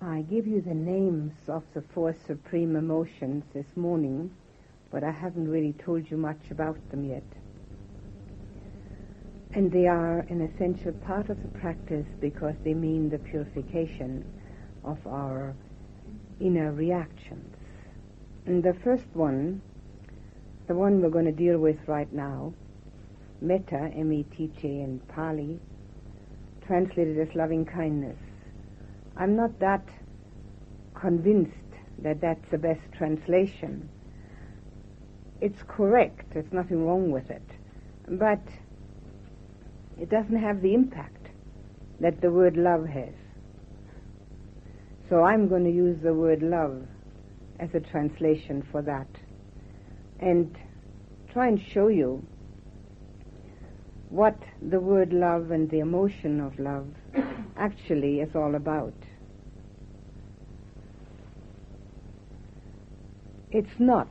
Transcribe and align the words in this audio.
I 0.00 0.22
give 0.22 0.46
you 0.46 0.60
the 0.60 0.74
names 0.74 1.32
of 1.48 1.64
the 1.74 1.82
four 1.82 2.14
supreme 2.24 2.76
emotions 2.76 3.42
this 3.52 3.66
morning, 3.74 4.30
but 4.92 5.02
I 5.02 5.10
haven't 5.10 5.50
really 5.50 5.72
told 5.72 6.08
you 6.08 6.16
much 6.16 6.52
about 6.52 6.78
them 6.90 7.04
yet. 7.04 7.24
And 9.52 9.72
they 9.72 9.88
are 9.88 10.20
an 10.20 10.40
essential 10.40 10.92
part 10.92 11.30
of 11.30 11.42
the 11.42 11.48
practice 11.48 12.06
because 12.20 12.54
they 12.62 12.74
mean 12.74 13.10
the 13.10 13.18
purification 13.18 14.24
of 14.84 15.04
our 15.04 15.52
inner 16.38 16.70
reactions. 16.70 17.56
And 18.46 18.62
the 18.62 18.74
first 18.74 19.06
one, 19.14 19.60
the 20.68 20.76
one 20.76 21.02
we're 21.02 21.10
going 21.10 21.24
to 21.24 21.32
deal 21.32 21.58
with 21.58 21.88
right 21.88 22.12
now, 22.12 22.54
metta, 23.40 23.90
M-E-T-T 23.96 24.62
in 24.62 25.00
Pali, 25.08 25.58
translated 26.64 27.18
as 27.18 27.34
loving 27.34 27.64
kindness. 27.64 28.16
I'm 29.18 29.34
not 29.34 29.58
that 29.58 29.86
convinced 30.94 31.52
that 32.02 32.20
that's 32.20 32.48
the 32.50 32.58
best 32.58 32.80
translation. 32.96 33.90
It's 35.40 35.60
correct, 35.66 36.32
there's 36.32 36.52
nothing 36.52 36.86
wrong 36.86 37.10
with 37.10 37.28
it, 37.30 37.42
but 38.08 38.40
it 40.00 40.08
doesn't 40.08 40.36
have 40.36 40.62
the 40.62 40.72
impact 40.72 41.26
that 42.00 42.20
the 42.20 42.30
word 42.30 42.56
love 42.56 42.86
has. 42.86 43.14
So 45.08 45.24
I'm 45.24 45.48
going 45.48 45.64
to 45.64 45.70
use 45.70 45.98
the 46.00 46.14
word 46.14 46.42
love 46.42 46.86
as 47.58 47.74
a 47.74 47.80
translation 47.80 48.62
for 48.70 48.82
that 48.82 49.08
and 50.20 50.56
try 51.32 51.48
and 51.48 51.60
show 51.60 51.88
you 51.88 52.24
what 54.10 54.38
the 54.62 54.80
word 54.80 55.12
love 55.12 55.50
and 55.50 55.68
the 55.70 55.80
emotion 55.80 56.40
of 56.40 56.58
love 56.58 56.86
actually 57.56 58.20
is 58.20 58.34
all 58.34 58.54
about. 58.54 58.94
It's 63.50 63.80
not 63.80 64.10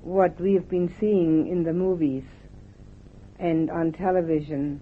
what 0.00 0.40
we've 0.40 0.66
been 0.66 0.88
seeing 0.98 1.46
in 1.46 1.62
the 1.62 1.74
movies 1.74 2.24
and 3.38 3.70
on 3.70 3.92
television 3.92 4.80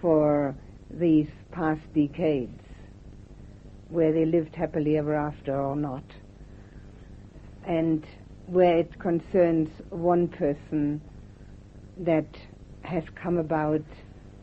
for 0.00 0.56
these 0.90 1.28
past 1.52 1.82
decades, 1.94 2.60
where 3.90 4.12
they 4.12 4.24
lived 4.24 4.56
happily 4.56 4.98
ever 4.98 5.14
after 5.14 5.54
or 5.54 5.76
not, 5.76 6.02
and 7.64 8.04
where 8.46 8.76
it 8.78 8.98
concerns 8.98 9.70
one 9.90 10.26
person 10.26 11.00
that 11.98 12.26
has 12.80 13.04
come 13.14 13.38
about 13.38 13.84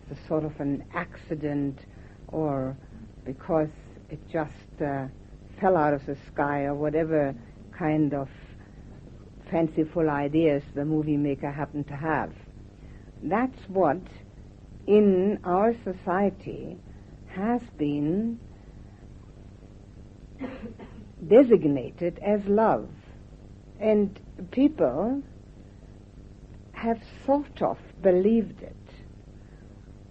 as 0.09 0.17
sort 0.25 0.45
of 0.45 0.57
an 0.61 0.85
accident 0.93 1.79
or 2.29 2.77
because 3.25 3.67
it 4.09 4.19
just 4.31 4.81
uh, 4.81 5.05
fell 5.59 5.75
out 5.75 5.93
of 5.93 6.05
the 6.05 6.15
sky 6.31 6.63
or 6.63 6.73
whatever 6.73 7.35
kind 7.79 8.13
of 8.13 8.27
fanciful 9.49 10.09
ideas 10.09 10.61
the 10.75 10.83
movie 10.85 11.17
maker 11.17 11.49
happened 11.49 11.87
to 11.87 11.95
have. 11.95 12.31
That's 13.23 13.57
what 13.69 14.01
in 14.85 15.39
our 15.43 15.73
society 15.83 16.77
has 17.27 17.61
been 17.77 18.39
designated 21.27 22.19
as 22.19 22.41
love. 22.45 22.89
And 23.79 24.19
people 24.51 25.23
have 26.73 26.97
sort 27.25 27.61
of 27.61 27.77
believed 28.01 28.61
it. 28.61 28.75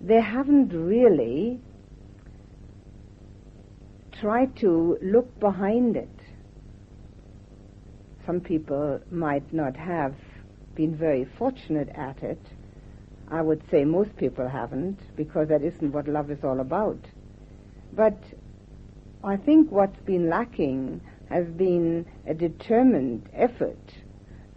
They 0.00 0.20
haven't 0.20 0.70
really 0.70 1.60
tried 4.20 4.56
to 4.58 4.98
look 5.02 5.38
behind 5.38 5.96
it. 5.96 6.17
Some 8.28 8.42
people 8.42 9.00
might 9.10 9.54
not 9.54 9.74
have 9.74 10.14
been 10.74 10.94
very 10.94 11.24
fortunate 11.38 11.88
at 11.94 12.22
it. 12.22 12.38
I 13.28 13.40
would 13.40 13.62
say 13.70 13.86
most 13.86 14.14
people 14.18 14.46
haven't, 14.46 14.98
because 15.16 15.48
that 15.48 15.62
isn't 15.62 15.92
what 15.92 16.06
love 16.06 16.30
is 16.30 16.44
all 16.44 16.60
about. 16.60 16.98
But 17.94 18.18
I 19.24 19.38
think 19.38 19.72
what's 19.72 19.98
been 20.00 20.28
lacking 20.28 21.00
has 21.30 21.46
been 21.46 22.04
a 22.26 22.34
determined 22.34 23.26
effort 23.32 23.94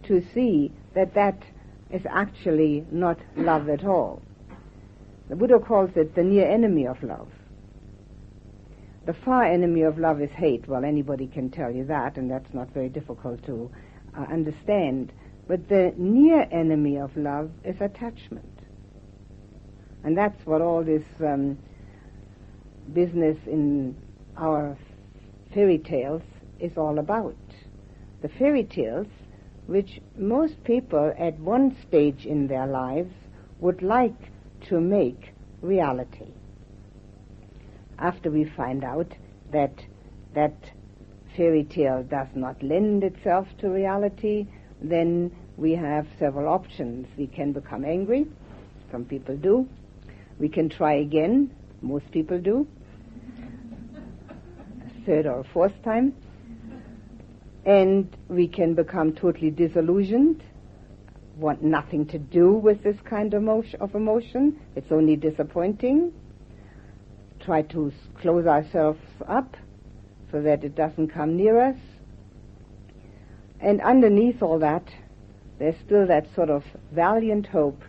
to 0.02 0.22
see 0.34 0.70
that 0.94 1.14
that 1.14 1.42
is 1.90 2.02
actually 2.10 2.84
not 2.90 3.20
love 3.36 3.70
at 3.70 3.86
all. 3.86 4.20
The 5.30 5.36
Buddha 5.36 5.58
calls 5.58 5.92
it 5.96 6.14
the 6.14 6.22
near 6.22 6.46
enemy 6.46 6.86
of 6.86 7.02
love. 7.02 7.28
The 9.04 9.14
far 9.24 9.44
enemy 9.44 9.82
of 9.82 9.98
love 9.98 10.20
is 10.20 10.30
hate. 10.30 10.68
Well, 10.68 10.84
anybody 10.84 11.26
can 11.26 11.50
tell 11.50 11.70
you 11.70 11.84
that, 11.86 12.16
and 12.16 12.30
that's 12.30 12.54
not 12.54 12.70
very 12.70 12.88
difficult 12.88 13.44
to 13.46 13.70
uh, 14.16 14.22
understand. 14.22 15.12
But 15.48 15.68
the 15.68 15.92
near 15.96 16.46
enemy 16.52 16.98
of 16.98 17.16
love 17.16 17.50
is 17.64 17.74
attachment. 17.80 18.44
And 20.04 20.16
that's 20.16 20.46
what 20.46 20.60
all 20.60 20.84
this 20.84 21.02
um, 21.20 21.58
business 22.92 23.36
in 23.46 23.96
our 24.36 24.76
fairy 25.52 25.78
tales 25.78 26.22
is 26.60 26.72
all 26.76 26.98
about. 26.98 27.36
The 28.22 28.28
fairy 28.28 28.64
tales 28.64 29.08
which 29.66 30.00
most 30.16 30.62
people 30.64 31.12
at 31.18 31.38
one 31.38 31.76
stage 31.88 32.26
in 32.26 32.46
their 32.46 32.66
lives 32.66 33.12
would 33.60 33.82
like 33.82 34.30
to 34.68 34.80
make 34.80 35.32
reality. 35.60 36.32
After 38.02 38.30
we 38.30 38.44
find 38.44 38.84
out 38.84 39.06
that 39.52 39.72
that 40.34 40.56
fairy 41.36 41.64
tale 41.64 42.02
does 42.02 42.28
not 42.34 42.62
lend 42.62 43.04
itself 43.04 43.46
to 43.60 43.70
reality, 43.70 44.46
then 44.82 45.30
we 45.56 45.72
have 45.72 46.06
several 46.18 46.48
options. 46.52 47.06
We 47.16 47.28
can 47.28 47.52
become 47.52 47.84
angry, 47.84 48.26
some 48.90 49.04
people 49.04 49.36
do. 49.36 49.68
We 50.38 50.48
can 50.48 50.68
try 50.68 50.94
again, 50.94 51.54
most 51.80 52.10
people 52.10 52.38
do. 52.40 52.66
Third 55.06 55.26
or 55.26 55.44
fourth 55.54 55.80
time 55.82 56.14
and 57.64 58.16
we 58.28 58.48
can 58.48 58.74
become 58.74 59.12
totally 59.12 59.50
disillusioned, 59.50 60.42
want 61.36 61.62
nothing 61.62 62.06
to 62.06 62.18
do 62.18 62.52
with 62.52 62.82
this 62.82 62.96
kind 63.04 63.32
of 63.34 63.94
emotion. 63.94 64.60
It's 64.74 64.90
only 64.90 65.16
disappointing. 65.16 66.12
Try 67.44 67.62
to 67.62 67.92
close 68.20 68.46
ourselves 68.46 69.00
up 69.26 69.56
so 70.30 70.42
that 70.42 70.64
it 70.64 70.74
doesn't 70.74 71.08
come 71.08 71.36
near 71.36 71.60
us. 71.60 71.76
And 73.60 73.80
underneath 73.80 74.42
all 74.42 74.58
that, 74.60 74.88
there's 75.58 75.76
still 75.84 76.06
that 76.06 76.26
sort 76.34 76.50
of 76.50 76.64
valiant 76.92 77.46
hope 77.46 77.82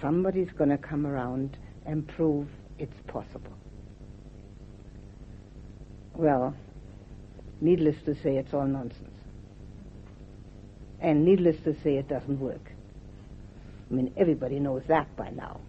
somebody's 0.00 0.50
going 0.50 0.70
to 0.70 0.78
come 0.78 1.06
around 1.06 1.56
and 1.86 2.06
prove 2.06 2.48
it's 2.78 3.00
possible. 3.06 3.52
Well, 6.14 6.54
Needless 7.62 7.94
to 8.06 8.14
say, 8.16 8.38
it's 8.38 8.52
all 8.52 8.66
nonsense. 8.66 9.08
And 11.00 11.24
needless 11.24 11.56
to 11.62 11.80
say, 11.84 11.96
it 11.96 12.08
doesn't 12.08 12.40
work. 12.40 12.72
I 13.88 13.94
mean, 13.94 14.12
everybody 14.16 14.58
knows 14.58 14.82
that 14.88 15.14
by 15.16 15.30
now. 15.30 15.60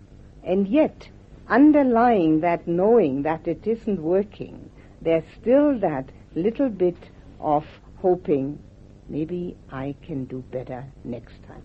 And 0.43 0.67
yet, 0.67 1.07
underlying 1.47 2.41
that 2.41 2.67
knowing 2.67 3.23
that 3.23 3.47
it 3.47 3.65
isn't 3.67 4.01
working, 4.01 4.69
there's 5.01 5.23
still 5.41 5.77
that 5.79 6.09
little 6.35 6.69
bit 6.69 6.97
of 7.39 7.65
hoping 7.97 8.59
maybe 9.09 9.55
I 9.71 9.95
can 10.05 10.25
do 10.25 10.43
better 10.51 10.85
next 11.03 11.35
time. 11.47 11.63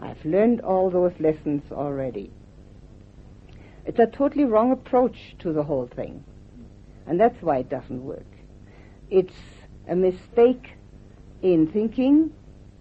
I've 0.00 0.24
learned 0.24 0.60
all 0.60 0.90
those 0.90 1.12
lessons 1.18 1.62
already. 1.70 2.30
It's 3.86 3.98
a 3.98 4.06
totally 4.06 4.44
wrong 4.44 4.72
approach 4.72 5.36
to 5.40 5.52
the 5.52 5.62
whole 5.62 5.86
thing. 5.86 6.24
And 7.06 7.20
that's 7.20 7.40
why 7.42 7.58
it 7.58 7.68
doesn't 7.68 8.02
work. 8.02 8.26
It's 9.10 9.34
a 9.88 9.94
mistake 9.94 10.72
in 11.42 11.66
thinking 11.66 12.32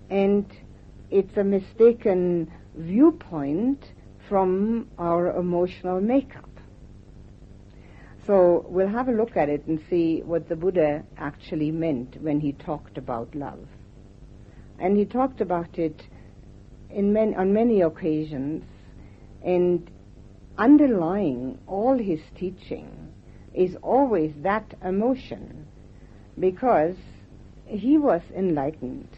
and 0.09 0.45
it's 1.11 1.35
a 1.37 1.43
mistaken 1.43 2.51
viewpoint 2.75 3.91
from 4.33 4.87
our 4.97 5.37
emotional 5.37 6.01
makeup. 6.01 6.49
So 8.25 8.65
we'll 8.67 8.87
have 8.87 9.07
a 9.07 9.11
look 9.11 9.37
at 9.37 9.47
it 9.47 9.67
and 9.67 9.79
see 9.91 10.23
what 10.25 10.49
the 10.49 10.55
Buddha 10.55 11.03
actually 11.19 11.69
meant 11.69 12.19
when 12.19 12.39
he 12.39 12.53
talked 12.53 12.97
about 12.97 13.35
love. 13.35 13.67
And 14.79 14.97
he 14.97 15.05
talked 15.05 15.39
about 15.39 15.77
it 15.77 16.01
on 16.91 17.53
many 17.53 17.81
occasions, 17.81 18.63
and 19.45 19.87
underlying 20.57 21.59
all 21.67 21.95
his 21.95 22.21
teaching 22.35 23.13
is 23.53 23.75
always 23.83 24.33
that 24.37 24.73
emotion 24.83 25.67
because 26.39 26.95
he 27.67 27.99
was 27.99 28.23
enlightened 28.35 29.09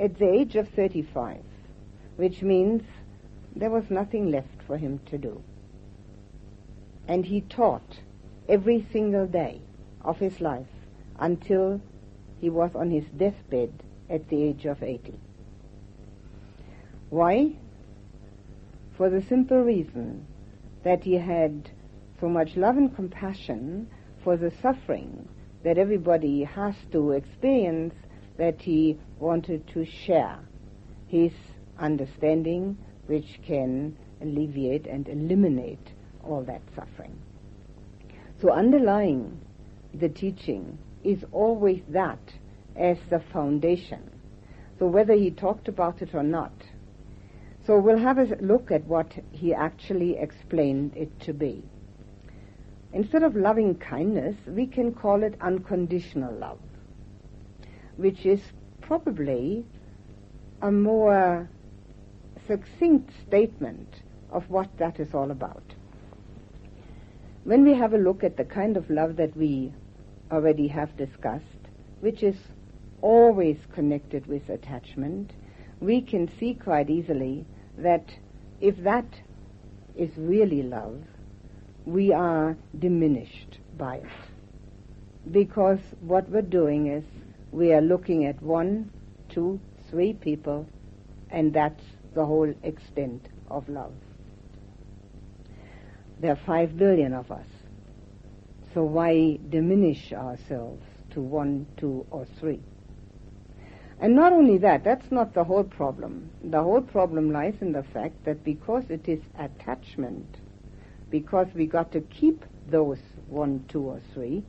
at 0.00 0.18
the 0.18 0.32
age 0.32 0.56
of 0.56 0.66
35, 0.70 1.42
which 2.16 2.40
means 2.40 2.82
there 3.54 3.70
was 3.70 3.90
nothing 3.90 4.30
left 4.30 4.62
for 4.66 4.76
him 4.76 5.00
to 5.06 5.18
do. 5.18 5.42
And 7.08 7.26
he 7.26 7.40
taught 7.42 8.00
every 8.48 8.86
single 8.92 9.26
day 9.26 9.60
of 10.02 10.18
his 10.18 10.40
life 10.40 10.66
until 11.18 11.80
he 12.40 12.50
was 12.50 12.74
on 12.74 12.90
his 12.90 13.04
deathbed 13.16 13.72
at 14.08 14.28
the 14.28 14.42
age 14.42 14.64
of 14.64 14.82
80. 14.82 15.14
Why? 17.10 17.52
For 18.96 19.10
the 19.10 19.22
simple 19.22 19.62
reason 19.62 20.26
that 20.82 21.04
he 21.04 21.14
had 21.14 21.70
so 22.20 22.28
much 22.28 22.56
love 22.56 22.76
and 22.76 22.94
compassion 22.94 23.88
for 24.22 24.36
the 24.36 24.52
suffering 24.62 25.28
that 25.62 25.78
everybody 25.78 26.44
has 26.44 26.74
to 26.92 27.12
experience 27.12 27.94
that 28.36 28.62
he 28.62 28.98
wanted 29.18 29.66
to 29.68 29.84
share 29.84 30.38
his 31.06 31.32
understanding 31.78 32.76
which 33.10 33.40
can 33.44 33.96
alleviate 34.22 34.86
and 34.86 35.08
eliminate 35.08 35.84
all 36.22 36.44
that 36.44 36.62
suffering. 36.76 37.18
So 38.40 38.52
underlying 38.52 39.40
the 39.92 40.08
teaching 40.08 40.78
is 41.02 41.24
always 41.32 41.82
that 41.88 42.20
as 42.76 42.98
the 43.10 43.18
foundation. 43.32 44.08
So 44.78 44.86
whether 44.86 45.14
he 45.14 45.32
talked 45.32 45.66
about 45.66 46.02
it 46.02 46.14
or 46.14 46.22
not. 46.22 46.52
So 47.66 47.80
we'll 47.80 47.98
have 47.98 48.18
a 48.18 48.36
look 48.40 48.70
at 48.70 48.84
what 48.84 49.12
he 49.32 49.52
actually 49.52 50.16
explained 50.16 50.92
it 50.94 51.10
to 51.22 51.32
be. 51.32 51.64
Instead 52.92 53.24
of 53.24 53.34
loving 53.34 53.74
kindness, 53.74 54.36
we 54.46 54.66
can 54.68 54.94
call 54.94 55.24
it 55.24 55.34
unconditional 55.40 56.32
love, 56.34 56.60
which 57.96 58.24
is 58.24 58.40
probably 58.80 59.64
a 60.62 60.70
more 60.70 61.48
succinct 62.50 63.12
statement 63.28 64.02
of 64.32 64.50
what 64.50 64.68
that 64.76 64.98
is 64.98 65.14
all 65.14 65.30
about. 65.30 65.62
When 67.44 67.62
we 67.62 67.74
have 67.74 67.92
a 67.94 67.98
look 67.98 68.24
at 68.24 68.36
the 68.36 68.44
kind 68.44 68.76
of 68.76 68.90
love 68.90 69.14
that 69.16 69.36
we 69.36 69.72
already 70.32 70.66
have 70.66 70.96
discussed, 70.96 71.44
which 72.00 72.24
is 72.24 72.34
always 73.02 73.56
connected 73.72 74.26
with 74.26 74.48
attachment, 74.48 75.30
we 75.80 76.00
can 76.00 76.28
see 76.40 76.54
quite 76.54 76.90
easily 76.90 77.46
that 77.78 78.04
if 78.60 78.76
that 78.78 79.06
is 79.96 80.10
really 80.16 80.64
love, 80.64 81.00
we 81.86 82.12
are 82.12 82.56
diminished 82.80 83.58
by 83.78 83.96
it. 83.96 85.30
Because 85.30 85.78
what 86.00 86.28
we're 86.28 86.42
doing 86.42 86.88
is 86.88 87.04
we 87.52 87.72
are 87.72 87.80
looking 87.80 88.26
at 88.26 88.42
one, 88.42 88.90
two, 89.28 89.60
three 89.88 90.14
people, 90.14 90.66
and 91.30 91.52
that's 91.54 91.82
the 92.14 92.24
whole 92.24 92.52
extent 92.62 93.26
of 93.50 93.68
love. 93.68 93.92
There 96.20 96.32
are 96.32 96.40
five 96.46 96.76
billion 96.76 97.14
of 97.14 97.30
us. 97.30 97.46
So 98.74 98.84
why 98.84 99.38
diminish 99.48 100.12
ourselves 100.12 100.82
to 101.10 101.20
one, 101.20 101.66
two, 101.76 102.06
or 102.10 102.26
three? 102.38 102.60
And 104.00 104.14
not 104.14 104.32
only 104.32 104.58
that, 104.58 104.84
that's 104.84 105.10
not 105.10 105.34
the 105.34 105.44
whole 105.44 105.64
problem. 105.64 106.30
The 106.42 106.62
whole 106.62 106.80
problem 106.80 107.32
lies 107.32 107.54
in 107.60 107.72
the 107.72 107.82
fact 107.82 108.24
that 108.24 108.44
because 108.44 108.84
it 108.88 109.08
is 109.08 109.20
attachment, 109.38 110.26
because 111.10 111.48
we 111.54 111.66
got 111.66 111.92
to 111.92 112.00
keep 112.00 112.44
those 112.68 112.98
one, 113.28 113.64
two, 113.68 113.82
or 113.82 114.00
three, 114.14 114.42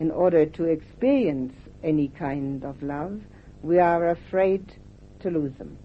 in 0.00 0.10
order 0.10 0.44
to 0.44 0.64
experience 0.64 1.54
any 1.82 2.08
kind 2.08 2.64
of 2.64 2.82
love, 2.82 3.20
we 3.62 3.78
are 3.78 4.10
afraid 4.10 4.72
to 5.20 5.30
lose 5.30 5.52
them. 5.54 5.78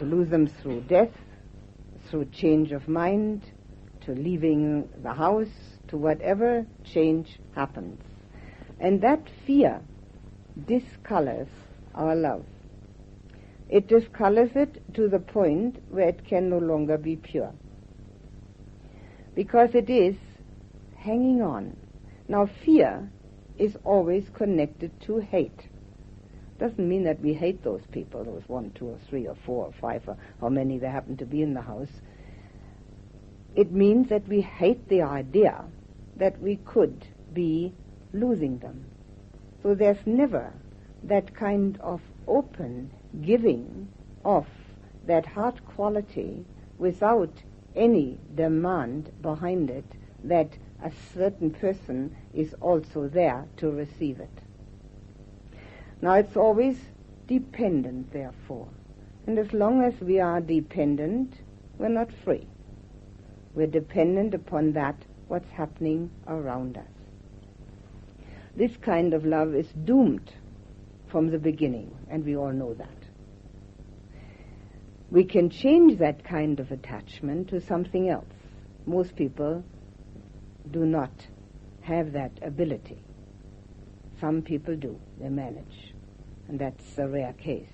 To 0.00 0.06
lose 0.06 0.30
them 0.30 0.46
through 0.46 0.80
death, 0.88 1.12
through 2.06 2.30
change 2.32 2.72
of 2.72 2.88
mind, 2.88 3.42
to 4.06 4.12
leaving 4.12 4.88
the 5.02 5.12
house, 5.12 5.76
to 5.88 5.98
whatever 5.98 6.64
change 6.84 7.38
happens. 7.54 8.00
And 8.80 9.02
that 9.02 9.28
fear 9.46 9.82
discolors 10.66 11.48
our 11.94 12.16
love. 12.16 12.46
It 13.68 13.88
discolors 13.88 14.56
it 14.56 14.82
to 14.94 15.06
the 15.06 15.18
point 15.18 15.82
where 15.90 16.08
it 16.08 16.24
can 16.24 16.48
no 16.48 16.56
longer 16.56 16.96
be 16.96 17.16
pure. 17.16 17.52
Because 19.34 19.74
it 19.74 19.90
is 19.90 20.16
hanging 20.96 21.42
on. 21.42 21.76
Now 22.26 22.46
fear 22.46 23.10
is 23.58 23.76
always 23.84 24.30
connected 24.30 24.98
to 25.02 25.18
hate. 25.18 25.68
Doesn't 26.60 26.86
mean 26.86 27.04
that 27.04 27.20
we 27.20 27.32
hate 27.32 27.64
those 27.64 27.80
people, 27.90 28.22
those 28.22 28.46
one, 28.46 28.70
two, 28.72 28.88
or 28.88 28.98
three, 29.08 29.26
or 29.26 29.34
four, 29.34 29.64
or 29.64 29.72
five, 29.72 30.06
or 30.06 30.18
how 30.42 30.50
many 30.50 30.76
there 30.76 30.90
happen 30.90 31.16
to 31.16 31.24
be 31.24 31.40
in 31.40 31.54
the 31.54 31.62
house. 31.62 32.02
It 33.56 33.72
means 33.72 34.10
that 34.10 34.28
we 34.28 34.42
hate 34.42 34.86
the 34.90 35.00
idea 35.00 35.64
that 36.16 36.38
we 36.42 36.56
could 36.56 37.06
be 37.32 37.72
losing 38.12 38.58
them. 38.58 38.84
So 39.62 39.74
there's 39.74 40.06
never 40.06 40.52
that 41.04 41.34
kind 41.34 41.78
of 41.80 42.02
open 42.28 42.90
giving 43.22 43.88
of 44.22 44.46
that 45.06 45.24
heart 45.24 45.64
quality 45.64 46.44
without 46.76 47.32
any 47.74 48.18
demand 48.34 49.10
behind 49.22 49.70
it 49.70 49.86
that 50.24 50.58
a 50.84 50.92
certain 51.14 51.50
person 51.52 52.14
is 52.34 52.54
also 52.60 53.08
there 53.08 53.46
to 53.56 53.70
receive 53.70 54.20
it. 54.20 54.42
Now 56.02 56.14
it's 56.14 56.36
always 56.36 56.78
dependent, 57.26 58.12
therefore. 58.12 58.68
And 59.26 59.38
as 59.38 59.52
long 59.52 59.82
as 59.82 60.00
we 60.00 60.18
are 60.18 60.40
dependent, 60.40 61.34
we're 61.78 61.88
not 61.88 62.08
free. 62.24 62.46
We're 63.54 63.66
dependent 63.66 64.34
upon 64.34 64.72
that, 64.72 64.96
what's 65.28 65.50
happening 65.50 66.10
around 66.26 66.78
us. 66.78 66.84
This 68.56 68.76
kind 68.78 69.14
of 69.14 69.24
love 69.24 69.54
is 69.54 69.68
doomed 69.84 70.32
from 71.08 71.30
the 71.30 71.38
beginning, 71.38 71.96
and 72.08 72.24
we 72.24 72.36
all 72.36 72.52
know 72.52 72.74
that. 72.74 72.88
We 75.10 75.24
can 75.24 75.50
change 75.50 75.98
that 75.98 76.24
kind 76.24 76.60
of 76.60 76.70
attachment 76.70 77.48
to 77.48 77.60
something 77.60 78.08
else. 78.08 78.24
Most 78.86 79.16
people 79.16 79.64
do 80.70 80.86
not 80.86 81.12
have 81.82 82.12
that 82.12 82.32
ability. 82.42 83.02
Some 84.20 84.42
people 84.42 84.76
do, 84.76 84.98
they 85.18 85.28
manage, 85.28 85.89
and 86.50 86.58
that's 86.58 86.98
a 86.98 87.06
rare 87.06 87.32
case. 87.34 87.70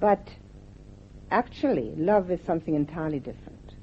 But 0.00 0.30
actually, 1.30 1.92
love 1.96 2.30
is 2.30 2.40
something 2.46 2.74
entirely 2.74 3.20
different. 3.20 3.74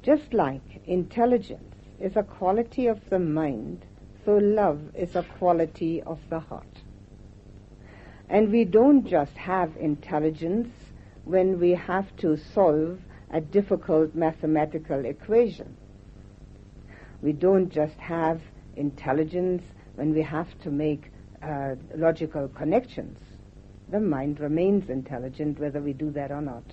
Just 0.00 0.32
like 0.32 0.80
intelligence 0.86 1.74
is 2.00 2.16
a 2.16 2.22
quality 2.22 2.86
of 2.86 3.10
the 3.10 3.18
mind, 3.18 3.84
so 4.24 4.38
love 4.38 4.80
is 4.94 5.14
a 5.14 5.22
quality 5.22 6.00
of 6.02 6.20
the 6.30 6.40
heart. 6.40 6.80
And 8.30 8.50
we 8.50 8.64
don't 8.64 9.06
just 9.06 9.36
have 9.36 9.76
intelligence 9.76 10.72
when 11.24 11.60
we 11.60 11.72
have 11.72 12.16
to 12.16 12.38
solve 12.38 12.98
a 13.30 13.42
difficult 13.42 14.14
mathematical 14.14 15.04
equation. 15.04 15.76
We 17.20 17.34
don't 17.34 17.68
just 17.68 17.98
have 17.98 18.40
intelligence 18.74 19.62
when 19.96 20.14
we 20.14 20.22
have 20.22 20.58
to 20.60 20.70
make 20.70 21.11
uh, 21.42 21.74
logical 21.96 22.48
connections. 22.48 23.18
The 23.90 24.00
mind 24.00 24.40
remains 24.40 24.88
intelligent 24.88 25.58
whether 25.58 25.80
we 25.80 25.92
do 25.92 26.10
that 26.12 26.30
or 26.30 26.40
not. 26.40 26.64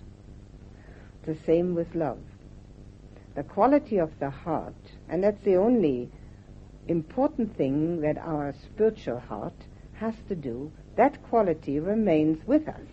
The 1.25 1.35
same 1.45 1.75
with 1.75 1.95
love. 1.95 2.19
The 3.35 3.43
quality 3.43 3.97
of 3.97 4.17
the 4.19 4.29
heart, 4.29 4.75
and 5.09 5.23
that's 5.23 5.43
the 5.43 5.55
only 5.55 6.09
important 6.87 7.55
thing 7.55 8.01
that 8.01 8.17
our 8.17 8.53
spiritual 8.63 9.19
heart 9.19 9.53
has 9.93 10.15
to 10.27 10.35
do, 10.35 10.71
that 10.95 11.21
quality 11.23 11.79
remains 11.79 12.45
with 12.47 12.67
us. 12.67 12.87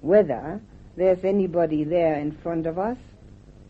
Whether 0.00 0.60
there's 0.96 1.24
anybody 1.24 1.84
there 1.84 2.18
in 2.18 2.32
front 2.32 2.66
of 2.66 2.78
us 2.78 2.98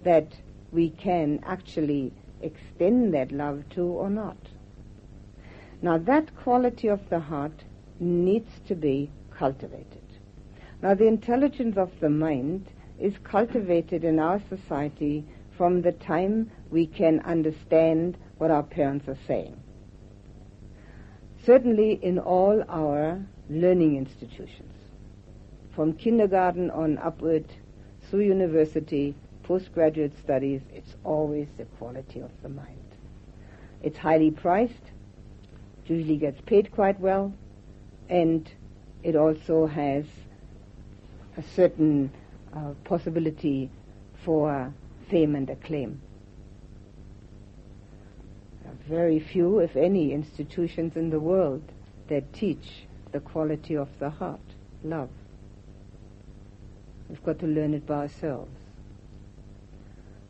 that 0.05 0.33
we 0.73 0.91
can 0.91 1.41
actually 1.45 2.13
extend 2.41 3.13
that 3.15 3.33
love 3.33 3.65
to 3.71 3.83
or 3.83 4.11
not. 4.11 4.37
Now 5.81 5.99
that 5.99 6.35
quality 6.37 6.89
of 6.89 7.09
the 7.09 7.21
heart 7.21 7.65
needs 8.01 8.51
to 8.67 8.75
be 8.75 9.11
cultivated. 9.31 10.03
Now 10.83 10.95
the 10.95 11.07
intelligence 11.07 11.77
of 11.77 11.91
the 12.01 12.11
mind 12.11 12.67
is 12.99 13.15
cultivated 13.23 14.05
in 14.05 14.19
our 14.19 14.41
society 14.49 15.25
from 15.57 15.83
the 15.83 15.93
time 15.93 16.51
we 16.71 16.87
can 16.87 17.21
understand 17.21 18.17
what 18.39 18.51
our 18.51 18.63
parents 18.63 19.09
are 19.09 19.19
saying. 19.27 19.57
Certainly 21.45 22.01
in 22.03 22.19
all 22.19 22.63
our 22.69 23.21
learning 23.49 23.97
institutions, 23.97 24.75
from 25.75 25.93
kindergarten 25.95 26.71
on 26.71 26.99
upward 26.99 27.45
through 28.03 28.21
university, 28.21 29.15
postgraduate 29.45 30.13
studies, 30.19 30.61
it's 30.73 30.97
always 31.05 31.47
the 31.57 31.65
quality 31.65 32.21
of 32.21 32.31
the 32.43 32.49
mind. 32.49 32.77
It's 33.83 33.99
highly 33.99 34.31
priced, 34.31 34.91
usually 35.89 36.17
gets 36.17 36.41
paid 36.43 36.71
quite 36.73 36.99
well, 37.01 37.33
and 38.09 38.51
it 39.03 39.17
also 39.17 39.67
has 39.67 40.05
a 41.37 41.43
certain 41.55 42.11
uh, 42.55 42.73
possibility 42.85 43.71
for 44.25 44.73
fame 45.09 45.35
and 45.35 45.49
acclaim. 45.51 46.01
very 48.89 49.21
few, 49.21 49.59
if 49.59 49.77
any, 49.77 50.13
institutions 50.13 50.97
in 50.97 51.11
the 51.11 51.21
world 51.21 51.63
that 52.09 52.33
teach 52.33 52.87
the 53.13 53.21
quality 53.21 53.77
of 53.77 53.89
the 53.99 54.09
heart, 54.09 54.41
love. 54.83 55.11
We've 57.09 57.23
got 57.23 57.39
to 57.41 57.47
learn 57.47 57.75
it 57.75 57.87
by 57.87 58.03
ourselves. 58.03 58.51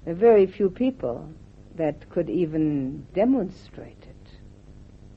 There 0.05 0.13
are 0.13 0.17
very 0.17 0.47
few 0.47 0.71
people 0.71 1.29
that 1.77 2.09
could 2.11 2.29
even 2.29 3.07
demonstrate 3.15 4.08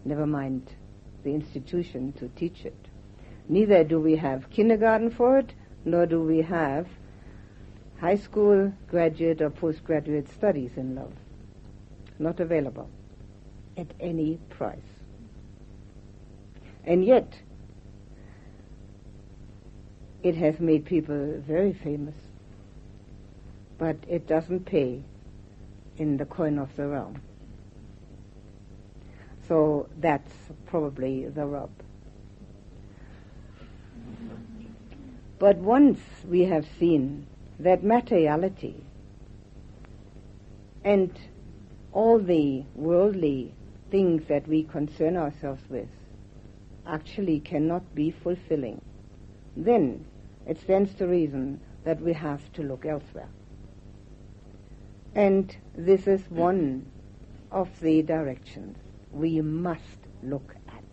never 0.05 0.25
mind 0.25 0.75
the 1.24 1.34
institution 1.34 2.13
to 2.13 2.27
teach 2.29 2.65
it. 2.65 2.88
Neither 3.48 3.84
do 3.84 4.00
we 4.00 4.15
have 4.15 4.50
kindergarten 4.50 5.12
for 5.12 5.39
it, 5.39 5.53
nor 5.86 6.05
do 6.05 6.22
we 6.22 6.41
have 6.41 6.88
high 8.00 8.15
school, 8.15 8.74
graduate, 8.89 9.41
or 9.41 9.50
postgraduate 9.50 10.27
studies 10.29 10.72
in 10.75 10.96
love. 10.96 11.13
Not 12.17 12.39
available 12.39 12.89
at 13.77 13.88
any 14.00 14.39
price. 14.50 14.79
And 16.84 17.05
yet, 17.05 17.38
it 20.24 20.36
has 20.36 20.60
made 20.60 20.86
people 20.86 21.41
very 21.48 21.74
famous, 21.74 22.15
but 23.77 23.98
it 24.08 24.27
doesn't 24.27 24.65
pay 24.65 25.03
in 25.98 26.17
the 26.17 26.25
coin 26.25 26.58
of 26.58 26.75
the 26.75 26.88
realm. 26.88 27.22
So 29.51 29.89
that's 30.00 30.31
probably 30.65 31.25
the 31.25 31.46
rub. 31.46 31.72
But 35.39 35.58
once 35.58 36.00
we 36.25 36.46
have 36.46 36.65
seen 36.79 37.27
that 37.60 37.84
materiality 37.84 38.81
and 40.86 41.12
all 41.91 42.17
the 42.17 42.63
worldly 42.75 43.53
things 43.89 44.24
that 44.29 44.48
we 44.48 44.63
concern 44.63 45.17
ourselves 45.17 45.63
with 45.70 45.89
actually 46.88 47.41
cannot 47.41 47.93
be 47.93 48.10
fulfilling, 48.10 48.81
then 49.58 50.05
it 50.48 50.62
stands 50.62 50.93
to 50.93 51.08
reason 51.08 51.60
that 51.84 52.00
we 52.00 52.13
have 52.13 52.53
to 52.53 52.63
look 52.63 52.86
elsewhere. 52.86 53.27
And 55.13 55.53
this 55.75 56.08
is 56.08 56.22
one 56.29 56.86
of 57.51 57.67
the 57.81 58.01
directions 58.01 58.77
we 59.11 59.41
must 59.41 59.97
look 60.23 60.55
at. 60.67 60.83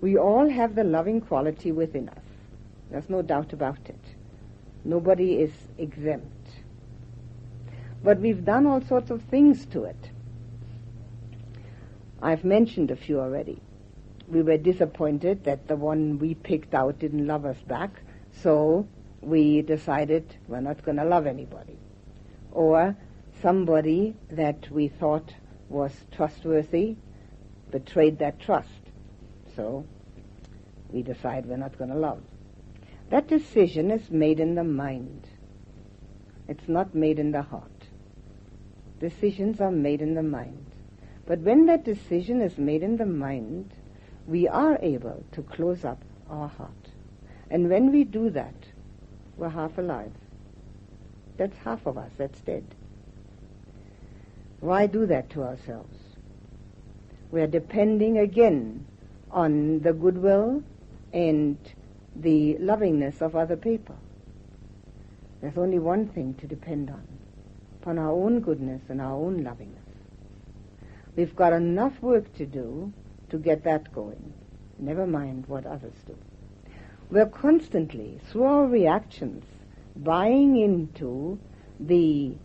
We 0.00 0.16
all 0.16 0.48
have 0.48 0.74
the 0.74 0.84
loving 0.84 1.20
quality 1.20 1.72
within 1.72 2.08
us. 2.08 2.24
There's 2.90 3.08
no 3.08 3.22
doubt 3.22 3.52
about 3.52 3.88
it. 3.88 4.00
Nobody 4.84 5.34
is 5.34 5.52
exempt. 5.78 6.26
But 8.02 8.18
we've 8.18 8.44
done 8.44 8.66
all 8.66 8.80
sorts 8.80 9.10
of 9.10 9.22
things 9.22 9.64
to 9.66 9.84
it. 9.84 10.10
I've 12.20 12.44
mentioned 12.44 12.90
a 12.90 12.96
few 12.96 13.20
already. 13.20 13.60
We 14.28 14.42
were 14.42 14.56
disappointed 14.56 15.44
that 15.44 15.68
the 15.68 15.76
one 15.76 16.18
we 16.18 16.34
picked 16.34 16.74
out 16.74 16.98
didn't 16.98 17.26
love 17.26 17.44
us 17.44 17.58
back, 17.62 18.02
so 18.32 18.86
we 19.20 19.62
decided 19.62 20.36
we're 20.48 20.60
not 20.60 20.84
going 20.84 20.96
to 20.96 21.04
love 21.04 21.26
anybody. 21.26 21.76
Or 22.50 22.96
somebody 23.40 24.14
that 24.30 24.70
we 24.70 24.88
thought 24.88 25.34
was 25.72 25.92
trustworthy 26.12 26.96
betrayed 27.70 28.18
that 28.18 28.38
trust. 28.38 28.68
So 29.56 29.84
we 30.90 31.02
decide 31.02 31.46
we're 31.46 31.56
not 31.56 31.78
going 31.78 31.90
to 31.90 31.96
love. 31.96 32.22
That 33.10 33.26
decision 33.28 33.90
is 33.90 34.10
made 34.10 34.38
in 34.38 34.54
the 34.54 34.64
mind. 34.64 35.26
It's 36.48 36.68
not 36.68 36.94
made 36.94 37.18
in 37.18 37.32
the 37.32 37.42
heart. 37.42 37.70
Decisions 39.00 39.60
are 39.60 39.70
made 39.70 40.02
in 40.02 40.14
the 40.14 40.22
mind. 40.22 40.66
But 41.26 41.40
when 41.40 41.66
that 41.66 41.84
decision 41.84 42.40
is 42.40 42.58
made 42.58 42.82
in 42.82 42.96
the 42.96 43.06
mind, 43.06 43.72
we 44.26 44.48
are 44.48 44.78
able 44.82 45.24
to 45.32 45.42
close 45.42 45.84
up 45.84 46.02
our 46.28 46.48
heart. 46.48 46.70
And 47.50 47.68
when 47.68 47.92
we 47.92 48.04
do 48.04 48.30
that, 48.30 48.54
we're 49.36 49.48
half 49.48 49.78
alive. 49.78 50.12
That's 51.36 51.56
half 51.58 51.86
of 51.86 51.98
us 51.98 52.10
that's 52.16 52.40
dead. 52.40 52.64
Why 54.62 54.86
do 54.86 55.06
that 55.06 55.28
to 55.30 55.42
ourselves? 55.42 55.98
We 57.32 57.40
are 57.40 57.48
depending 57.48 58.18
again 58.18 58.86
on 59.28 59.80
the 59.80 59.92
goodwill 59.92 60.62
and 61.12 61.58
the 62.14 62.56
lovingness 62.58 63.20
of 63.20 63.34
other 63.34 63.56
people. 63.56 63.96
There's 65.40 65.58
only 65.58 65.80
one 65.80 66.06
thing 66.06 66.34
to 66.34 66.46
depend 66.46 66.90
on, 66.90 67.02
upon 67.80 67.98
our 67.98 68.12
own 68.12 68.38
goodness 68.38 68.82
and 68.88 69.00
our 69.00 69.16
own 69.16 69.42
lovingness. 69.42 69.82
We've 71.16 71.34
got 71.34 71.52
enough 71.52 72.00
work 72.00 72.32
to 72.36 72.46
do 72.46 72.92
to 73.30 73.38
get 73.38 73.64
that 73.64 73.92
going. 73.92 74.32
Never 74.78 75.08
mind 75.08 75.46
what 75.48 75.66
others 75.66 75.96
do. 76.06 76.16
We're 77.10 77.26
constantly, 77.26 78.20
through 78.30 78.44
our 78.44 78.66
reactions, 78.66 79.44
buying 79.96 80.56
into 80.56 81.40
the 81.80 82.36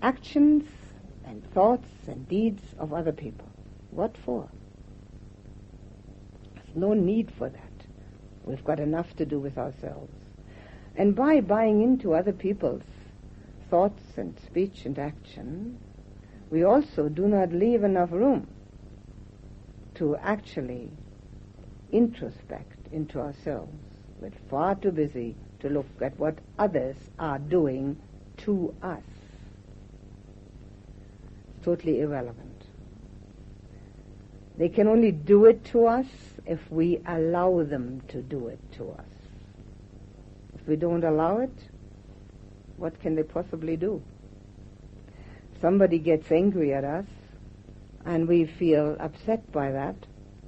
actions 0.00 0.64
and 1.28 1.44
thoughts 1.52 1.88
and 2.06 2.26
deeds 2.26 2.62
of 2.78 2.92
other 2.94 3.12
people. 3.12 3.46
What 3.90 4.16
for? 4.24 4.48
There's 6.54 6.76
no 6.76 6.94
need 6.94 7.30
for 7.36 7.48
that. 7.48 7.62
We've 8.44 8.64
got 8.64 8.80
enough 8.80 9.14
to 9.16 9.26
do 9.26 9.38
with 9.38 9.58
ourselves. 9.58 10.12
And 10.96 11.14
by 11.14 11.40
buying 11.40 11.82
into 11.82 12.14
other 12.14 12.32
people's 12.32 12.82
thoughts 13.68 14.02
and 14.16 14.38
speech 14.46 14.86
and 14.86 14.98
action, 14.98 15.78
we 16.50 16.64
also 16.64 17.08
do 17.08 17.28
not 17.28 17.52
leave 17.52 17.84
enough 17.84 18.10
room 18.10 18.48
to 19.96 20.16
actually 20.16 20.90
introspect 21.92 22.90
into 22.90 23.20
ourselves. 23.20 23.72
We're 24.20 24.32
far 24.48 24.74
too 24.76 24.92
busy 24.92 25.36
to 25.60 25.68
look 25.68 25.86
at 26.00 26.18
what 26.18 26.38
others 26.58 26.96
are 27.18 27.38
doing 27.38 28.00
to 28.38 28.74
us. 28.82 29.02
Totally 31.62 32.00
irrelevant. 32.00 32.64
They 34.56 34.68
can 34.68 34.88
only 34.88 35.12
do 35.12 35.44
it 35.46 35.64
to 35.66 35.86
us 35.86 36.06
if 36.44 36.58
we 36.70 37.00
allow 37.06 37.62
them 37.62 38.02
to 38.08 38.20
do 38.22 38.48
it 38.48 38.58
to 38.72 38.90
us. 38.90 39.06
If 40.54 40.66
we 40.66 40.76
don't 40.76 41.04
allow 41.04 41.38
it, 41.38 41.54
what 42.76 43.00
can 43.00 43.14
they 43.14 43.22
possibly 43.22 43.76
do? 43.76 44.02
Somebody 45.60 45.98
gets 45.98 46.30
angry 46.32 46.72
at 46.74 46.84
us 46.84 47.06
and 48.04 48.26
we 48.26 48.46
feel 48.46 48.96
upset 48.98 49.50
by 49.52 49.70
that. 49.72 49.96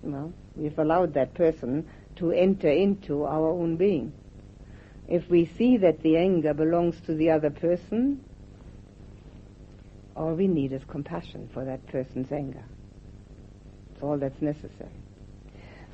Well, 0.02 0.32
we've 0.56 0.78
allowed 0.78 1.14
that 1.14 1.34
person 1.34 1.88
to 2.16 2.32
enter 2.32 2.70
into 2.70 3.24
our 3.24 3.50
own 3.50 3.76
being. 3.76 4.12
If 5.08 5.28
we 5.28 5.50
see 5.58 5.76
that 5.78 6.02
the 6.02 6.16
anger 6.16 6.54
belongs 6.54 7.00
to 7.02 7.14
the 7.14 7.30
other 7.30 7.50
person, 7.50 8.24
all 10.16 10.34
we 10.34 10.46
need 10.46 10.72
is 10.72 10.82
compassion 10.88 11.48
for 11.52 11.64
that 11.64 11.86
person's 11.88 12.32
anger. 12.32 12.64
It's 13.92 14.02
all 14.02 14.18
that's 14.18 14.40
necessary. 14.42 14.90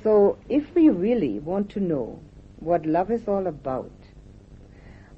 So 0.03 0.39
if 0.49 0.75
we 0.75 0.89
really 0.89 1.39
want 1.39 1.71
to 1.71 1.81
know 1.81 2.21
what 2.61 2.87
love 2.87 3.11
is 3.11 3.27
all 3.29 3.47
about, 3.47 3.91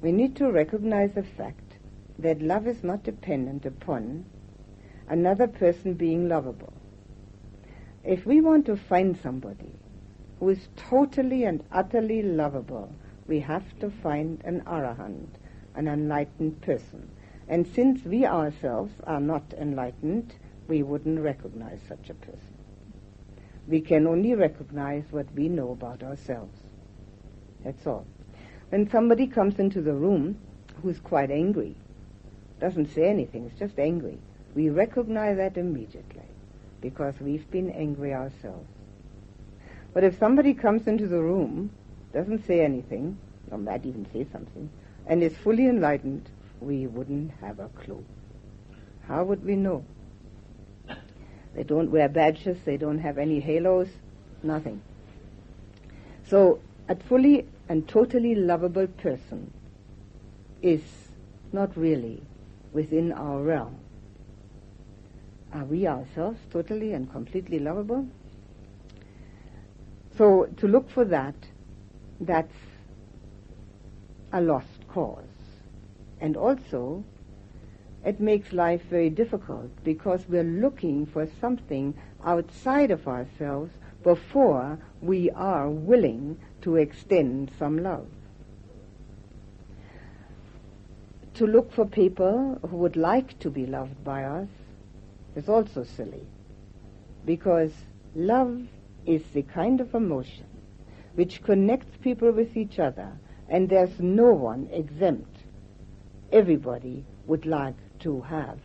we 0.01 0.11
need 0.11 0.35
to 0.37 0.51
recognize 0.51 1.11
the 1.13 1.23
fact 1.23 1.77
that 2.19 2.41
love 2.41 2.67
is 2.67 2.83
not 2.83 3.03
dependent 3.03 3.65
upon 3.65 4.25
another 5.07 5.47
person 5.47 5.93
being 5.93 6.29
lovable. 6.29 6.73
If 8.03 8.25
we 8.25 8.41
want 8.41 8.65
to 8.67 8.77
find 8.77 9.17
somebody 9.21 9.71
who 10.39 10.49
is 10.49 10.67
totally 10.75 11.43
and 11.43 11.63
utterly 11.71 12.21
lovable, 12.21 12.93
we 13.27 13.39
have 13.41 13.63
to 13.79 13.91
find 14.01 14.41
an 14.45 14.61
arahant, 14.61 15.27
an 15.75 15.87
enlightened 15.87 16.61
person. 16.61 17.09
And 17.49 17.65
since 17.67 18.05
we 18.05 18.25
ourselves 18.25 18.93
are 19.05 19.19
not 19.19 19.53
enlightened, 19.59 20.33
we 20.67 20.83
wouldn't 20.83 21.19
recognize 21.19 21.79
such 21.87 22.11
a 22.11 22.13
person. 22.13 22.53
We 23.67 23.81
can 23.81 24.05
only 24.05 24.35
recognize 24.35 25.03
what 25.09 25.25
we 25.33 25.49
know 25.49 25.71
about 25.71 26.03
ourselves. 26.03 26.55
That's 27.63 27.87
all. 27.87 28.05
When 28.69 28.87
somebody 28.89 29.25
comes 29.25 29.57
into 29.57 29.81
the 29.81 29.93
room 29.93 30.37
who's 30.83 30.99
quite 30.99 31.31
angry, 31.31 31.75
doesn't 32.59 32.93
say 32.93 33.09
anything, 33.09 33.45
is 33.45 33.57
just 33.57 33.79
angry, 33.79 34.19
we 34.53 34.69
recognize 34.69 35.37
that 35.37 35.57
immediately 35.57 36.21
because 36.81 37.15
we've 37.19 37.49
been 37.49 37.71
angry 37.71 38.13
ourselves. 38.13 38.69
But 39.93 40.03
if 40.03 40.19
somebody 40.19 40.53
comes 40.53 40.87
into 40.87 41.07
the 41.07 41.21
room, 41.21 41.71
doesn't 42.13 42.45
say 42.45 42.61
anything, 42.61 43.17
or 43.51 43.57
might 43.57 43.85
even 43.85 44.05
say 44.13 44.25
something, 44.31 44.69
and 45.07 45.23
is 45.23 45.35
fully 45.37 45.65
enlightened, 45.65 46.29
we 46.61 46.87
wouldn't 46.87 47.31
have 47.41 47.59
a 47.59 47.69
clue. 47.69 48.03
How 49.07 49.23
would 49.23 49.43
we 49.45 49.55
know? 49.55 49.83
They 51.55 51.63
don't 51.63 51.91
wear 51.91 52.07
badges. 52.07 52.57
They 52.63 52.77
don't 52.77 52.99
have 52.99 53.17
any 53.17 53.39
halos. 53.39 53.89
Nothing. 54.43 54.81
So 56.27 56.59
a 56.87 56.95
fully 56.95 57.47
and 57.67 57.87
totally 57.87 58.35
lovable 58.35 58.87
person 58.87 59.51
is 60.61 60.81
not 61.51 61.75
really 61.75 62.21
within 62.71 63.11
our 63.11 63.41
realm. 63.41 63.77
Are 65.53 65.65
we 65.65 65.87
ourselves 65.87 66.39
totally 66.51 66.93
and 66.93 67.11
completely 67.11 67.59
lovable? 67.59 68.07
So 70.17 70.45
to 70.57 70.67
look 70.67 70.89
for 70.89 71.05
that, 71.05 71.35
that's 72.19 72.53
a 74.31 74.41
lost 74.41 74.87
cause. 74.87 75.23
And 76.21 76.35
also, 76.35 77.03
it 78.05 78.19
makes 78.19 78.53
life 78.53 78.81
very 78.89 79.09
difficult 79.09 79.71
because 79.83 80.25
we're 80.27 80.43
looking 80.43 81.05
for 81.05 81.27
something 81.39 81.93
outside 82.23 82.91
of 82.91 83.07
ourselves 83.07 83.71
before 84.03 84.79
we 85.01 85.29
are 85.31 85.69
willing 85.69 86.37
to 86.61 86.77
extend 86.77 87.51
some 87.57 87.81
love. 87.83 88.07
To 91.35 91.47
look 91.47 91.71
for 91.71 91.85
people 91.85 92.59
who 92.69 92.77
would 92.77 92.95
like 92.95 93.39
to 93.39 93.49
be 93.49 93.65
loved 93.65 94.03
by 94.03 94.23
us 94.23 94.49
is 95.35 95.47
also 95.47 95.83
silly 95.83 96.25
because 97.25 97.71
love 98.15 98.61
is 99.05 99.23
the 99.33 99.43
kind 99.43 99.79
of 99.79 99.93
emotion 99.93 100.45
which 101.15 101.43
connects 101.43 101.97
people 102.01 102.31
with 102.31 102.57
each 102.57 102.79
other 102.79 103.11
and 103.47 103.69
there's 103.69 103.99
no 103.99 104.33
one 104.33 104.69
exempt. 104.71 105.38
Everybody 106.31 107.05
would 107.25 107.45
like 107.45 107.75
to 107.99 108.21
have 108.21 108.59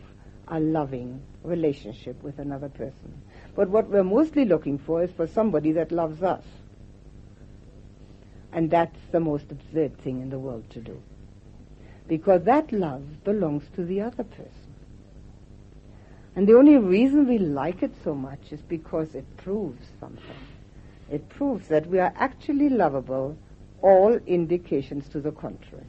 a 0.47 0.59
loving 0.59 1.21
relationship 1.43 2.21
with 2.21 2.39
another 2.39 2.69
person. 2.69 3.21
But 3.55 3.69
what 3.69 3.89
we're 3.89 4.03
mostly 4.03 4.45
looking 4.45 4.77
for 4.77 5.03
is 5.03 5.11
for 5.11 5.27
somebody 5.27 5.71
that 5.73 5.91
loves 5.91 6.21
us. 6.21 6.43
And 8.51 8.69
that's 8.69 8.99
the 9.11 9.19
most 9.19 9.51
absurd 9.51 9.97
thing 9.99 10.21
in 10.21 10.29
the 10.29 10.39
world 10.39 10.69
to 10.71 10.79
do. 10.79 11.01
Because 12.07 12.43
that 12.43 12.71
love 12.71 13.23
belongs 13.23 13.63
to 13.75 13.83
the 13.83 14.01
other 14.01 14.23
person. 14.23 14.75
And 16.35 16.47
the 16.47 16.57
only 16.57 16.77
reason 16.77 17.27
we 17.27 17.37
like 17.39 17.81
it 17.81 17.93
so 18.03 18.13
much 18.13 18.51
is 18.51 18.61
because 18.61 19.15
it 19.15 19.25
proves 19.37 19.87
something. 19.99 20.37
It 21.09 21.27
proves 21.29 21.67
that 21.69 21.87
we 21.87 21.99
are 21.99 22.13
actually 22.17 22.69
lovable, 22.69 23.37
all 23.81 24.13
indications 24.27 25.07
to 25.09 25.21
the 25.21 25.31
contrary. 25.31 25.85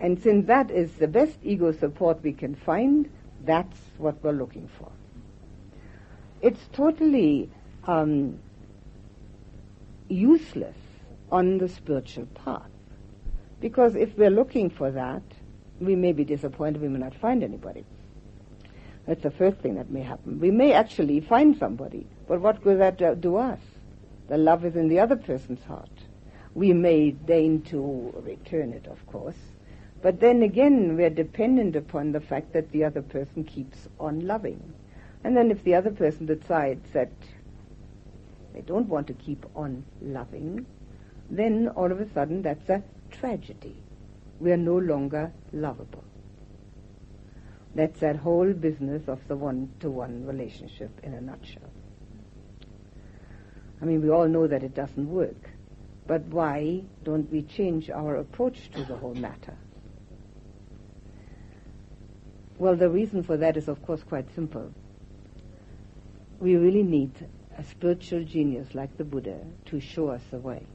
And 0.00 0.20
since 0.22 0.46
that 0.46 0.70
is 0.70 0.92
the 0.94 1.06
best 1.06 1.36
ego 1.42 1.72
support 1.72 2.22
we 2.22 2.32
can 2.32 2.54
find, 2.54 3.10
that's 3.44 3.78
what 3.98 4.22
we're 4.24 4.32
looking 4.32 4.68
for. 4.78 4.90
It's 6.40 6.60
totally 6.72 7.50
um, 7.84 8.38
useless 10.08 10.76
on 11.30 11.58
the 11.58 11.68
spiritual 11.68 12.26
path. 12.26 12.70
Because 13.60 13.94
if 13.94 14.16
we're 14.16 14.30
looking 14.30 14.70
for 14.70 14.90
that, 14.90 15.22
we 15.80 15.94
may 15.94 16.12
be 16.12 16.24
disappointed 16.24 16.80
we 16.80 16.88
may 16.88 16.98
not 16.98 17.14
find 17.14 17.42
anybody. 17.42 17.84
That's 19.06 19.22
the 19.22 19.30
first 19.30 19.58
thing 19.58 19.74
that 19.74 19.90
may 19.90 20.02
happen. 20.02 20.40
We 20.40 20.50
may 20.50 20.72
actually 20.72 21.20
find 21.20 21.56
somebody, 21.56 22.06
but 22.26 22.40
what 22.40 22.64
will 22.64 22.78
that 22.78 23.20
do 23.20 23.36
us? 23.36 23.58
The 24.28 24.38
love 24.38 24.64
is 24.64 24.76
in 24.76 24.88
the 24.88 25.00
other 25.00 25.16
person's 25.16 25.62
heart. 25.64 25.90
We 26.54 26.72
may 26.72 27.10
deign 27.10 27.62
to 27.62 28.14
return 28.24 28.72
it, 28.72 28.86
of 28.86 29.04
course, 29.06 29.36
but 30.02 30.20
then 30.20 30.42
again, 30.42 30.96
we're 30.96 31.10
dependent 31.10 31.76
upon 31.76 32.12
the 32.12 32.20
fact 32.20 32.52
that 32.52 32.70
the 32.72 32.84
other 32.84 33.02
person 33.02 33.44
keeps 33.44 33.88
on 33.98 34.26
loving. 34.26 34.72
And 35.24 35.36
then 35.36 35.50
if 35.50 35.62
the 35.64 35.74
other 35.74 35.90
person 35.90 36.26
decides 36.26 36.90
that 36.92 37.12
they 38.54 38.62
don't 38.62 38.88
want 38.88 39.06
to 39.08 39.12
keep 39.14 39.44
on 39.54 39.84
loving, 40.00 40.66
then 41.28 41.68
all 41.68 41.92
of 41.92 42.00
a 42.00 42.10
sudden 42.12 42.42
that's 42.42 42.68
a 42.70 42.82
tragedy. 43.10 43.76
We 44.40 44.52
are 44.52 44.56
no 44.56 44.78
longer 44.78 45.32
lovable. 45.52 46.04
That's 47.74 48.00
that 48.00 48.16
whole 48.16 48.52
business 48.52 49.06
of 49.06 49.20
the 49.28 49.36
one-to-one 49.36 50.26
relationship 50.26 50.90
in 51.02 51.14
a 51.14 51.20
nutshell. 51.20 51.70
I 53.80 53.84
mean, 53.84 54.02
we 54.02 54.10
all 54.10 54.28
know 54.28 54.46
that 54.46 54.62
it 54.62 54.74
doesn't 54.74 55.08
work. 55.08 55.50
But 56.06 56.22
why 56.22 56.82
don't 57.04 57.30
we 57.30 57.42
change 57.42 57.88
our 57.88 58.16
approach 58.16 58.70
to 58.72 58.84
the 58.84 58.96
whole 58.96 59.14
matter? 59.14 59.56
Well, 62.60 62.76
the 62.76 62.90
reason 62.90 63.22
for 63.22 63.38
that 63.38 63.56
is, 63.56 63.68
of 63.68 63.82
course, 63.86 64.02
quite 64.02 64.34
simple. 64.34 64.70
We 66.40 66.56
really 66.56 66.82
need 66.82 67.10
a 67.56 67.64
spiritual 67.64 68.22
genius 68.22 68.74
like 68.74 68.98
the 68.98 69.04
Buddha 69.04 69.38
to 69.64 69.80
show 69.80 70.08
us 70.08 70.20
the 70.30 70.40
way. 70.40 70.66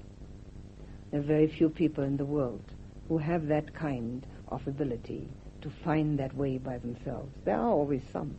There 1.12 1.20
are 1.20 1.24
very 1.24 1.46
few 1.46 1.70
people 1.70 2.04
in 2.04 2.18
the 2.18 2.26
world 2.26 2.64
who 3.08 3.20
have 3.20 3.46
that 3.50 3.76
kind 3.76 4.26
of 4.48 4.68
ability 4.68 5.28
to 5.62 5.70
find 5.70 6.18
that 6.18 6.36
way 6.36 6.58
by 6.58 6.80
themselves. 6.80 7.32
There 7.44 7.56
are 7.56 7.70
always 7.70 8.02
some, 8.12 8.36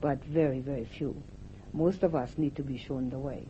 but 0.00 0.22
very, 0.24 0.60
very 0.60 0.84
few. 0.84 1.20
Most 1.72 2.04
of 2.04 2.14
us 2.14 2.38
need 2.38 2.54
to 2.54 2.62
be 2.62 2.78
shown 2.78 3.10
the 3.10 3.18
way. 3.18 3.44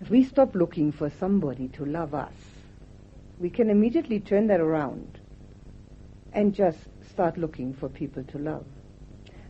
If 0.00 0.08
we 0.08 0.24
stop 0.24 0.54
looking 0.54 0.92
for 0.92 1.10
somebody 1.10 1.68
to 1.68 1.84
love 1.84 2.14
us, 2.14 2.32
we 3.38 3.50
can 3.50 3.68
immediately 3.68 4.18
turn 4.18 4.46
that 4.46 4.60
around 4.60 5.19
and 6.32 6.54
just 6.54 6.78
start 7.10 7.36
looking 7.36 7.74
for 7.74 7.88
people 7.88 8.22
to 8.24 8.38
love. 8.38 8.64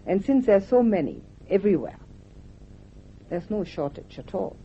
And 0.06 0.24
since 0.24 0.46
there's 0.46 0.66
so 0.66 0.82
many 0.82 1.22
everywhere, 1.48 1.98
there's 3.28 3.50
no 3.50 3.64
shortage 3.64 4.18
at 4.18 4.34
all. 4.34 4.56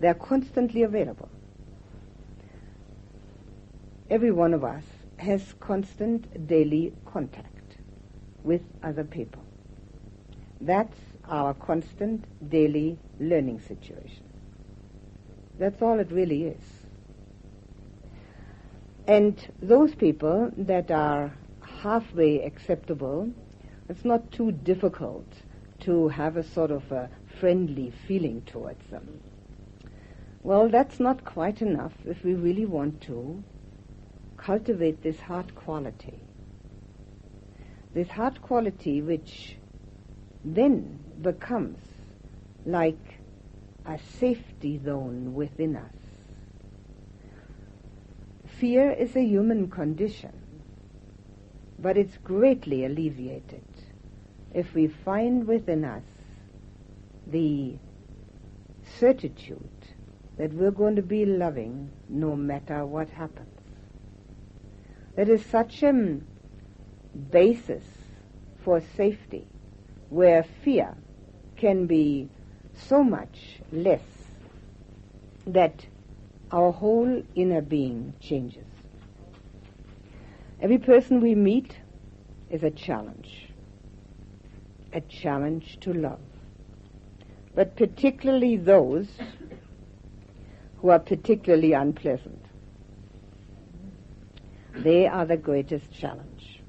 They're 0.00 0.14
constantly 0.14 0.82
available. 0.82 1.28
Every 4.10 4.30
one 4.30 4.54
of 4.54 4.64
us 4.64 4.84
has 5.18 5.54
constant 5.60 6.46
daily 6.46 6.94
contact 7.04 7.76
with 8.44 8.62
other 8.82 9.04
people. 9.04 9.42
That's 10.60 10.96
our 11.28 11.52
constant 11.54 12.24
daily 12.48 12.98
learning 13.20 13.60
situation. 13.60 14.22
That's 15.58 15.82
all 15.82 15.98
it 15.98 16.10
really 16.10 16.44
is. 16.44 16.77
And 19.08 19.40
those 19.62 19.94
people 19.94 20.52
that 20.58 20.90
are 20.90 21.32
halfway 21.62 22.42
acceptable, 22.42 23.30
it's 23.88 24.04
not 24.04 24.30
too 24.30 24.52
difficult 24.52 25.24
to 25.80 26.08
have 26.08 26.36
a 26.36 26.42
sort 26.42 26.70
of 26.70 26.92
a 26.92 27.08
friendly 27.40 27.90
feeling 28.06 28.42
towards 28.42 28.84
them. 28.90 29.20
Well, 30.42 30.68
that's 30.68 31.00
not 31.00 31.24
quite 31.24 31.62
enough 31.62 31.94
if 32.04 32.22
we 32.22 32.34
really 32.34 32.66
want 32.66 33.00
to 33.02 33.42
cultivate 34.36 35.02
this 35.02 35.20
heart 35.20 35.54
quality. 35.54 36.20
This 37.94 38.08
heart 38.08 38.42
quality 38.42 39.00
which 39.00 39.56
then 40.44 40.98
becomes 41.22 41.78
like 42.66 43.20
a 43.86 43.98
safety 43.98 44.78
zone 44.84 45.32
within 45.32 45.76
us. 45.76 45.97
Fear 48.58 48.90
is 48.92 49.14
a 49.14 49.22
human 49.22 49.70
condition, 49.70 50.32
but 51.78 51.96
it's 51.96 52.16
greatly 52.18 52.84
alleviated 52.84 53.62
if 54.52 54.74
we 54.74 54.88
find 54.88 55.46
within 55.46 55.84
us 55.84 56.02
the 57.24 57.76
certitude 58.98 59.68
that 60.38 60.52
we're 60.52 60.72
going 60.72 60.96
to 60.96 61.02
be 61.02 61.24
loving 61.24 61.90
no 62.08 62.34
matter 62.34 62.84
what 62.84 63.10
happens. 63.10 63.60
That 65.14 65.28
is 65.28 65.44
such 65.46 65.84
a 65.84 66.18
basis 67.30 67.84
for 68.64 68.80
safety 68.96 69.46
where 70.10 70.42
fear 70.42 70.96
can 71.56 71.86
be 71.86 72.28
so 72.74 73.04
much 73.04 73.60
less 73.70 74.02
that 75.46 75.86
our 76.50 76.72
whole 76.72 77.22
inner 77.34 77.60
being 77.60 78.14
changes. 78.20 78.66
Every 80.60 80.78
person 80.78 81.20
we 81.20 81.34
meet 81.34 81.76
is 82.50 82.62
a 82.62 82.70
challenge, 82.70 83.48
a 84.92 85.00
challenge 85.02 85.78
to 85.80 85.92
love. 85.92 86.20
But 87.54 87.76
particularly 87.76 88.56
those 88.56 89.08
who 90.78 90.90
are 90.90 90.98
particularly 90.98 91.72
unpleasant. 91.72 92.44
They 94.74 95.06
are 95.06 95.26
the 95.26 95.36
greatest 95.36 95.92
challenge. 95.92 96.60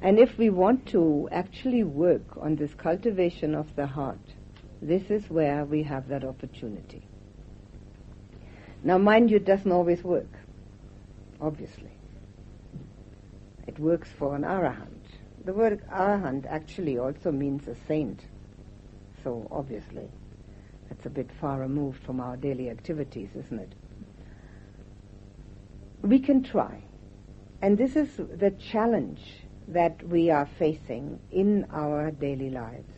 And 0.00 0.18
if 0.18 0.38
we 0.38 0.50
want 0.50 0.86
to 0.86 1.28
actually 1.30 1.84
work 1.84 2.36
on 2.36 2.56
this 2.56 2.74
cultivation 2.74 3.54
of 3.54 3.74
the 3.76 3.86
heart, 3.86 4.18
this 4.80 5.10
is 5.10 5.28
where 5.30 5.64
we 5.64 5.82
have 5.84 6.08
that 6.08 6.24
opportunity. 6.24 7.02
Now, 8.84 8.98
mind 8.98 9.30
you, 9.30 9.36
it 9.36 9.44
doesn't 9.44 9.70
always 9.70 10.02
work, 10.02 10.32
obviously. 11.40 11.92
It 13.66 13.78
works 13.78 14.08
for 14.18 14.34
an 14.34 14.42
arahant. 14.42 14.88
The 15.44 15.52
word 15.52 15.82
arahant 15.88 16.46
actually 16.46 16.98
also 16.98 17.30
means 17.30 17.68
a 17.68 17.76
saint. 17.86 18.20
So, 19.22 19.46
obviously, 19.50 20.08
that's 20.88 21.06
a 21.06 21.10
bit 21.10 21.30
far 21.40 21.60
removed 21.60 22.02
from 22.02 22.20
our 22.20 22.36
daily 22.36 22.70
activities, 22.70 23.30
isn't 23.36 23.58
it? 23.58 23.72
We 26.02 26.18
can 26.18 26.42
try. 26.42 26.82
And 27.60 27.78
this 27.78 27.94
is 27.94 28.16
the 28.16 28.50
challenge 28.50 29.20
that 29.68 30.02
we 30.08 30.30
are 30.30 30.48
facing 30.58 31.20
in 31.30 31.66
our 31.72 32.10
daily 32.10 32.50
lives. 32.50 32.92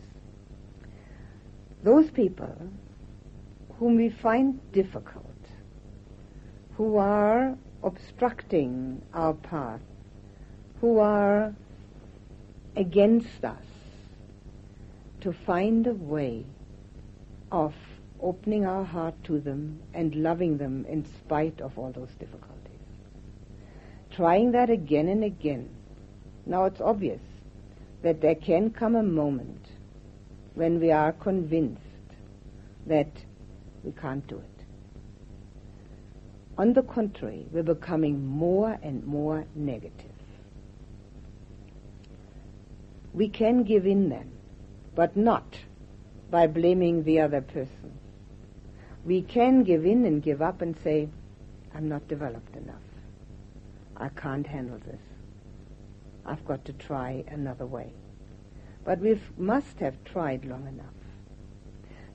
Those 1.83 2.11
people 2.11 2.57
whom 3.79 3.97
we 3.97 4.09
find 4.09 4.61
difficult, 4.73 5.24
who 6.77 6.97
are 6.97 7.57
obstructing 7.83 9.01
our 9.13 9.35
path, 9.35 9.81
who 10.81 10.99
are 10.99 11.55
against 12.77 13.45
us, 13.45 13.65
to 15.21 15.33
find 15.33 15.87
a 15.87 15.95
way 15.95 16.45
of 17.53 17.73
opening 18.21 18.67
our 18.67 18.85
heart 18.85 19.15
to 19.25 19.39
them 19.41 19.81
and 19.93 20.15
loving 20.17 20.59
them 20.59 20.85
in 20.89 21.05
spite 21.21 21.61
of 21.61 21.79
all 21.79 21.93
those 21.93 22.11
difficulties. 22.19 22.51
Trying 24.11 24.53
that 24.53 24.71
again 24.71 25.09
and 25.09 25.25
again. 25.25 25.69
Now 26.47 26.65
it's 26.65 26.81
obvious 26.81 27.21
that 28.03 28.21
there 28.21 28.35
can 28.35 28.71
come 28.71 28.97
a 28.97 29.03
moment 29.03 29.67
when 30.55 30.81
we 30.81 30.91
are 30.91 31.13
convinced 31.13 31.81
that 32.87 33.11
we 33.83 33.93
can't 33.93 34.27
do 34.27 34.37
it. 34.37 34.54
On 36.57 36.73
the 36.73 36.83
contrary, 36.83 37.47
we're 37.51 37.65
becoming 37.65 38.27
more 38.27 38.79
and 38.83 39.05
more 39.05 39.45
negative. 39.55 40.11
We 43.13 43.29
can 43.29 43.65
give 43.65 43.87
in 43.87 44.09
then, 44.09 44.31
but 44.95 45.17
not 45.17 45.59
by 46.31 46.47
blaming 46.47 47.05
the 47.05 47.21
other 47.21 47.41
person. 47.41 47.99
We 49.05 49.23
can 49.23 49.65
give 49.65 49.85
in 49.85 50.05
and 50.05 50.23
give 50.23 50.41
up 50.41 50.63
and 50.63 50.77
say, 50.83 51.09
I'm 51.75 51.89
not 51.89 52.07
developed 52.09 52.57
enough. 52.57 52.77
I 53.97 54.09
can't 54.09 54.47
handle 54.47 54.79
this. 54.79 55.01
I've 56.25 56.45
got 56.45 56.65
to 56.65 56.73
try 56.73 57.25
another 57.29 57.67
way. 57.67 57.93
But 58.85 59.01
we 59.01 59.21
must 59.37 59.81
have 59.81 60.03
tried 60.05 60.45
long 60.45 60.67
enough. 60.67 60.87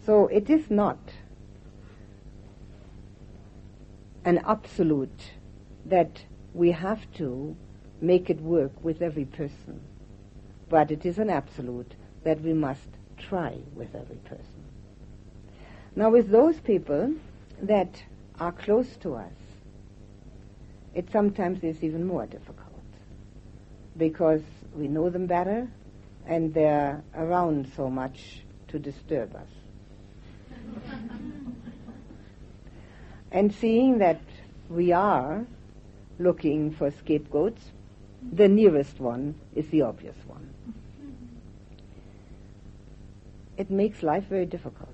So 0.06 0.28
it 0.28 0.50
is 0.50 0.70
not 0.72 0.98
an 4.26 4.40
absolute 4.46 5.32
that 5.86 6.24
we 6.54 6.72
have 6.72 7.00
to 7.14 7.56
make 8.02 8.30
it 8.30 8.40
work 8.42 8.72
with 8.84 9.02
every 9.02 9.26
person. 9.26 9.82
But 10.70 10.92
it 10.92 11.06
is 11.06 11.18
an 11.18 11.30
absolute 11.30 11.94
that 12.24 12.42
we 12.42 12.54
must 12.54 12.88
try 13.18 13.58
with 13.76 13.94
every 13.96 14.18
person. 14.18 14.64
Now, 15.96 16.10
with 16.10 16.30
those 16.30 16.60
people 16.60 17.14
that 17.62 18.04
are 18.40 18.52
close 18.52 18.96
to 18.98 19.16
us, 19.16 19.34
it 20.94 21.12
sometimes 21.12 21.64
is 21.64 21.84
even 21.84 22.06
more 22.06 22.26
difficult 22.26 22.66
because 23.98 24.42
we 24.76 24.88
know 24.88 25.10
them 25.10 25.28
better 25.28 25.68
and 26.26 26.54
they're 26.54 27.04
around 27.16 27.72
so 27.76 27.90
much 27.90 28.44
to 28.70 28.80
disturb 28.80 29.36
us. 29.36 29.48
and 33.32 33.54
seeing 33.54 34.00
that 34.00 34.22
we 34.70 34.92
are 34.92 35.46
looking 36.18 36.72
for 36.72 36.92
scapegoats, 36.92 37.72
the 38.34 38.48
nearest 38.48 39.00
one 39.00 39.36
is 39.56 39.68
the 39.70 39.82
obvious 39.82 40.18
one. 40.28 40.54
It 43.58 43.70
makes 43.70 44.04
life 44.04 44.26
very 44.26 44.46
difficult. 44.46 44.90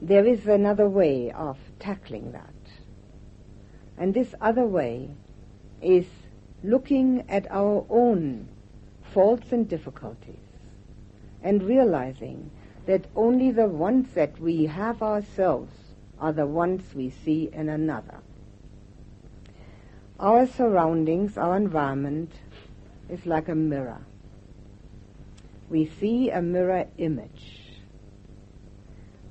There 0.00 0.26
is 0.26 0.46
another 0.46 0.88
way 0.88 1.30
of 1.30 1.58
tackling 1.78 2.32
that. 2.32 2.52
And 3.96 4.12
this 4.14 4.34
other 4.40 4.64
way 4.64 5.10
is 5.80 6.06
looking 6.64 7.24
at 7.28 7.50
our 7.50 7.84
own 7.88 8.48
faults 9.12 9.52
and 9.52 9.68
difficulties 9.68 10.36
and 11.42 11.62
realizing 11.62 12.50
that 12.86 13.06
only 13.14 13.50
the 13.50 13.66
ones 13.66 14.12
that 14.14 14.38
we 14.40 14.66
have 14.66 15.02
ourselves 15.02 15.72
are 16.18 16.32
the 16.32 16.46
ones 16.46 16.82
we 16.94 17.10
see 17.10 17.50
in 17.52 17.68
another. 17.68 18.18
Our 20.18 20.46
surroundings, 20.46 21.36
our 21.36 21.56
environment 21.56 22.32
is 23.08 23.26
like 23.26 23.48
a 23.48 23.54
mirror. 23.54 24.02
We 25.68 25.86
see 25.86 26.30
a 26.30 26.42
mirror 26.42 26.86
image. 26.98 27.80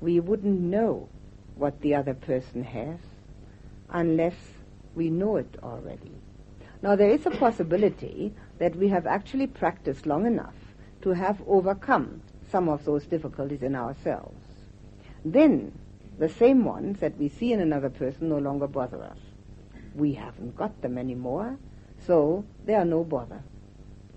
We 0.00 0.20
wouldn't 0.20 0.60
know 0.60 1.08
what 1.54 1.80
the 1.80 1.94
other 1.94 2.14
person 2.14 2.64
has 2.64 2.98
unless 3.88 4.34
we 4.94 5.08
know 5.08 5.36
it 5.36 5.56
already. 5.62 6.12
Now 6.82 6.96
there 6.96 7.10
is 7.10 7.24
a 7.26 7.30
possibility 7.30 8.34
that 8.58 8.74
we 8.76 8.88
have 8.88 9.06
actually 9.06 9.46
practiced 9.46 10.06
long 10.06 10.26
enough 10.26 10.54
to 11.02 11.10
have 11.10 11.40
overcome 11.46 12.22
some 12.52 12.68
of 12.68 12.84
those 12.84 13.04
difficulties 13.06 13.62
in 13.62 13.74
ourselves. 13.74 14.44
Then 15.24 15.72
the 16.18 16.28
same 16.28 16.64
ones 16.64 17.00
that 17.00 17.16
we 17.18 17.30
see 17.30 17.52
in 17.52 17.60
another 17.60 17.90
person 17.90 18.28
no 18.28 18.38
longer 18.38 18.68
bother 18.68 19.02
us. 19.02 19.18
We 19.94 20.12
haven't 20.12 20.56
got 20.56 20.82
them 20.82 20.98
anymore, 20.98 21.56
so 22.06 22.44
they 22.66 22.74
are 22.74 22.84
no 22.84 23.02
bother. 23.02 23.42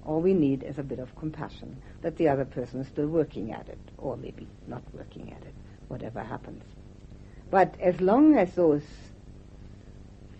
All 0.05 0.21
we 0.21 0.33
need 0.33 0.63
is 0.63 0.77
a 0.77 0.83
bit 0.83 0.99
of 0.99 1.15
compassion 1.15 1.81
that 2.01 2.17
the 2.17 2.27
other 2.27 2.45
person 2.45 2.81
is 2.81 2.87
still 2.87 3.07
working 3.07 3.51
at 3.51 3.69
it, 3.69 3.79
or 3.97 4.17
maybe 4.17 4.47
not 4.67 4.83
working 4.93 5.31
at 5.31 5.41
it, 5.43 5.53
whatever 5.87 6.21
happens. 6.21 6.63
But 7.49 7.79
as 7.79 7.99
long 8.01 8.37
as 8.37 8.53
those 8.53 8.83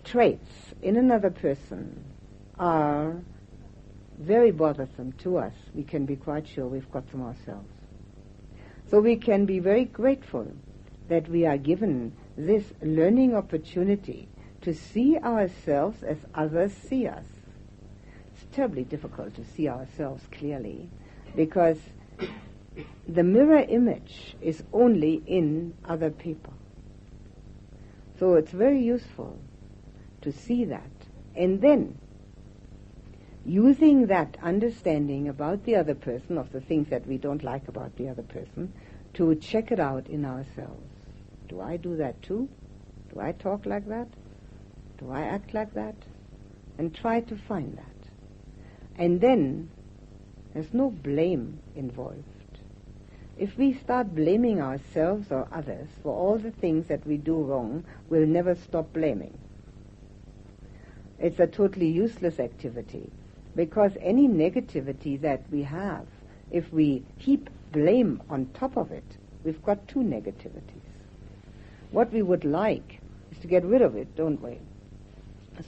traits 0.04 0.74
in 0.82 0.98
another 0.98 1.32
person 1.32 2.04
are 2.60 3.16
very 4.20 4.52
bothersome 4.52 5.14
to 5.14 5.38
us, 5.38 5.54
we 5.74 5.84
can 5.84 6.06
be 6.06 6.16
quite 6.16 6.48
sure 6.48 6.68
we've 6.68 6.92
got 6.92 7.10
them 7.12 7.24
ourselves. 7.24 7.75
So 8.96 9.02
we 9.02 9.18
can 9.18 9.46
be 9.46 9.60
very 9.60 9.84
grateful 9.84 10.54
that 11.10 11.28
we 11.28 11.46
are 11.46 11.58
given 11.58 12.14
this 12.38 12.64
learning 12.82 13.36
opportunity 13.36 14.30
to 14.62 14.74
see 14.74 15.18
ourselves 15.18 16.02
as 16.02 16.20
others 16.34 16.72
see 16.72 17.06
us. 17.06 17.26
It's 18.32 18.56
terribly 18.56 18.86
difficult 18.86 19.36
to 19.36 19.44
see 19.44 19.68
ourselves 19.68 20.24
clearly 20.32 20.90
because 21.36 21.78
the 23.06 23.24
mirror 23.24 23.66
image 23.68 24.38
is 24.40 24.64
only 24.72 25.22
in 25.28 25.74
other 25.84 26.10
people. 26.10 26.54
So 28.18 28.36
it's 28.36 28.52
very 28.52 28.82
useful 28.82 29.38
to 30.22 30.32
see 30.32 30.64
that. 30.64 30.92
And 31.36 31.60
then, 31.60 31.98
using 33.46 34.08
that 34.08 34.38
understanding 34.42 35.28
about 35.28 35.66
the 35.66 35.76
other 35.76 35.96
person, 35.96 36.38
of 36.38 36.54
the 36.54 36.62
things 36.62 36.88
that 36.92 37.06
we 37.06 37.18
don't 37.18 37.44
like 37.44 37.68
about 37.68 37.94
the 37.98 38.08
other 38.08 38.24
person, 38.24 38.72
to 39.16 39.36
check 39.36 39.72
it 39.72 39.80
out 39.80 40.08
in 40.08 40.26
ourselves. 40.26 40.90
Do 41.48 41.62
I 41.62 41.78
do 41.78 41.96
that 41.98 42.22
too? 42.22 42.50
Do 43.14 43.20
I 43.20 43.32
talk 43.32 43.66
like 43.66 43.88
that? 43.88 44.08
Do 44.98 45.12
I 45.12 45.22
act 45.22 45.54
like 45.54 45.74
that? 45.74 45.96
And 46.78 46.94
try 46.94 47.22
to 47.22 47.36
find 47.36 47.78
that. 47.78 48.10
And 48.98 49.22
then 49.22 49.70
there's 50.54 50.74
no 50.74 50.90
blame 50.90 51.60
involved. 51.76 52.24
If 53.38 53.58
we 53.58 53.74
start 53.74 54.16
blaming 54.16 54.62
ourselves 54.62 55.32
or 55.32 55.48
others 55.52 55.90
for 56.02 56.14
all 56.14 56.38
the 56.38 56.52
things 56.52 56.88
that 56.88 57.06
we 57.06 57.18
do 57.18 57.36
wrong, 57.36 57.84
we'll 58.10 58.28
never 58.28 58.56
stop 58.56 58.94
blaming. 58.94 59.38
It's 61.20 61.40
a 61.40 61.48
totally 61.48 61.90
useless 61.90 62.40
activity 62.40 63.10
because 63.56 63.92
any 64.00 64.28
negativity 64.28 65.20
that 65.22 65.44
we 65.52 65.64
have, 65.64 66.06
if 66.52 66.72
we 66.72 67.04
heap 67.18 67.50
blame 67.76 68.22
on 68.30 68.46
top 68.54 68.78
of 68.78 68.94
it, 68.94 69.18
we've 69.44 69.62
got 69.62 69.86
two 69.86 70.00
negativities. 70.00 70.88
What 71.92 72.12
we 72.14 72.22
would 72.22 72.46
like 72.46 73.02
is 73.32 73.38
to 73.40 73.48
get 73.48 73.66
rid 73.66 73.82
of 73.82 73.98
it, 73.98 74.16
don't 74.16 74.42
we? 74.42 74.60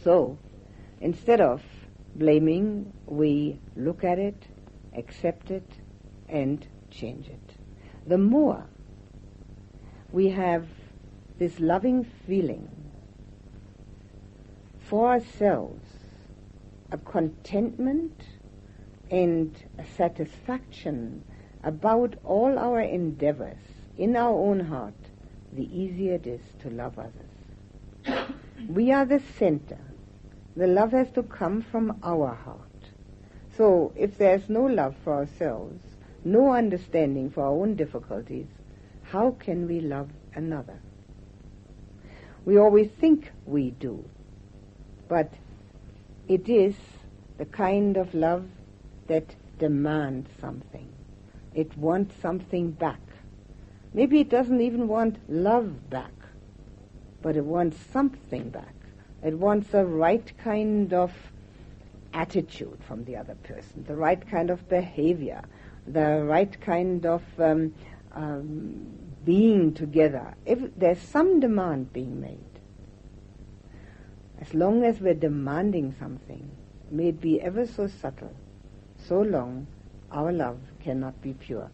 So, 0.03 0.37
instead 1.01 1.41
of 1.41 1.61
blaming, 2.15 2.93
we 3.05 3.59
look 3.75 4.05
at 4.05 4.19
it, 4.19 4.41
accept 4.95 5.51
it, 5.51 5.69
and 6.29 6.65
change 6.91 7.27
it. 7.27 7.51
The 8.07 8.17
more 8.17 8.63
we 10.13 10.29
have 10.29 10.65
this 11.37 11.59
loving 11.59 12.05
feeling 12.25 12.69
for 14.79 15.09
ourselves, 15.09 15.83
a 16.89 16.97
contentment 16.97 18.21
and 19.11 19.53
a 19.77 19.85
satisfaction 19.97 21.23
about 21.63 22.15
all 22.23 22.57
our 22.57 22.81
endeavors 22.81 23.57
in 23.97 24.15
our 24.15 24.33
own 24.33 24.59
heart, 24.59 24.93
the 25.53 25.63
easier 25.77 26.15
it 26.15 26.27
is 26.27 26.41
to 26.61 26.69
love 26.69 26.99
others. 26.99 28.29
we 28.69 28.91
are 28.91 29.05
the 29.05 29.21
center. 29.37 29.79
The 30.55 30.67
love 30.67 30.91
has 30.91 31.11
to 31.11 31.23
come 31.23 31.61
from 31.61 31.99
our 32.03 32.33
heart. 32.33 32.59
So 33.55 33.91
if 33.95 34.17
there's 34.17 34.49
no 34.49 34.65
love 34.65 34.95
for 35.03 35.13
ourselves, 35.13 35.81
no 36.23 36.53
understanding 36.53 37.29
for 37.29 37.43
our 37.43 37.51
own 37.51 37.75
difficulties, 37.75 38.47
how 39.03 39.31
can 39.39 39.67
we 39.67 39.79
love 39.79 40.09
another? 40.35 40.79
We 42.45 42.57
always 42.57 42.89
think 42.99 43.31
we 43.45 43.71
do, 43.71 44.03
but 45.07 45.31
it 46.27 46.47
is 46.47 46.75
the 47.37 47.45
kind 47.45 47.97
of 47.97 48.13
love 48.13 48.45
that 49.07 49.35
demands 49.59 50.29
something. 50.39 50.87
It 51.57 51.75
wants 51.75 52.13
something 52.21 52.69
back. 52.69 52.99
Maybe 53.91 54.19
it 54.19 54.29
doesn't 54.29 54.61
even 54.61 54.87
want 54.87 55.17
love 55.27 55.89
back, 55.89 56.13
but 57.23 57.35
it 57.35 57.43
wants 57.43 57.77
something 57.91 58.51
back. 58.51 58.75
It 59.23 59.33
wants 59.33 59.69
the 59.69 59.83
right 59.83 60.31
kind 60.37 60.93
of 60.93 61.11
attitude 62.13 62.77
from 62.87 63.05
the 63.05 63.15
other 63.15 63.33
person, 63.41 63.85
the 63.87 63.95
right 63.95 64.21
kind 64.29 64.51
of 64.51 64.69
behavior, 64.69 65.41
the 65.87 66.23
right 66.23 66.61
kind 66.61 67.07
of 67.07 67.23
um, 67.39 67.73
um, 68.11 68.85
being 69.25 69.73
together. 69.73 70.35
If 70.45 70.59
there's 70.77 71.01
some 71.01 71.39
demand 71.39 71.91
being 71.91 72.21
made, 72.21 72.37
as 74.39 74.53
long 74.53 74.83
as 74.83 75.01
we're 75.01 75.15
demanding 75.15 75.95
something, 75.97 76.51
may 76.91 77.07
it 77.07 77.19
be 77.19 77.41
ever 77.41 77.65
so 77.65 77.87
subtle, 77.87 78.35
so 79.07 79.21
long, 79.21 79.65
our 80.11 80.31
love 80.31 80.59
cannot 80.87 81.21
be 81.21 81.33
pure. 81.33 81.69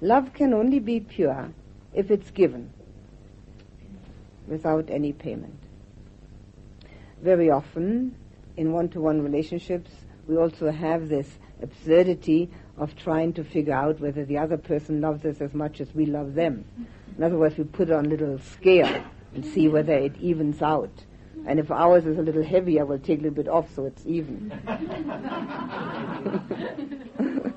Love 0.00 0.32
can 0.32 0.54
only 0.54 0.78
be 0.78 0.98
pure 0.98 1.50
if 1.92 2.10
it's 2.10 2.30
given 2.30 2.72
without 4.48 4.88
any 4.88 5.12
payment. 5.12 5.58
Very 7.22 7.50
often, 7.50 8.16
in 8.56 8.72
one-to-one 8.72 9.20
relationships, 9.20 9.90
we 10.26 10.38
also 10.38 10.70
have 10.70 11.10
this 11.10 11.28
absurdity 11.60 12.48
of 12.78 12.96
trying 12.96 13.34
to 13.34 13.44
figure 13.44 13.74
out 13.74 14.00
whether 14.00 14.24
the 14.24 14.38
other 14.38 14.56
person 14.56 15.02
loves 15.02 15.26
us 15.26 15.42
as 15.42 15.52
much 15.52 15.82
as 15.82 15.94
we 15.94 16.06
love 16.06 16.32
them. 16.32 16.64
In 17.18 17.22
other 17.22 17.36
words, 17.36 17.58
we 17.58 17.64
put 17.64 17.90
on 17.90 18.06
a 18.06 18.08
little 18.08 18.38
scale 18.38 19.04
and 19.34 19.44
see 19.44 19.68
whether 19.68 19.92
it 19.92 20.16
evens 20.16 20.62
out. 20.62 21.04
And 21.46 21.58
if 21.58 21.70
ours 21.70 22.06
is 22.06 22.16
a 22.16 22.22
little 22.22 22.42
heavier, 22.42 22.86
we'll 22.86 22.98
take 22.98 23.18
a 23.18 23.24
little 23.24 23.36
bit 23.36 23.48
off 23.48 23.68
so 23.74 23.84
it's 23.84 24.06
even. 24.06 24.50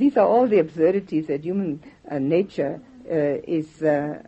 These 0.00 0.16
are 0.16 0.26
all 0.26 0.46
the 0.46 0.60
absurdities 0.60 1.26
that 1.26 1.44
human 1.44 1.82
uh, 2.10 2.18
nature 2.18 2.80
uh, 3.04 3.14
is 3.14 3.82
uh, 3.82 4.22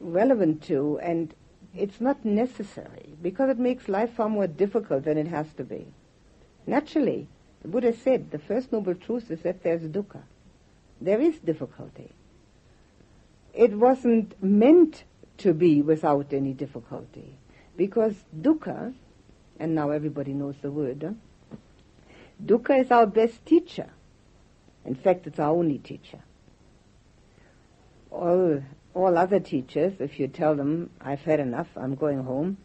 relevant 0.00 0.64
to, 0.64 0.98
and 1.00 1.32
it's 1.72 2.00
not 2.00 2.24
necessary 2.24 3.14
because 3.22 3.50
it 3.50 3.60
makes 3.60 3.88
life 3.88 4.14
far 4.14 4.28
more 4.28 4.48
difficult 4.48 5.04
than 5.04 5.18
it 5.18 5.28
has 5.28 5.46
to 5.52 5.62
be. 5.62 5.86
Naturally, 6.66 7.28
the 7.62 7.68
Buddha 7.68 7.92
said 7.92 8.32
the 8.32 8.40
first 8.40 8.72
noble 8.72 8.96
truth 8.96 9.30
is 9.30 9.40
that 9.42 9.62
there's 9.62 9.82
dukkha. 9.82 10.22
There 11.00 11.20
is 11.20 11.38
difficulty. 11.38 12.10
It 13.52 13.72
wasn't 13.72 14.42
meant 14.42 15.04
to 15.38 15.54
be 15.54 15.80
without 15.80 16.32
any 16.32 16.54
difficulty. 16.54 17.38
Because 17.76 18.16
dukkha, 18.36 18.94
and 19.60 19.76
now 19.76 19.90
everybody 19.90 20.32
knows 20.32 20.56
the 20.60 20.72
word, 20.72 21.04
huh? 21.06 21.56
dukkha 22.44 22.80
is 22.80 22.90
our 22.90 23.06
best 23.06 23.46
teacher. 23.46 23.90
In 24.84 24.94
fact, 24.94 25.26
it's 25.26 25.38
our 25.38 25.50
only 25.50 25.78
teacher. 25.78 26.20
All, 28.10 28.62
all 28.94 29.18
other 29.18 29.40
teachers, 29.40 29.94
if 29.98 30.20
you 30.20 30.28
tell 30.28 30.54
them, 30.54 30.90
I've 31.00 31.22
had 31.22 31.40
enough, 31.40 31.68
I'm 31.76 31.94
going 31.94 32.22
home, 32.22 32.58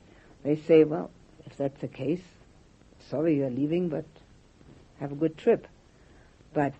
they 0.44 0.56
say, 0.56 0.84
well, 0.84 1.10
if 1.46 1.58
that's 1.58 1.82
the 1.82 1.88
case, 1.88 2.22
sorry 3.10 3.38
you're 3.38 3.50
leaving, 3.50 3.90
but 3.90 4.06
have 5.00 5.12
a 5.12 5.16
good 5.16 5.38
trip. 5.38 5.68
But 6.54 6.74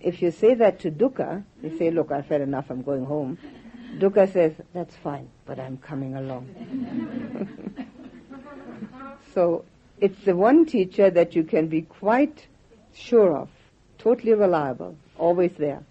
if 0.00 0.22
you 0.22 0.30
say 0.30 0.54
that 0.54 0.80
to 0.80 0.90
dukkha, 0.90 1.44
they 1.62 1.76
say, 1.76 1.90
look, 1.90 2.12
I've 2.12 2.28
had 2.28 2.40
enough, 2.40 2.70
I'm 2.70 2.82
going 2.82 3.04
home. 3.04 3.38
Dukkha 3.98 4.32
says, 4.32 4.52
that's 4.72 4.94
fine, 4.96 5.28
but 5.44 5.58
I'm 5.58 5.78
coming 5.78 6.14
along. 6.14 6.48
so 9.34 9.64
it's 9.98 10.24
the 10.24 10.36
one 10.36 10.66
teacher 10.66 11.10
that 11.10 11.34
you 11.34 11.42
can 11.42 11.68
be 11.68 11.82
quite 11.82 12.46
sure 12.94 13.36
of, 13.36 13.48
totally 14.08 14.32
reliable, 14.32 14.96
always 15.18 15.52
there. 15.58 15.82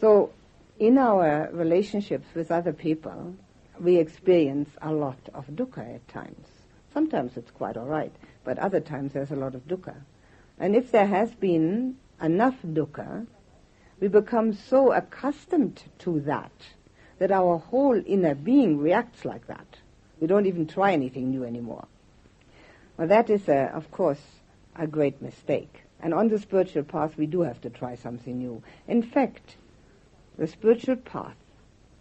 So 0.00 0.30
in 0.78 0.98
our 0.98 1.50
relationships 1.52 2.26
with 2.32 2.52
other 2.52 2.72
people, 2.72 3.34
we 3.80 3.96
experience 3.96 4.68
a 4.80 4.92
lot 4.92 5.18
of 5.34 5.48
dukkha 5.48 5.96
at 5.96 6.06
times. 6.06 6.46
Sometimes 6.94 7.36
it's 7.36 7.50
quite 7.50 7.76
all 7.76 7.86
right, 7.86 8.12
but 8.44 8.56
other 8.60 8.78
times 8.78 9.14
there's 9.14 9.32
a 9.32 9.36
lot 9.44 9.56
of 9.56 9.66
dukkha. 9.66 9.96
And 10.60 10.76
if 10.76 10.92
there 10.92 11.08
has 11.08 11.32
been 11.32 11.96
enough 12.22 12.54
dukkha, 12.64 13.26
we 13.98 14.06
become 14.06 14.52
so 14.52 14.92
accustomed 14.92 15.82
to 16.00 16.20
that 16.20 16.52
that 17.18 17.32
our 17.32 17.58
whole 17.58 18.00
inner 18.06 18.36
being 18.36 18.78
reacts 18.78 19.24
like 19.24 19.48
that. 19.48 19.66
We 20.20 20.28
don't 20.28 20.46
even 20.46 20.68
try 20.68 20.92
anything 20.92 21.30
new 21.30 21.42
anymore. 21.42 21.86
Well, 22.96 23.08
that 23.08 23.28
is, 23.28 23.48
a, 23.48 23.72
of 23.74 23.90
course, 23.90 24.22
a 24.76 24.86
great 24.86 25.20
mistake. 25.20 25.82
And 26.02 26.12
on 26.12 26.28
the 26.28 26.38
spiritual 26.38 26.82
path, 26.82 27.16
we 27.16 27.26
do 27.26 27.42
have 27.42 27.60
to 27.60 27.70
try 27.70 27.94
something 27.94 28.36
new. 28.36 28.62
In 28.88 29.02
fact, 29.02 29.56
the 30.36 30.48
spiritual 30.48 30.96
path 30.96 31.36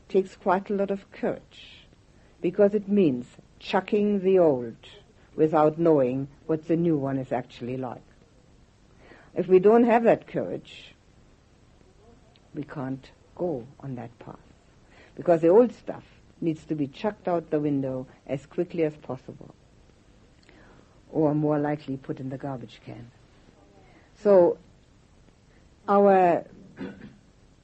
takes 0.09 0.35
quite 0.35 0.69
a 0.71 0.73
lot 0.73 0.89
of 0.89 1.09
courage 1.11 1.85
because 2.41 2.73
it 2.73 2.87
means 2.87 3.27
chucking 3.59 4.21
the 4.21 4.39
old 4.39 4.75
without 5.35 5.77
knowing 5.77 6.27
what 6.47 6.67
the 6.67 6.75
new 6.75 6.97
one 6.97 7.19
is 7.19 7.31
actually 7.31 7.77
like. 7.77 8.01
If 9.35 9.47
we 9.47 9.59
don't 9.59 9.85
have 9.85 10.03
that 10.03 10.27
courage, 10.27 10.95
we 12.53 12.63
can't 12.63 13.11
go 13.35 13.65
on 13.79 13.95
that 13.95 14.17
path. 14.19 14.35
Because 15.15 15.41
the 15.41 15.49
old 15.49 15.73
stuff 15.73 16.03
needs 16.41 16.65
to 16.65 16.75
be 16.75 16.87
chucked 16.87 17.27
out 17.27 17.51
the 17.51 17.59
window 17.59 18.07
as 18.25 18.45
quickly 18.45 18.83
as 18.83 18.95
possible. 18.97 19.53
Or 21.11 21.35
more 21.35 21.59
likely 21.59 21.97
put 21.97 22.19
in 22.19 22.29
the 22.29 22.37
garbage 22.37 22.81
can. 22.83 23.11
So 24.21 24.57
our 25.87 26.45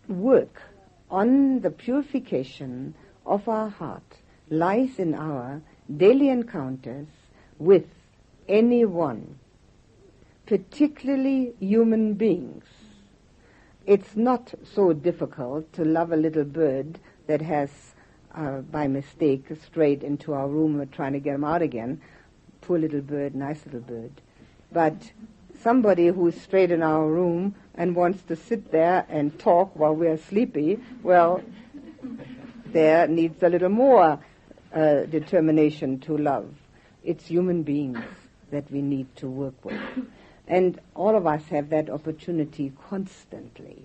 work 0.08 0.62
on 1.10 1.62
the 1.62 1.70
purification 1.70 2.96
of 3.26 3.48
our 3.48 3.70
heart 3.70 4.18
lies 4.50 5.00
in 5.00 5.14
our 5.14 5.62
daily 5.96 6.30
encounters 6.30 7.08
with 7.60 7.86
anyone, 8.48 9.40
particularly 10.46 11.54
human 11.60 12.14
beings 12.14 12.66
it's 13.88 14.18
not 14.18 14.54
so 14.76 14.92
difficult 14.92 15.72
to 15.72 15.86
love 15.86 16.12
a 16.12 16.18
little 16.18 16.44
bird 16.44 17.00
that 17.26 17.42
has, 17.42 17.70
uh, 18.36 18.60
by 18.60 18.86
mistake, 18.86 19.46
strayed 19.64 20.04
into 20.04 20.34
our 20.34 20.48
room. 20.50 20.78
We're 20.78 20.86
trying 20.86 21.14
to 21.14 21.20
get 21.20 21.36
him 21.36 21.46
out 21.46 21.62
again. 21.62 22.02
Poor 22.60 22.78
little 22.78 23.00
bird, 23.00 23.34
nice 23.34 23.66
little 23.66 23.80
bird. 23.80 24.12
But 24.74 25.14
somebody 25.62 26.08
who's 26.08 26.40
straight 26.40 26.72
in 26.72 26.84
our 26.84 27.08
room 27.08 27.56
and 27.76 27.96
wants 27.96 28.22
to 28.24 28.36
sit 28.36 28.72
there 28.72 29.06
and 29.10 29.38
talk 29.40 29.76
while 29.76 29.94
we're 29.94 30.18
sleepy, 30.18 30.80
well, 31.04 31.42
there 32.68 33.08
needs 33.08 33.42
a 33.44 33.50
little 33.50 33.70
more 33.70 34.20
uh, 34.74 35.02
determination 35.02 36.00
to 36.00 36.18
love. 36.18 36.54
It's 37.04 37.26
human 37.28 37.64
beings 37.64 38.00
that 38.52 38.70
we 38.72 38.82
need 38.82 39.16
to 39.18 39.28
work 39.28 39.64
with. 39.64 39.82
And 40.48 40.80
all 40.96 41.16
of 41.16 41.28
us 41.28 41.44
have 41.48 41.70
that 41.70 41.90
opportunity 41.90 42.72
constantly. 42.90 43.84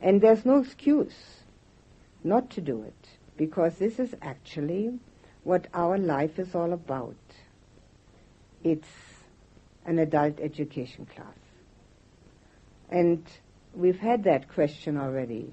And 0.00 0.20
there's 0.20 0.44
no 0.44 0.58
excuse 0.58 1.42
not 2.22 2.50
to 2.50 2.60
do 2.60 2.82
it, 2.82 3.08
because 3.36 3.76
this 3.76 3.98
is 3.98 4.14
actually 4.20 4.98
what 5.42 5.66
our 5.72 5.96
life 5.96 6.38
is 6.38 6.54
all 6.54 6.72
about. 6.72 7.16
It's 8.62 8.88
an 9.86 9.98
adult 9.98 10.40
education 10.40 11.06
class. 11.06 11.36
And 12.90 13.24
we've 13.74 13.98
had 13.98 14.24
that 14.24 14.48
question 14.48 14.96
already. 14.96 15.52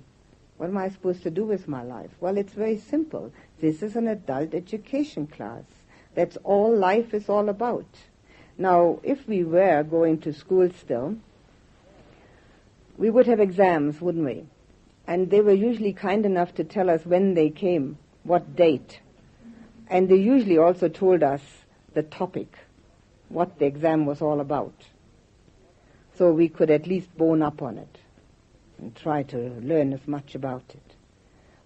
What 0.57 0.69
am 0.69 0.77
I 0.77 0.89
supposed 0.89 1.23
to 1.23 1.29
do 1.29 1.45
with 1.45 1.67
my 1.67 1.83
life? 1.83 2.09
Well, 2.19 2.37
it's 2.37 2.53
very 2.53 2.77
simple. 2.77 3.31
This 3.61 3.83
is 3.83 3.95
an 3.95 4.07
adult 4.07 4.53
education 4.53 5.27
class. 5.27 5.63
That's 6.15 6.37
all 6.43 6.75
life 6.75 7.13
is 7.13 7.29
all 7.29 7.47
about. 7.47 7.85
Now, 8.57 8.99
if 9.03 9.27
we 9.27 9.43
were 9.43 9.83
going 9.83 10.19
to 10.21 10.33
school 10.33 10.71
still, 10.79 11.17
we 12.97 13.11
would 13.11 13.27
have 13.27 13.39
exams, 13.39 14.01
wouldn't 14.01 14.25
we? 14.25 14.45
And 15.05 15.29
they 15.29 15.41
were 15.41 15.53
usually 15.53 15.93
kind 15.93 16.25
enough 16.25 16.55
to 16.55 16.63
tell 16.63 16.89
us 16.89 17.05
when 17.05 17.35
they 17.35 17.51
came, 17.51 17.99
what 18.23 18.55
date. 18.55 18.99
And 19.89 20.09
they 20.09 20.15
usually 20.15 20.57
also 20.57 20.89
told 20.89 21.21
us 21.21 21.41
the 21.93 22.01
topic, 22.01 22.57
what 23.29 23.59
the 23.59 23.65
exam 23.65 24.05
was 24.05 24.21
all 24.21 24.39
about. 24.39 24.73
So 26.17 26.31
we 26.31 26.49
could 26.49 26.71
at 26.71 26.87
least 26.87 27.15
bone 27.17 27.41
up 27.41 27.61
on 27.61 27.77
it 27.77 27.97
and 28.79 28.95
try 28.95 29.23
to 29.23 29.37
learn 29.61 29.93
as 29.93 30.07
much 30.07 30.35
about 30.35 30.63
it. 30.69 30.95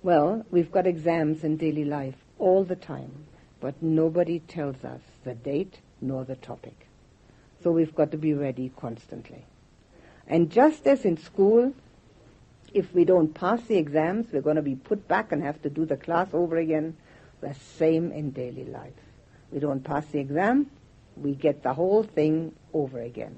Well, 0.03 0.45
we've 0.49 0.71
got 0.71 0.87
exams 0.87 1.43
in 1.43 1.57
daily 1.57 1.85
life 1.85 2.15
all 2.39 2.63
the 2.63 2.75
time, 2.75 3.25
but 3.59 3.81
nobody 3.81 4.39
tells 4.39 4.83
us 4.83 5.01
the 5.23 5.35
date 5.35 5.79
nor 6.01 6.25
the 6.25 6.35
topic. 6.35 6.87
So 7.63 7.71
we've 7.71 7.93
got 7.93 8.11
to 8.11 8.17
be 8.17 8.33
ready 8.33 8.71
constantly. 8.75 9.45
And 10.27 10.49
just 10.49 10.87
as 10.87 11.05
in 11.05 11.17
school, 11.17 11.73
if 12.73 12.93
we 12.93 13.05
don't 13.05 13.33
pass 13.33 13.61
the 13.63 13.77
exams, 13.77 14.27
we're 14.31 14.41
going 14.41 14.55
to 14.55 14.61
be 14.61 14.75
put 14.75 15.07
back 15.07 15.31
and 15.31 15.43
have 15.43 15.61
to 15.61 15.69
do 15.69 15.85
the 15.85 15.97
class 15.97 16.29
over 16.33 16.57
again. 16.57 16.95
the 17.41 17.55
same 17.77 18.11
in 18.11 18.31
daily 18.31 18.65
life. 18.65 18.93
We 19.51 19.59
don't 19.59 19.83
pass 19.83 20.05
the 20.07 20.19
exam, 20.19 20.69
we 21.17 21.33
get 21.33 21.63
the 21.63 21.73
whole 21.73 22.03
thing 22.03 22.53
over 22.73 22.99
again. 23.01 23.35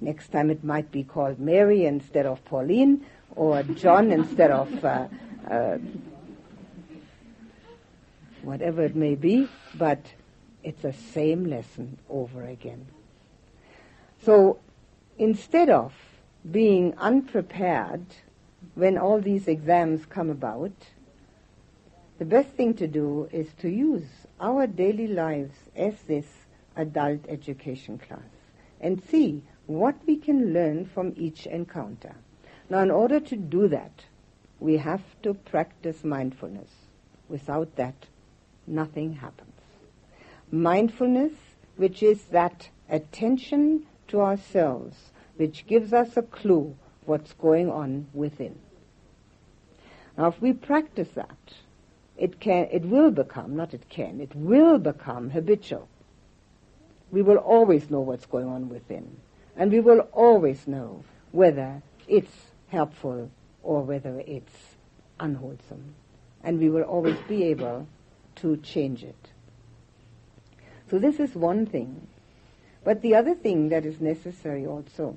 Next 0.00 0.28
time 0.28 0.50
it 0.50 0.62
might 0.62 0.90
be 0.90 1.02
called 1.02 1.38
Mary 1.38 1.86
instead 1.86 2.26
of 2.26 2.44
Pauline, 2.44 3.04
or 3.34 3.62
John 3.62 4.12
instead 4.12 4.50
of 4.50 4.84
uh, 4.84 5.08
uh, 5.50 5.78
whatever 8.42 8.82
it 8.82 8.94
may 8.94 9.14
be, 9.14 9.48
but 9.74 10.00
it's 10.62 10.82
the 10.82 10.92
same 10.92 11.46
lesson 11.46 11.98
over 12.10 12.44
again. 12.44 12.86
So 14.22 14.58
instead 15.18 15.70
of 15.70 15.92
being 16.50 16.94
unprepared 16.98 18.04
when 18.74 18.98
all 18.98 19.20
these 19.20 19.48
exams 19.48 20.06
come 20.06 20.30
about, 20.30 20.72
the 22.18 22.24
best 22.24 22.50
thing 22.50 22.74
to 22.74 22.86
do 22.86 23.28
is 23.32 23.48
to 23.60 23.68
use 23.68 24.06
our 24.40 24.66
daily 24.66 25.06
lives 25.06 25.54
as 25.74 25.94
this 26.06 26.26
adult 26.76 27.20
education 27.28 27.98
class 27.98 28.20
and 28.80 29.02
see 29.02 29.42
what 29.66 29.96
we 30.06 30.16
can 30.16 30.52
learn 30.52 30.86
from 30.86 31.12
each 31.16 31.46
encounter. 31.46 32.14
Now, 32.68 32.80
in 32.80 32.90
order 32.90 33.20
to 33.20 33.36
do 33.36 33.68
that, 33.68 34.04
we 34.60 34.76
have 34.78 35.02
to 35.22 35.34
practice 35.34 36.04
mindfulness. 36.04 36.70
Without 37.28 37.76
that, 37.76 38.06
nothing 38.66 39.14
happens. 39.14 39.52
Mindfulness, 40.50 41.32
which 41.76 42.02
is 42.02 42.24
that 42.26 42.70
attention 42.88 43.86
to 44.08 44.20
ourselves, 44.20 45.10
which 45.36 45.66
gives 45.66 45.92
us 45.92 46.16
a 46.16 46.22
clue 46.22 46.76
what's 47.04 47.32
going 47.34 47.70
on 47.70 48.06
within. 48.14 48.58
Now, 50.16 50.28
if 50.28 50.40
we 50.40 50.52
practice 50.52 51.08
that, 51.14 51.36
it 52.16 52.40
can, 52.40 52.68
it 52.72 52.84
will 52.84 53.10
become, 53.10 53.56
not 53.56 53.74
it 53.74 53.88
can, 53.88 54.20
it 54.20 54.34
will 54.34 54.78
become 54.78 55.30
habitual. 55.30 55.88
We 57.10 57.22
will 57.22 57.36
always 57.36 57.90
know 57.90 58.00
what's 58.00 58.26
going 58.26 58.46
on 58.46 58.68
within. 58.68 59.16
And 59.56 59.72
we 59.72 59.80
will 59.80 60.00
always 60.12 60.66
know 60.66 61.04
whether 61.32 61.82
it's 62.06 62.50
helpful 62.68 63.30
or 63.62 63.82
whether 63.82 64.22
it's 64.26 64.76
unwholesome. 65.18 65.94
And 66.42 66.58
we 66.58 66.68
will 66.68 66.82
always 66.82 67.18
be 67.28 67.44
able 67.44 67.86
to 68.36 68.56
change 68.58 69.02
it. 69.02 69.30
So 70.90 70.98
this 70.98 71.18
is 71.18 71.34
one 71.34 71.66
thing. 71.66 72.06
But 72.84 73.02
the 73.02 73.14
other 73.14 73.34
thing 73.34 73.70
that 73.70 73.84
is 73.84 74.00
necessary 74.00 74.66
also 74.66 75.16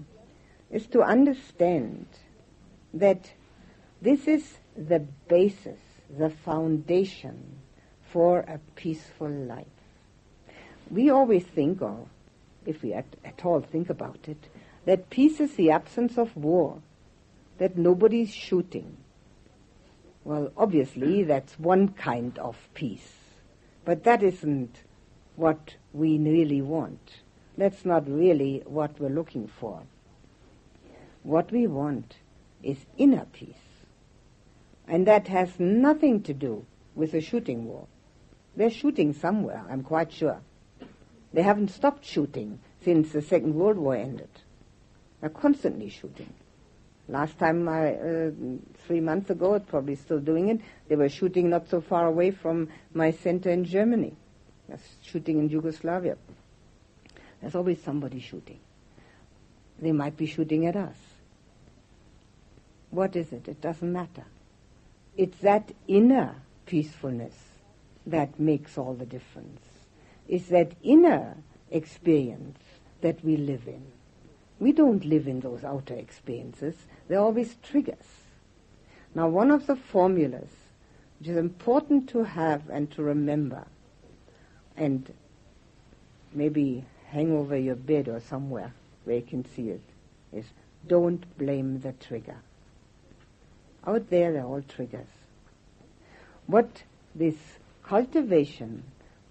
is 0.71 0.87
to 0.87 1.01
understand 1.01 2.07
that 2.93 3.31
this 4.01 4.27
is 4.27 4.57
the 4.75 4.99
basis 5.27 5.77
the 6.17 6.29
foundation 6.29 7.59
for 8.11 8.39
a 8.39 8.59
peaceful 8.75 9.29
life. 9.29 9.65
We 10.89 11.09
always 11.09 11.43
think, 11.43 11.81
or 11.81 12.07
if 12.65 12.81
we 12.81 12.93
at, 12.93 13.05
at 13.23 13.45
all 13.45 13.61
think 13.61 13.89
about 13.89 14.27
it, 14.27 14.49
that 14.85 15.09
peace 15.09 15.39
is 15.39 15.55
the 15.55 15.71
absence 15.71 16.17
of 16.17 16.35
war, 16.35 16.81
that 17.57 17.77
nobody's 17.77 18.33
shooting. 18.33 18.97
Well, 20.23 20.51
obviously, 20.57 21.21
hmm. 21.21 21.27
that's 21.27 21.59
one 21.59 21.89
kind 21.89 22.37
of 22.39 22.57
peace. 22.73 23.13
But 23.85 24.03
that 24.03 24.23
isn't 24.23 24.83
what 25.35 25.75
we 25.93 26.17
really 26.17 26.61
want. 26.61 27.21
That's 27.57 27.85
not 27.85 28.09
really 28.09 28.61
what 28.65 28.99
we're 28.99 29.09
looking 29.09 29.47
for. 29.47 29.83
What 31.23 31.51
we 31.51 31.67
want 31.67 32.15
is 32.63 32.85
inner 32.97 33.25
peace. 33.31 33.55
And 34.87 35.05
that 35.07 35.27
has 35.27 35.59
nothing 35.59 36.23
to 36.23 36.33
do 36.33 36.65
with 36.95 37.13
a 37.13 37.21
shooting 37.21 37.65
war. 37.65 37.87
They're 38.55 38.71
shooting 38.71 39.13
somewhere, 39.13 39.63
I'm 39.69 39.83
quite 39.83 40.11
sure. 40.11 40.41
They 41.33 41.43
haven't 41.43 41.69
stopped 41.69 42.05
shooting 42.05 42.59
since 42.83 43.11
the 43.11 43.21
Second 43.21 43.55
World 43.55 43.77
War 43.77 43.95
ended. 43.95 44.29
They're 45.21 45.29
constantly 45.29 45.89
shooting. 45.89 46.33
Last 47.07 47.39
time, 47.39 47.67
I, 47.67 47.95
uh, 47.95 48.31
three 48.85 48.99
months 48.99 49.29
ago, 49.29 49.55
it's 49.55 49.69
probably 49.69 49.95
still 49.95 50.19
doing 50.19 50.49
it, 50.49 50.61
they 50.87 50.95
were 50.95 51.09
shooting 51.09 51.49
not 51.49 51.67
so 51.67 51.81
far 51.81 52.05
away 52.05 52.31
from 52.31 52.69
my 52.93 53.11
center 53.11 53.49
in 53.49 53.65
Germany. 53.65 54.13
They're 54.67 54.79
shooting 55.01 55.39
in 55.39 55.49
Yugoslavia. 55.49 56.17
There's 57.41 57.55
always 57.55 57.81
somebody 57.81 58.19
shooting. 58.19 58.59
They 59.79 59.91
might 59.91 60.17
be 60.17 60.27
shooting 60.27 60.67
at 60.67 60.75
us. 60.75 60.97
What 62.91 63.15
is 63.15 63.31
it? 63.31 63.47
It 63.47 63.61
doesn't 63.61 63.91
matter. 63.91 64.25
It's 65.17 65.37
that 65.39 65.71
inner 65.87 66.35
peacefulness 66.65 67.33
that 68.05 68.39
makes 68.39 68.77
all 68.77 68.93
the 68.93 69.05
difference. 69.05 69.68
It's 70.29 70.45
that 70.49 70.73
inner 70.83 71.37
experience 71.71 72.59
that 73.01 73.25
we 73.25 73.35
live 73.35 73.67
in. 73.67 73.83
We 74.59 74.71
don't 74.71 75.03
live 75.03 75.27
in 75.27 75.39
those 75.39 75.63
outer 75.63 75.95
experiences. 75.95 76.75
They're 77.07 77.19
always 77.19 77.55
triggers. 77.63 78.05
Now, 79.15 79.27
one 79.27 79.49
of 79.49 79.65
the 79.65 79.75
formulas 79.75 80.49
which 81.19 81.29
is 81.29 81.37
important 81.37 82.07
to 82.09 82.23
have 82.23 82.69
and 82.69 82.91
to 82.91 83.01
remember, 83.01 83.65
and 84.77 85.11
maybe 86.31 86.85
hang 87.07 87.31
over 87.31 87.57
your 87.57 87.75
bed 87.75 88.07
or 88.07 88.19
somewhere 88.19 88.73
where 89.03 89.17
you 89.17 89.23
can 89.23 89.43
see 89.43 89.69
it, 89.69 89.81
is 90.31 90.45
don't 90.87 91.37
blame 91.37 91.81
the 91.81 91.93
trigger. 91.93 92.37
Out 93.85 94.09
there, 94.09 94.31
they're 94.31 94.45
all 94.45 94.61
triggers. 94.61 95.07
What 96.45 96.83
this 97.15 97.35
cultivation 97.83 98.83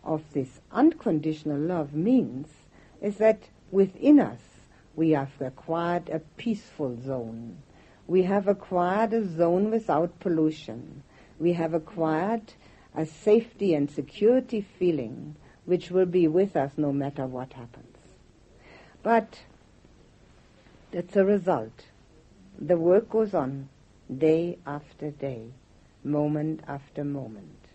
of 0.05 0.23
this 0.33 0.61
unconditional 0.73 1.59
love 1.59 1.95
means 1.95 2.49
is 3.01 3.17
that 3.19 3.49
within 3.71 4.19
us 4.21 4.41
we 4.95 5.11
have 5.11 5.31
acquired 5.41 6.09
a 6.09 6.19
peaceful 6.37 6.97
zone. 7.01 7.59
We 8.07 8.23
have 8.25 8.49
acquired 8.49 9.13
a 9.13 9.25
zone 9.25 9.71
without 9.71 10.19
pollution. 10.19 11.03
We 11.39 11.53
have 11.53 11.75
acquired 11.75 12.55
a 12.97 13.07
safety 13.07 13.75
and 13.75 13.91
security 13.91 14.61
feeling 14.61 15.37
which 15.67 15.91
will 15.91 16.07
be 16.07 16.27
with 16.27 16.57
us 16.57 16.73
no 16.77 16.93
matter 16.93 17.27
what 17.27 17.53
happens. 17.53 17.97
But 19.03 19.41
that's 20.91 21.15
a 21.15 21.25
result. 21.25 21.85
The 22.59 22.77
work 22.77 23.11
goes 23.11 23.35
on 23.35 23.69
day 24.17 24.59
after 24.67 25.11
day, 25.11 25.53
moment 26.03 26.63
after 26.67 27.05
moment. 27.05 27.68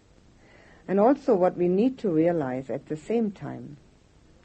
And 0.87 0.99
also 0.99 1.33
what 1.33 1.57
we 1.57 1.67
need 1.67 1.97
to 1.99 2.09
realize 2.09 2.69
at 2.69 2.87
the 2.87 2.97
same 2.97 3.31
time 3.31 3.77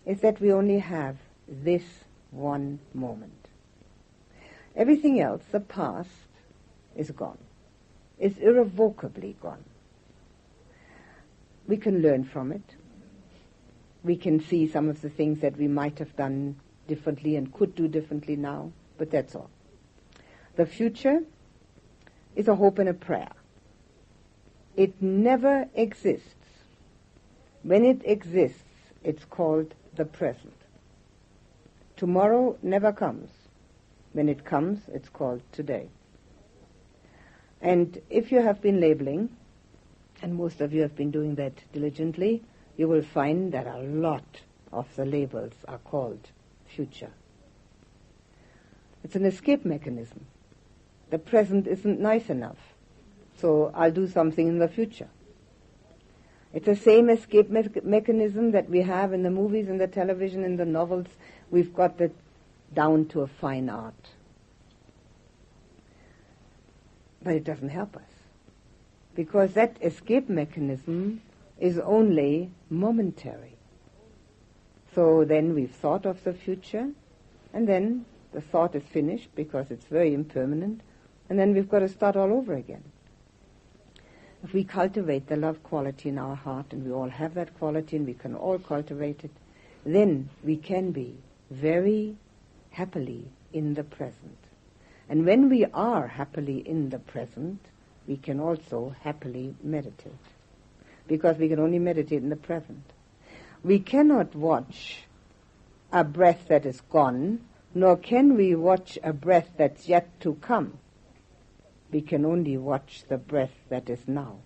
is 0.07 0.21
that 0.21 0.41
we 0.41 0.53
only 0.53 0.79
have 0.79 1.17
this 1.49 1.83
one 2.31 2.79
moment. 2.95 3.49
Everything 4.77 5.21
else, 5.21 5.43
the 5.51 5.61
past, 5.61 6.11
is 6.97 7.11
gone. 7.11 7.39
Is 8.19 8.39
irrevocably 8.39 9.37
gone. 9.41 9.65
We 11.67 11.77
can 11.77 12.01
learn 12.01 12.25
from 12.25 12.53
it. 12.53 12.77
We 14.03 14.17
can 14.17 14.41
see 14.41 14.69
some 14.69 14.89
of 14.89 15.03
the 15.03 15.11
things 15.11 15.41
that 15.41 15.57
we 15.57 15.69
might 15.69 15.99
have 15.99 16.17
done 16.17 16.57
differently 16.87 17.37
and 17.37 17.53
could 17.53 17.75
do 17.75 17.89
differently 17.89 18.37
now, 18.37 18.73
but 18.97 19.11
that's 19.11 19.35
all. 19.35 19.51
The 20.57 20.67
future 20.67 21.21
is 22.35 22.49
a 22.49 22.55
hope 22.55 22.79
and 22.79 22.89
a 22.89 22.95
prayer. 22.95 23.31
It 24.79 25.03
never 25.03 25.69
exists. 25.75 26.35
When 27.65 27.85
it 27.85 28.01
exists, 28.05 28.63
it's 29.03 29.25
called 29.25 29.75
the 29.97 30.05
present. 30.05 30.55
Tomorrow 31.97 32.59
never 32.63 32.93
comes. 32.93 33.29
When 34.13 34.29
it 34.29 34.45
comes, 34.45 34.83
it's 34.87 35.09
called 35.09 35.43
today. 35.51 35.89
And 37.61 38.01
if 38.09 38.31
you 38.31 38.41
have 38.41 38.63
been 38.63 38.81
labeling, 38.81 39.31
and 40.23 40.37
most 40.37 40.61
of 40.61 40.73
you 40.73 40.83
have 40.83 40.95
been 40.95 41.11
doing 41.11 41.35
that 41.35 41.55
diligently, 41.73 42.45
you 42.77 42.87
will 42.87 43.03
find 43.03 43.51
that 43.51 43.67
a 43.67 43.79
lot 43.79 44.43
of 44.73 44.87
the 44.95 45.05
labels 45.05 45.55
are 45.67 45.79
called 45.79 46.31
future. 46.69 47.11
It's 49.03 49.17
an 49.17 49.25
escape 49.25 49.65
mechanism 49.65 50.25
the 51.11 51.19
present 51.19 51.67
isn't 51.67 52.01
nice 52.01 52.29
enough. 52.29 52.68
So 53.39 53.71
I'll 53.75 53.93
do 53.93 54.09
something 54.09 54.47
in 54.47 54.59
the 54.59 54.69
future. 54.69 55.09
It's 56.53 56.67
the 56.67 56.77
same 56.77 57.09
escape 57.11 57.51
me- 57.51 57.69
mechanism 57.83 58.53
that 58.53 58.69
we 58.69 58.83
have 58.83 59.13
in 59.13 59.23
the 59.23 59.31
movies 59.31 59.69
and 59.69 59.81
the 59.81 59.87
television 59.87 60.45
and 60.45 60.59
the 60.59 60.65
novels. 60.65 61.07
We've 61.51 61.73
got 61.73 62.01
it 62.01 62.15
down 62.75 63.07
to 63.07 63.21
a 63.21 63.27
fine 63.27 63.69
art. 63.69 63.95
But 67.23 67.35
it 67.35 67.45
doesn't 67.45 67.69
help 67.69 67.97
us. 67.97 68.03
Because 69.15 69.53
that 69.55 69.77
escape 69.83 70.29
mechanism 70.29 71.23
is 71.59 71.79
only 71.79 72.51
momentary. 72.71 73.57
So 74.95 75.25
then 75.25 75.55
we've 75.55 75.71
thought 75.71 76.07
of 76.07 76.25
the 76.25 76.33
future, 76.33 76.91
and 77.53 77.69
then 77.69 78.05
the 78.33 78.41
thought 78.41 78.75
is 78.75 78.83
finished 78.85 79.29
because 79.35 79.71
it's 79.71 79.87
very 79.87 80.15
impermanent, 80.15 80.81
and 81.29 81.39
then 81.39 81.53
we've 81.53 81.69
got 81.69 81.81
to 81.81 81.89
start 81.89 82.17
all 82.17 82.33
over 82.33 82.55
again. 82.55 82.85
If 84.45 84.53
we 84.53 84.65
cultivate 84.65 85.27
the 85.27 85.37
love 85.37 85.63
quality 85.63 86.09
in 86.09 86.19
our 86.19 86.37
heart, 86.37 86.67
and 86.73 86.85
we 86.85 86.93
all 86.93 87.09
have 87.09 87.35
that 87.35 87.59
quality 87.59 87.97
and 87.97 88.07
we 88.07 88.15
can 88.15 88.35
all 88.35 88.59
cultivate 88.59 89.25
it, 89.25 89.31
then 89.85 90.29
we 90.45 90.57
can 90.57 90.93
be 90.93 91.17
very 91.51 92.17
happily 92.71 93.25
in 93.53 93.75
the 93.75 93.85
present. 93.85 94.39
And 95.09 95.25
when 95.25 95.49
we 95.49 95.65
are 95.67 96.07
happily 96.07 96.59
in 96.59 96.91
the 96.91 96.99
present, 96.99 97.59
we 98.07 98.17
can 98.17 98.39
also 98.39 98.95
happily 99.01 99.55
meditate. 99.63 100.13
Because 101.07 101.39
we 101.39 101.49
can 101.49 101.59
only 101.59 101.79
meditate 101.79 102.23
in 102.23 102.29
the 102.29 102.37
present. 102.37 102.85
We 103.65 103.79
cannot 103.79 104.35
watch 104.35 105.05
a 105.91 106.05
breath 106.05 106.49
that 106.49 106.67
is 106.67 106.81
gone, 106.83 107.41
nor 107.75 107.97
can 107.97 108.37
we 108.37 108.55
watch 108.55 108.99
a 109.03 109.13
breath 109.13 109.49
that's 109.57 109.89
yet 109.89 110.21
to 110.21 110.35
come. 110.35 110.79
We 111.91 112.01
can 112.01 112.25
only 112.25 112.57
watch 112.57 113.05
the 113.09 113.19
breath 113.19 113.55
that 113.69 113.89
is 113.89 114.07
now. 114.07 114.39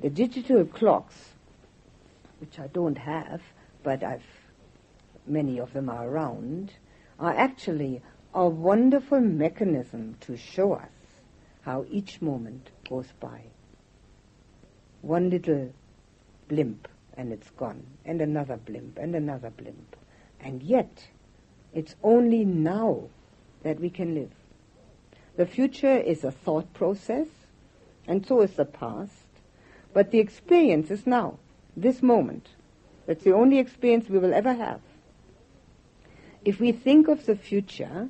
The 0.00 0.10
digital 0.10 0.64
clocks, 0.64 1.30
which 2.38 2.58
I 2.58 2.66
don't 2.66 2.98
have, 2.98 3.40
but 3.82 4.02
I've 4.02 4.22
many 5.26 5.58
of 5.58 5.72
them 5.72 5.88
are 5.88 6.06
around, 6.08 6.72
are 7.18 7.34
actually 7.34 8.02
a 8.34 8.46
wonderful 8.46 9.20
mechanism 9.20 10.16
to 10.20 10.36
show 10.36 10.74
us 10.74 10.90
how 11.62 11.84
each 11.90 12.20
moment 12.22 12.70
goes 12.88 13.08
by. 13.18 13.40
One 15.02 15.30
little 15.30 15.72
blimp 16.48 16.88
and 17.16 17.32
it's 17.32 17.50
gone, 17.50 17.82
and 18.04 18.20
another 18.20 18.56
blimp, 18.56 18.98
and 18.98 19.14
another 19.14 19.50
blimp. 19.50 19.96
And 20.38 20.62
yet, 20.62 21.06
it's 21.72 21.96
only 22.02 22.44
now 22.44 23.08
that 23.62 23.80
we 23.80 23.88
can 23.88 24.14
live. 24.14 24.35
The 25.36 25.46
future 25.46 25.98
is 25.98 26.24
a 26.24 26.30
thought 26.30 26.72
process, 26.72 27.28
and 28.06 28.26
so 28.26 28.40
is 28.40 28.52
the 28.52 28.64
past, 28.64 29.12
but 29.92 30.10
the 30.10 30.18
experience 30.18 30.90
is 30.90 31.06
now, 31.06 31.38
this 31.76 32.02
moment. 32.02 32.48
That's 33.06 33.24
the 33.24 33.34
only 33.34 33.58
experience 33.58 34.08
we 34.08 34.18
will 34.18 34.34
ever 34.34 34.54
have. 34.54 34.80
If 36.44 36.58
we 36.58 36.72
think 36.72 37.08
of 37.08 37.26
the 37.26 37.36
future, 37.36 38.08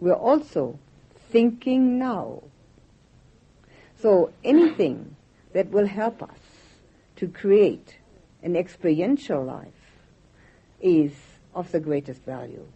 we're 0.00 0.12
also 0.12 0.78
thinking 1.30 1.98
now. 1.98 2.42
So 4.00 4.32
anything 4.44 5.16
that 5.52 5.70
will 5.70 5.86
help 5.86 6.22
us 6.22 6.38
to 7.16 7.28
create 7.28 7.96
an 8.42 8.56
experiential 8.56 9.42
life 9.44 9.72
is 10.80 11.12
of 11.54 11.72
the 11.72 11.80
greatest 11.80 12.22
value. 12.22 12.66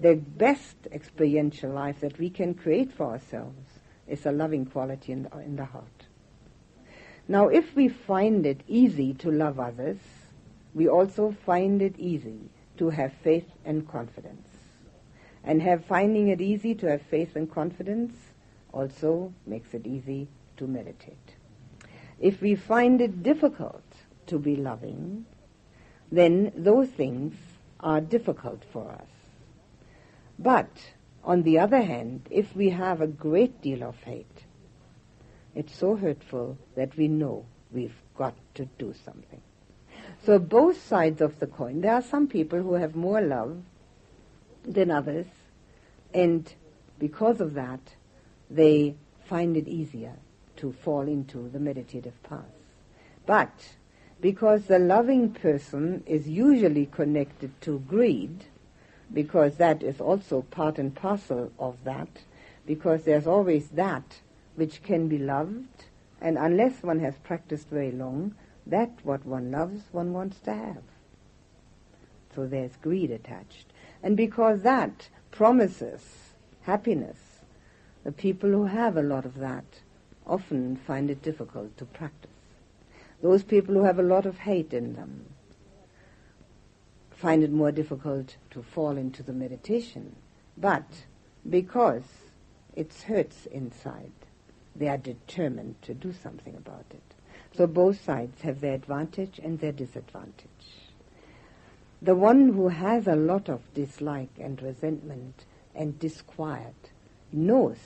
The 0.00 0.14
best 0.14 0.76
experiential 0.92 1.72
life 1.72 2.00
that 2.00 2.20
we 2.20 2.30
can 2.30 2.54
create 2.54 2.92
for 2.92 3.06
ourselves 3.06 3.80
is 4.06 4.24
a 4.26 4.30
loving 4.30 4.64
quality 4.64 5.10
in 5.10 5.24
the, 5.24 5.38
in 5.38 5.56
the 5.56 5.64
heart. 5.64 6.06
Now, 7.26 7.48
if 7.48 7.74
we 7.74 7.88
find 7.88 8.46
it 8.46 8.60
easy 8.68 9.12
to 9.14 9.30
love 9.30 9.58
others, 9.58 9.98
we 10.72 10.88
also 10.88 11.34
find 11.44 11.82
it 11.82 11.98
easy 11.98 12.38
to 12.76 12.90
have 12.90 13.12
faith 13.12 13.48
and 13.64 13.88
confidence. 13.88 14.46
And 15.42 15.60
have 15.62 15.84
finding 15.84 16.28
it 16.28 16.40
easy 16.40 16.76
to 16.76 16.88
have 16.90 17.02
faith 17.02 17.34
and 17.34 17.50
confidence 17.50 18.14
also 18.72 19.32
makes 19.46 19.74
it 19.74 19.84
easy 19.84 20.28
to 20.58 20.68
meditate. 20.68 21.34
If 22.20 22.40
we 22.40 22.54
find 22.54 23.00
it 23.00 23.24
difficult 23.24 23.82
to 24.26 24.38
be 24.38 24.54
loving, 24.54 25.26
then 26.12 26.52
those 26.54 26.88
things 26.88 27.34
are 27.80 28.00
difficult 28.00 28.62
for 28.72 28.90
us. 28.90 29.17
But, 30.38 30.70
on 31.24 31.42
the 31.42 31.58
other 31.58 31.82
hand, 31.82 32.22
if 32.30 32.54
we 32.54 32.70
have 32.70 33.00
a 33.00 33.06
great 33.06 33.60
deal 33.60 33.82
of 33.82 33.96
hate, 34.04 34.44
it's 35.54 35.74
so 35.74 35.96
hurtful 35.96 36.56
that 36.76 36.96
we 36.96 37.08
know 37.08 37.44
we've 37.72 38.00
got 38.16 38.34
to 38.54 38.66
do 38.78 38.94
something. 39.04 39.40
So 40.24 40.38
both 40.38 40.80
sides 40.86 41.20
of 41.20 41.38
the 41.40 41.46
coin, 41.46 41.80
there 41.80 41.94
are 41.94 42.02
some 42.02 42.28
people 42.28 42.62
who 42.62 42.74
have 42.74 42.94
more 42.94 43.20
love 43.20 43.56
than 44.64 44.90
others, 44.90 45.26
and 46.14 46.52
because 46.98 47.40
of 47.40 47.54
that, 47.54 47.80
they 48.50 48.94
find 49.24 49.56
it 49.56 49.68
easier 49.68 50.14
to 50.56 50.72
fall 50.72 51.02
into 51.02 51.48
the 51.48 51.60
meditative 51.60 52.20
path. 52.22 52.44
But 53.26 53.52
because 54.20 54.64
the 54.66 54.78
loving 54.78 55.30
person 55.32 56.02
is 56.06 56.28
usually 56.28 56.86
connected 56.86 57.60
to 57.62 57.78
greed, 57.80 58.44
because 59.12 59.56
that 59.56 59.82
is 59.82 60.00
also 60.00 60.42
part 60.42 60.78
and 60.78 60.94
parcel 60.94 61.50
of 61.58 61.76
that, 61.84 62.08
because 62.66 63.04
there's 63.04 63.26
always 63.26 63.68
that 63.68 64.18
which 64.56 64.82
can 64.82 65.08
be 65.08 65.18
loved, 65.18 65.84
and 66.20 66.36
unless 66.36 66.82
one 66.82 67.00
has 67.00 67.16
practiced 67.18 67.68
very 67.68 67.92
long, 67.92 68.34
that 68.66 68.90
what 69.02 69.24
one 69.24 69.50
loves 69.50 69.82
one 69.92 70.12
wants 70.12 70.38
to 70.40 70.52
have. 70.52 70.82
So 72.34 72.46
there's 72.46 72.76
greed 72.76 73.10
attached. 73.10 73.66
And 74.02 74.16
because 74.16 74.62
that 74.62 75.08
promises 75.30 76.34
happiness, 76.62 77.18
the 78.04 78.12
people 78.12 78.50
who 78.50 78.64
have 78.64 78.96
a 78.96 79.02
lot 79.02 79.24
of 79.24 79.38
that 79.38 79.64
often 80.26 80.76
find 80.76 81.10
it 81.10 81.22
difficult 81.22 81.76
to 81.78 81.84
practice. 81.84 82.30
Those 83.22 83.42
people 83.42 83.74
who 83.74 83.84
have 83.84 83.98
a 83.98 84.02
lot 84.02 84.26
of 84.26 84.38
hate 84.38 84.72
in 84.72 84.94
them 84.94 85.24
find 87.18 87.42
it 87.42 87.50
more 87.50 87.72
difficult 87.72 88.36
to 88.50 88.62
fall 88.62 88.96
into 88.96 89.22
the 89.22 89.32
meditation. 89.32 90.14
But 90.56 90.86
because 91.48 92.04
it 92.74 92.92
hurts 93.06 93.46
inside, 93.46 94.12
they 94.74 94.88
are 94.88 94.98
determined 94.98 95.82
to 95.82 95.94
do 95.94 96.12
something 96.12 96.54
about 96.54 96.84
it. 96.90 97.02
So 97.56 97.66
both 97.66 98.02
sides 98.04 98.42
have 98.42 98.60
their 98.60 98.74
advantage 98.74 99.40
and 99.42 99.58
their 99.58 99.72
disadvantage. 99.72 100.46
The 102.00 102.14
one 102.14 102.52
who 102.52 102.68
has 102.68 103.08
a 103.08 103.16
lot 103.16 103.48
of 103.48 103.62
dislike 103.74 104.30
and 104.38 104.62
resentment 104.62 105.44
and 105.74 105.98
disquiet 105.98 106.92
knows 107.32 107.78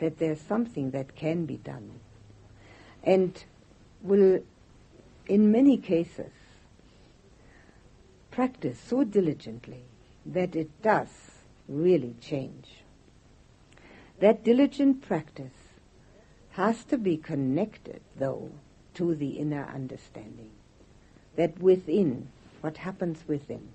that 0.00 0.18
there's 0.18 0.40
something 0.40 0.90
that 0.90 1.14
can 1.14 1.46
be 1.46 1.58
done 1.58 2.00
and 3.04 3.44
will 4.02 4.40
in 5.26 5.52
many 5.52 5.76
cases, 5.76 6.32
practice 8.32 8.78
so 8.80 9.04
diligently 9.04 9.84
that 10.26 10.56
it 10.56 10.70
does 10.82 11.08
really 11.68 12.16
change. 12.20 12.82
That 14.20 14.42
diligent 14.42 15.02
practice 15.02 15.52
has 16.50 16.84
to 16.84 16.98
be 16.98 17.16
connected, 17.16 18.00
though, 18.16 18.50
to 18.94 19.14
the 19.14 19.38
inner 19.38 19.64
understanding. 19.64 20.50
That 21.36 21.58
within, 21.60 22.28
what 22.60 22.76
happens 22.78 23.18
within, 23.26 23.68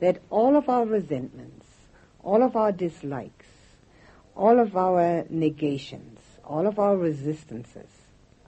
that 0.00 0.20
all 0.30 0.56
of 0.56 0.68
our 0.68 0.86
resentments, 0.86 1.66
all 2.22 2.42
of 2.42 2.56
our 2.56 2.72
dislikes, 2.72 3.46
all 4.34 4.58
of 4.58 4.76
our 4.76 5.24
negations, 5.28 6.18
all 6.44 6.66
of 6.66 6.78
our 6.78 6.96
resistances 6.96 7.88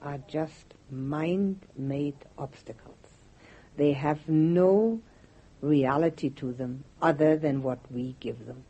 are 0.01 0.19
just 0.27 0.73
mind-made 0.89 2.17
obstacles. 2.37 2.97
They 3.77 3.93
have 3.93 4.27
no 4.27 5.01
reality 5.63 6.29
to 6.29 6.51
them 6.51 6.83
other 7.01 7.37
than 7.37 7.63
what 7.63 7.79
we 7.89 8.15
give 8.19 8.45
them. 8.45 8.63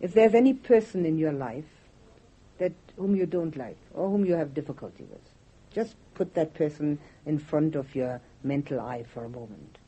If 0.00 0.12
there's 0.12 0.34
any 0.34 0.52
person 0.52 1.06
in 1.06 1.16
your 1.16 1.32
life 1.32 1.64
that 2.58 2.72
whom 2.96 3.14
you 3.14 3.24
don't 3.24 3.56
like 3.56 3.78
or 3.94 4.10
whom 4.10 4.24
you 4.24 4.34
have 4.34 4.52
difficulty 4.52 5.04
with, 5.04 5.20
just 5.72 5.94
put 6.14 6.34
that 6.34 6.54
person 6.54 6.98
in 7.24 7.38
front 7.38 7.76
of 7.76 7.94
your 7.94 8.20
mental 8.42 8.80
eye 8.80 9.04
for 9.14 9.24
a 9.24 9.28
moment. 9.28 9.78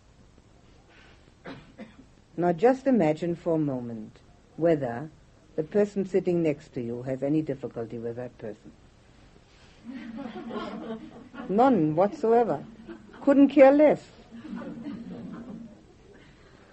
Now 2.36 2.52
just 2.52 2.86
imagine 2.86 3.34
for 3.34 3.56
a 3.56 3.58
moment 3.58 4.18
whether 4.56 5.10
the 5.56 5.62
person 5.64 6.06
sitting 6.06 6.42
next 6.42 6.72
to 6.74 6.80
you 6.80 7.02
has 7.02 7.22
any 7.22 7.42
difficulty 7.42 7.98
with 7.98 8.16
that 8.16 8.36
person. 8.38 8.72
None 11.48 11.96
whatsoever. 11.96 12.64
Couldn't 13.22 13.48
care 13.48 13.72
less. 13.72 14.02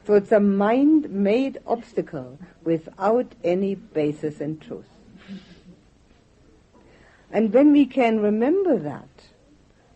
So 0.08 0.14
it's 0.14 0.32
a 0.32 0.40
mind-made 0.40 1.58
obstacle 1.68 2.40
without 2.64 3.34
any 3.44 3.76
basis 3.76 4.40
in 4.40 4.58
truth. 4.58 4.88
And 7.30 7.54
when 7.54 7.74
we 7.74 7.86
can 7.86 8.22
remember 8.22 8.78
that, 8.78 9.10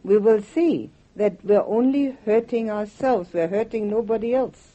we 0.04 0.18
will 0.18 0.42
see 0.42 0.90
that 1.16 1.46
we're 1.46 1.64
only 1.64 2.18
hurting 2.26 2.70
ourselves. 2.70 3.30
We're 3.32 3.48
hurting 3.48 3.90
nobody 3.90 4.36
else. 4.36 4.74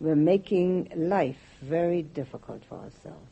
We're 0.00 0.16
making 0.16 0.90
life 0.96 1.38
very 1.62 2.02
difficult 2.02 2.64
for 2.68 2.78
ourselves. 2.78 3.30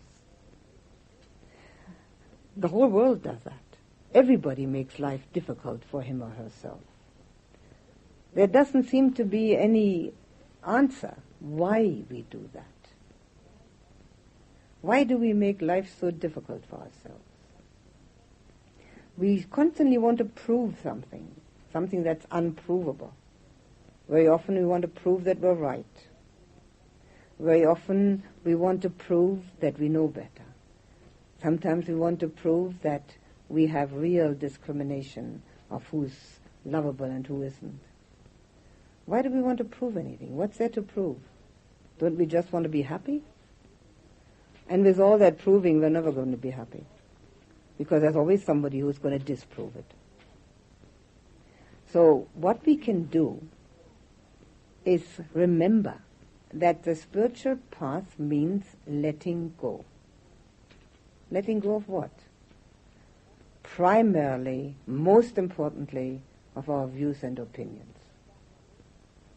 The 2.57 2.69
whole 2.69 2.87
world 2.87 3.25
does 3.25 3.41
that. 3.43 3.59
Everybody 4.15 4.67
makes 4.67 5.01
life 5.01 5.23
difficult 5.33 5.83
for 5.91 6.03
him 6.03 6.23
or 6.23 6.31
herself. 6.31 6.81
There 8.35 8.47
doesn't 8.47 8.85
seem 8.85 9.15
to 9.15 9.25
be 9.25 9.57
any 9.57 10.13
answer 10.67 11.17
why 11.41 12.03
we 12.11 12.23
do 12.31 12.49
that. 12.55 12.67
Why 14.81 15.05
do 15.05 15.17
we 15.17 15.33
make 15.33 15.63
life 15.63 15.95
so 16.01 16.11
difficult 16.11 16.65
for 16.67 16.77
ourselves? 16.77 17.33
we 19.17 19.45
constantly 19.51 19.99
want 19.99 20.19
to 20.19 20.25
prove 20.25 20.75
something, 20.83 21.29
something 21.73 22.03
that's 22.03 22.27
unprovable. 22.31 23.13
Very 24.09 24.27
often 24.27 24.57
we 24.57 24.65
want 24.65 24.83
to 24.83 24.89
prove 24.89 25.25
that 25.25 25.39
we're 25.39 25.55
right. 25.55 25.85
Very 27.39 27.65
often 27.65 28.23
we 28.45 28.55
want 28.55 28.83
to 28.83 28.91
prove 28.91 29.41
that 29.61 29.79
we 29.79 29.89
know 29.89 30.09
better. 30.09 30.29
Sometimes 31.43 31.89
we 31.89 31.95
want 31.95 32.21
to 32.21 32.29
prove 32.29 32.81
that 32.83 33.17
we 33.49 33.67
have 33.67 33.93
real 33.93 34.33
discrimination 34.35 35.43
of 35.71 35.85
who's 35.87 36.39
lovable 36.65 37.07
and 37.07 37.27
who 37.27 37.43
isn't. 37.43 37.81
Why 39.13 39.21
do 39.21 39.29
we 39.29 39.43
want 39.43 39.59
to 39.59 39.65
prove 39.65 39.99
anything? 39.99 40.39
What's 40.39 40.57
there 40.57 40.71
to 40.71 40.81
prove? 40.81 41.19
Don't 41.99 42.17
we 42.17 42.25
just 42.25 42.51
want 42.51 42.63
to 42.63 42.71
be 42.71 42.81
happy? 42.81 43.21
And 44.71 44.83
with 44.87 44.99
all 44.99 45.19
that 45.19 45.37
proving, 45.37 45.83
we're 45.83 45.91
never 45.91 46.11
going 46.11 46.31
to 46.31 46.39
be 46.39 46.49
happy. 46.49 46.87
Because 47.77 48.01
there's 48.01 48.17
always 48.17 48.43
somebody 48.43 48.79
who's 48.79 48.97
going 48.97 49.19
to 49.19 49.23
disprove 49.23 49.77
it. 49.77 49.85
So 51.93 52.27
what 52.33 52.65
we 52.65 52.79
can 52.79 53.03
do 53.05 53.47
is 54.87 55.03
remember 55.35 55.99
that 56.55 56.85
the 56.85 56.97
spiritual 56.97 57.59
path 57.71 58.19
means 58.19 58.65
letting 58.87 59.53
go. 59.61 59.85
Letting 61.31 61.61
go 61.61 61.75
of 61.75 61.87
what? 61.87 62.13
Primarily, 63.63 64.77
most 64.87 65.37
importantly, 65.37 66.23
of 66.57 66.71
our 66.71 66.87
views 66.87 67.23
and 67.23 67.39
opinions. 67.39 67.92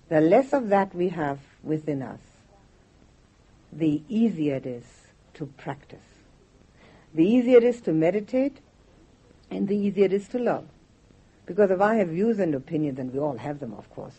The 0.08 0.22
less 0.22 0.54
of 0.54 0.70
that 0.70 0.94
we 0.94 1.10
have 1.10 1.40
within 1.64 2.02
us, 2.02 2.20
the 3.74 4.02
easier 4.08 4.56
it 4.56 4.66
is 4.66 4.84
to 5.34 5.48
practice. 5.48 6.00
The 7.14 7.26
easier 7.26 7.58
it 7.58 7.64
is 7.64 7.82
to 7.82 7.94
meditate, 7.94 8.58
and 9.50 9.68
the 9.68 9.76
easier 9.76 10.06
it 10.06 10.14
is 10.14 10.28
to 10.30 10.40
love. 10.40 10.66
Because 11.46 11.72
if 11.72 11.82
I 11.82 11.96
have 11.96 12.10
views 12.10 12.40
and 12.40 12.54
opinions, 12.54 13.00
and 13.00 13.14
we 13.14 13.20
all 13.20 13.38
have 13.38 13.60
them, 13.60 13.74
of 13.74 13.90
course, 13.94 14.16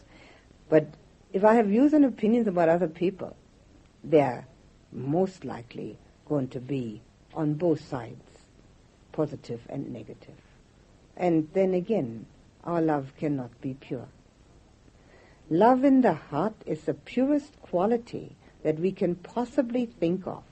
but 0.68 0.89
if 1.32 1.45
I 1.45 1.55
have 1.55 1.66
views 1.66 1.93
and 1.93 2.05
opinions 2.05 2.47
about 2.47 2.68
other 2.68 2.89
people, 2.89 3.37
they're 4.03 4.47
most 4.93 5.45
likely 5.45 5.99
going 6.28 6.49
to 6.49 6.61
be 6.61 7.01
on 7.34 7.55
both 7.55 7.87
sides, 7.87 8.22
positive 9.12 9.61
and 9.68 9.93
negative. 9.93 10.34
And 11.16 11.49
then 11.53 11.74
again, 11.74 12.26
our 12.64 12.80
love 12.80 13.12
cannot 13.18 13.61
be 13.61 13.74
pure. 13.74 14.09
Love 15.49 15.84
in 15.84 16.01
the 16.01 16.14
heart 16.14 16.55
is 16.66 16.82
the 16.82 16.94
purest 16.94 17.61
quality 17.62 18.36
that 18.62 18.78
we 18.78 18.90
can 18.90 19.14
possibly 19.14 19.86
think 19.86 20.26
of. 20.26 20.42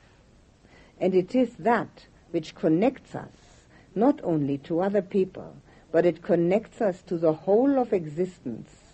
And 1.00 1.14
it 1.14 1.34
is 1.34 1.54
that 1.56 2.06
which 2.30 2.54
connects 2.54 3.14
us 3.14 3.64
not 3.94 4.20
only 4.22 4.58
to 4.58 4.80
other 4.80 5.02
people, 5.02 5.56
but 5.90 6.06
it 6.06 6.22
connects 6.22 6.80
us 6.80 7.02
to 7.02 7.16
the 7.16 7.32
whole 7.32 7.78
of 7.78 7.92
existence 7.92 8.84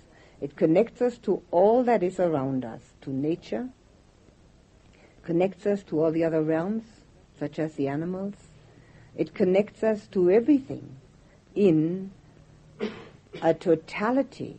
it 0.41 0.57
connects 0.57 1.03
us 1.03 1.19
to 1.19 1.43
all 1.51 1.85
that 1.85 2.03
is 2.03 2.19
around 2.19 2.65
us, 2.65 2.81
to 3.03 3.11
nature, 3.11 3.69
connects 5.23 5.67
us 5.67 5.83
to 5.85 6.01
all 6.01 6.11
the 6.11 6.25
other 6.25 6.43
realms, 6.43 6.85
such 7.39 7.59
as 7.59 7.75
the 7.75 7.89
animals. 7.89 8.35
It 9.17 9.35
connects 9.35 9.83
us 9.83 10.07
to 10.09 10.31
everything 10.31 10.97
in 11.55 12.13
a 13.43 13.53
totality 13.53 14.59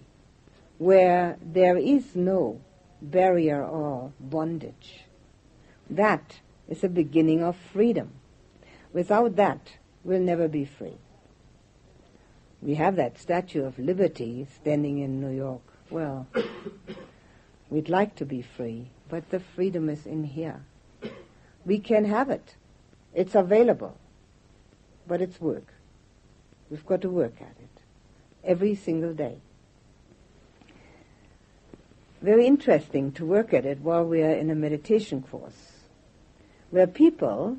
where 0.82 1.38
there 1.44 1.78
is 1.78 2.16
no 2.16 2.60
barrier 3.04 3.64
or 3.64 4.12
bondage. 4.20 5.04
That 5.88 6.40
is 6.68 6.82
the 6.82 6.90
beginning 6.90 7.44
of 7.44 7.56
freedom. 7.56 8.10
Without 8.92 9.36
that, 9.36 9.74
we'll 10.04 10.22
never 10.22 10.48
be 10.48 10.66
free. 10.66 10.98
We 12.64 12.74
have 12.76 12.96
that 12.96 13.20
Statue 13.20 13.64
of 13.64 13.78
Liberty 13.78 14.48
standing 14.56 14.98
in 14.98 15.22
New 15.22 15.30
York. 15.30 15.62
Well, 15.92 16.26
we'd 17.70 17.90
like 17.90 18.16
to 18.16 18.26
be 18.26 18.42
free, 18.42 18.88
but 19.08 19.30
the 19.30 19.40
freedom 19.40 19.88
is 19.88 20.08
in 20.08 20.24
here. 20.24 20.62
We 21.64 21.78
can 21.78 22.06
have 22.06 22.32
it. 22.32 22.56
It's 23.14 23.36
available. 23.36 24.00
But 25.08 25.22
it's 25.22 25.40
work. 25.40 25.76
We've 26.72 26.86
got 26.88 27.02
to 27.02 27.10
work 27.10 27.36
at 27.40 27.56
it 27.62 27.84
every 28.44 28.74
single 28.74 29.14
day. 29.14 29.42
Very 32.22 32.46
interesting 32.46 33.12
to 33.14 33.26
work 33.26 33.54
at 33.54 33.66
it 33.66 33.80
while 33.80 34.06
we 34.06 34.22
are 34.22 34.34
in 34.34 34.50
a 34.50 34.56
meditation 34.56 35.24
course, 35.24 35.72
where 36.70 36.88
people 36.88 37.58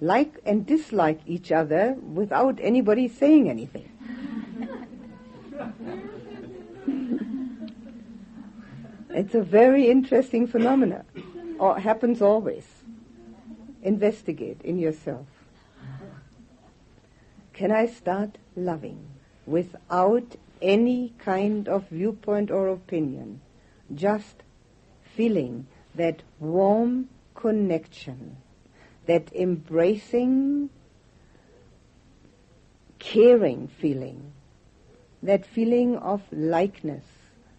like 0.00 0.40
and 0.44 0.66
dislike 0.66 1.20
each 1.26 1.52
other 1.52 1.94
without 1.94 2.58
anybody 2.60 3.08
saying 3.08 3.48
anything. 3.48 3.88
It's 9.14 9.34
a 9.34 9.42
very 9.42 9.90
interesting 9.90 10.46
phenomenon. 10.46 11.04
Or 11.58 11.78
happens 11.78 12.22
always. 12.22 12.66
Investigate 13.82 14.62
in 14.62 14.78
yourself. 14.78 15.26
Can 17.52 17.70
I 17.70 17.86
start 17.86 18.38
loving 18.56 19.04
without 19.46 20.36
any 20.62 21.12
kind 21.18 21.68
of 21.68 21.88
viewpoint 21.90 22.50
or 22.50 22.68
opinion? 22.68 23.42
Just 23.94 24.42
feeling 25.16 25.66
that 25.94 26.22
warm 26.40 27.08
connection, 27.34 28.36
that 29.06 29.32
embracing, 29.34 30.70
caring 32.98 33.68
feeling, 33.68 34.32
that 35.22 35.44
feeling 35.44 35.96
of 35.96 36.22
likeness, 36.32 37.04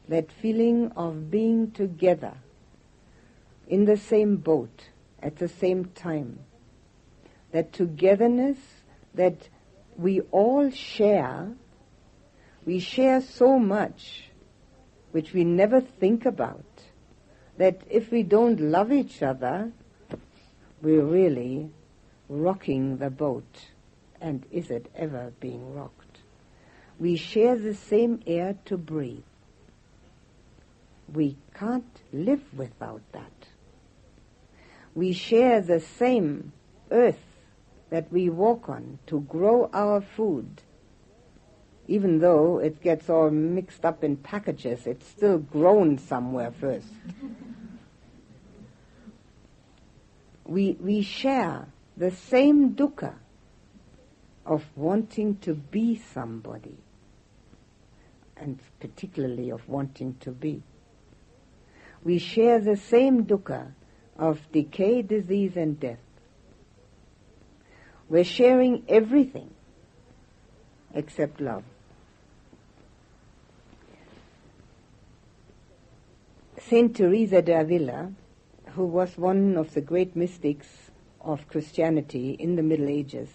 that 0.07 0.31
feeling 0.31 0.91
of 0.95 1.29
being 1.29 1.71
together 1.71 2.33
in 3.67 3.85
the 3.85 3.97
same 3.97 4.37
boat 4.37 4.89
at 5.21 5.37
the 5.37 5.47
same 5.47 5.85
time, 5.95 6.39
that 7.51 7.71
togetherness 7.71 8.57
that 9.13 9.47
we 9.97 10.21
all 10.31 10.69
share, 10.71 11.51
we 12.65 12.79
share 12.79 13.21
so 13.21 13.59
much 13.59 14.29
which 15.13 15.31
we 15.31 15.43
never 15.43 15.79
think 15.79 16.25
about, 16.25 16.65
that 17.57 17.79
if 17.87 18.11
we 18.11 18.23
don't 18.23 18.59
love 18.59 18.91
each 18.91 19.21
other, 19.21 19.71
we're 20.81 21.05
really 21.05 21.69
rocking 22.27 22.97
the 22.97 23.11
boat. 23.11 23.67
And 24.19 24.43
is 24.51 24.71
it 24.71 24.91
ever 24.95 25.31
being 25.39 25.75
rocked? 25.75 26.17
We 26.99 27.15
share 27.15 27.55
the 27.55 27.75
same 27.75 28.21
air 28.25 28.55
to 28.65 28.75
breathe. 28.75 29.23
We 31.13 31.37
can't 31.53 32.01
live 32.11 32.41
without 32.57 33.01
that. 33.11 33.47
We 34.95 35.13
share 35.13 35.61
the 35.61 35.79
same 35.79 36.53
earth 36.89 37.23
that 37.91 38.11
we 38.11 38.29
walk 38.29 38.67
on 38.67 38.97
to 39.07 39.21
grow 39.21 39.69
our 39.73 40.01
food. 40.01 40.63
Even 41.93 42.19
though 42.19 42.59
it 42.59 42.81
gets 42.81 43.09
all 43.09 43.29
mixed 43.29 43.85
up 43.85 44.03
in 44.03 44.17
packages, 44.17 44.87
it's 44.87 45.07
still 45.07 45.37
grown 45.37 45.97
somewhere 45.97 46.51
first. 46.51 46.87
we, 50.45 50.77
we 50.79 51.01
share 51.01 51.67
the 51.95 52.11
same 52.11 52.73
dukkha 52.73 53.13
of 54.45 54.63
wanting 54.75 55.37
to 55.37 55.53
be 55.53 56.01
somebody, 56.13 56.77
and 58.37 58.59
particularly 58.79 59.51
of 59.51 59.67
wanting 59.69 60.15
to 60.19 60.31
be 60.31 60.63
we 62.03 62.19
share 62.19 62.59
the 62.59 62.75
same 62.75 63.25
dukkha 63.25 63.71
of 64.17 64.39
decay, 64.51 65.01
disease, 65.01 65.55
and 65.55 65.79
death. 65.79 65.99
We're 68.09 68.23
sharing 68.23 68.83
everything 68.87 69.49
except 70.93 71.39
love. 71.41 71.63
Saint 76.69 76.95
Teresa 76.95 77.41
de 77.41 77.59
Avila, 77.59 78.13
who 78.75 78.85
was 78.85 79.17
one 79.17 79.57
of 79.57 79.73
the 79.73 79.81
great 79.81 80.15
mystics 80.15 80.91
of 81.19 81.47
Christianity 81.49 82.37
in 82.39 82.55
the 82.55 82.63
Middle 82.63 82.87
Ages, 82.87 83.29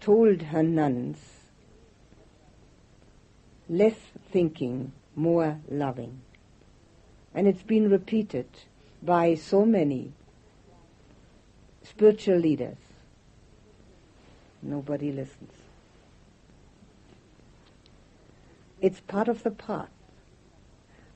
told 0.00 0.42
her 0.42 0.62
nuns, 0.62 1.18
less 3.68 3.96
thinking, 4.30 4.92
more 5.16 5.58
loving. 5.68 6.20
And 7.34 7.48
it's 7.48 7.64
been 7.64 7.90
repeated 7.90 8.48
by 9.02 9.34
so 9.34 9.64
many 9.64 10.12
spiritual 11.82 12.38
leaders. 12.38 12.78
Nobody 14.62 15.10
listens. 15.10 15.52
It's 18.80 19.00
part 19.00 19.26
of 19.26 19.42
the 19.42 19.50
path. 19.50 19.90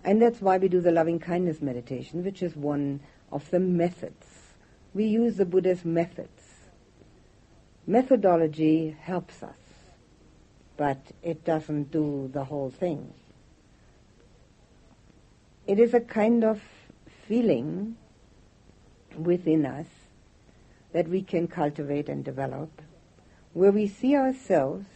And 0.05 0.21
that's 0.21 0.41
why 0.41 0.59
we 0.59 0.69
do 0.69 0.81
the 0.81 0.91
loving 0.91 1.19
kindness 1.19 1.63
meditation, 1.63 2.25
which 2.25 2.43
is 2.43 2.57
one 2.57 3.01
of 3.31 3.49
the 3.51 3.61
methods. 3.61 4.27
We 4.95 5.05
use 5.05 5.37
the 5.37 5.47
Buddha's 5.47 5.85
methods 5.85 6.43
methodology 7.87 8.97
helps 9.01 9.43
us, 9.43 9.57
but 10.77 10.99
it 11.23 11.45
doesn't 11.45 11.91
do 11.91 12.31
the 12.33 12.45
whole 12.45 12.71
thing. 12.71 13.13
It 15.67 15.79
is 15.79 15.95
a 15.95 16.01
kind 16.01 16.45
of 16.45 16.63
feeling 17.27 17.97
within 19.17 19.67
us 19.67 19.87
that 20.93 21.09
we 21.09 21.23
can 21.23 21.49
cultivate 21.49 22.09
and 22.09 22.25
develop 22.25 22.83
where 23.53 23.73
we 23.73 23.87
see 23.87 24.17
ourselves 24.17 24.87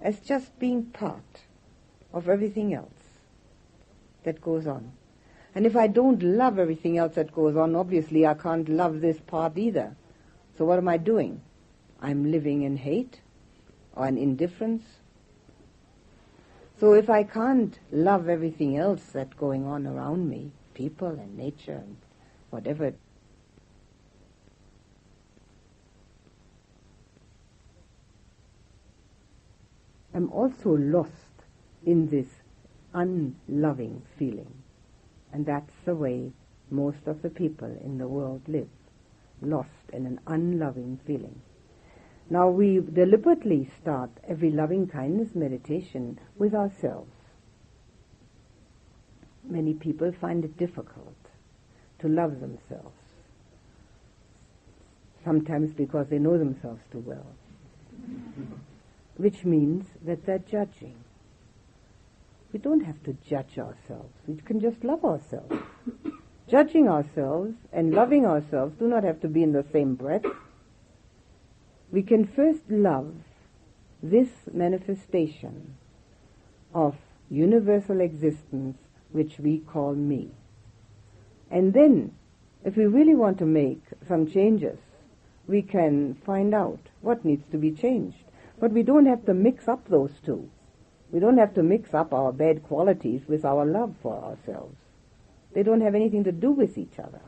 as 0.00 0.20
just 0.20 0.58
being 0.58 0.84
part 0.84 1.42
of 2.12 2.28
everything 2.28 2.74
else 2.74 2.95
that 4.26 4.42
goes 4.42 4.66
on. 4.66 4.92
And 5.54 5.64
if 5.64 5.74
I 5.74 5.86
don't 5.86 6.22
love 6.22 6.58
everything 6.58 6.98
else 6.98 7.14
that 7.14 7.34
goes 7.34 7.56
on, 7.56 7.74
obviously 7.74 8.26
I 8.26 8.34
can't 8.34 8.68
love 8.68 9.00
this 9.00 9.18
part 9.20 9.56
either. 9.56 9.96
So 10.58 10.66
what 10.66 10.76
am 10.76 10.88
I 10.88 10.98
doing? 10.98 11.40
I'm 12.02 12.30
living 12.30 12.62
in 12.62 12.76
hate 12.76 13.20
or 13.94 14.06
in 14.06 14.18
indifference. 14.18 14.82
So 16.78 16.92
if 16.92 17.08
I 17.08 17.22
can't 17.22 17.78
love 17.90 18.28
everything 18.28 18.76
else 18.76 19.02
that's 19.14 19.32
going 19.32 19.64
on 19.64 19.86
around 19.86 20.28
me, 20.28 20.50
people 20.74 21.08
and 21.08 21.38
nature 21.38 21.72
and 21.72 21.96
whatever 22.50 22.92
I'm 30.12 30.32
also 30.32 30.70
lost 30.70 31.12
in 31.84 32.08
this 32.08 32.26
unloving 32.96 34.02
feeling. 34.18 34.52
And 35.32 35.46
that's 35.46 35.72
the 35.84 35.94
way 35.94 36.32
most 36.70 37.06
of 37.06 37.22
the 37.22 37.28
people 37.28 37.70
in 37.84 37.98
the 37.98 38.08
world 38.08 38.42
live, 38.48 38.68
lost 39.40 39.90
in 39.92 40.06
an 40.06 40.18
unloving 40.26 40.98
feeling. 41.06 41.40
Now 42.28 42.48
we 42.48 42.80
deliberately 42.80 43.70
start 43.80 44.10
every 44.26 44.50
loving 44.50 44.88
kindness 44.88 45.34
meditation 45.34 46.18
with 46.36 46.54
ourselves. 46.54 47.12
Many 49.44 49.74
people 49.74 50.12
find 50.20 50.44
it 50.44 50.56
difficult 50.56 51.14
to 52.00 52.08
love 52.08 52.40
themselves. 52.40 52.96
Sometimes 55.24 55.72
because 55.72 56.08
they 56.08 56.18
know 56.18 56.38
themselves 56.38 56.82
too 56.90 57.04
well. 57.06 57.26
Which 59.16 59.44
means 59.44 59.86
that 60.04 60.26
they're 60.26 60.38
judging. 60.38 60.96
We 62.56 62.62
don't 62.62 62.86
have 62.86 63.02
to 63.02 63.12
judge 63.28 63.58
ourselves. 63.58 64.14
We 64.26 64.36
can 64.36 64.60
just 64.60 64.82
love 64.82 65.04
ourselves. 65.04 65.54
Judging 66.48 66.88
ourselves 66.88 67.52
and 67.70 67.92
loving 67.92 68.24
ourselves 68.24 68.76
do 68.78 68.88
not 68.88 69.04
have 69.04 69.20
to 69.20 69.28
be 69.28 69.42
in 69.42 69.52
the 69.52 69.66
same 69.74 69.94
breath. 69.94 70.24
We 71.92 72.02
can 72.02 72.26
first 72.26 72.62
love 72.70 73.12
this 74.02 74.30
manifestation 74.54 75.76
of 76.72 76.96
universal 77.28 78.00
existence 78.00 78.78
which 79.12 79.38
we 79.38 79.58
call 79.58 79.94
me. 79.94 80.30
And 81.50 81.74
then, 81.74 82.14
if 82.64 82.74
we 82.74 82.86
really 82.86 83.14
want 83.14 83.36
to 83.40 83.44
make 83.44 83.82
some 84.08 84.26
changes, 84.26 84.78
we 85.46 85.60
can 85.60 86.14
find 86.24 86.54
out 86.54 86.80
what 87.02 87.22
needs 87.22 87.44
to 87.50 87.58
be 87.58 87.72
changed. 87.72 88.24
But 88.58 88.72
we 88.72 88.82
don't 88.82 89.04
have 89.04 89.26
to 89.26 89.34
mix 89.34 89.68
up 89.68 89.90
those 89.90 90.12
two. 90.24 90.48
We 91.12 91.20
don't 91.20 91.38
have 91.38 91.54
to 91.54 91.62
mix 91.62 91.94
up 91.94 92.12
our 92.12 92.32
bad 92.32 92.62
qualities 92.64 93.22
with 93.28 93.44
our 93.44 93.64
love 93.64 93.94
for 94.02 94.14
ourselves. 94.22 94.76
They 95.54 95.62
don't 95.62 95.80
have 95.80 95.94
anything 95.94 96.24
to 96.24 96.32
do 96.32 96.50
with 96.50 96.76
each 96.76 96.98
other. 96.98 97.20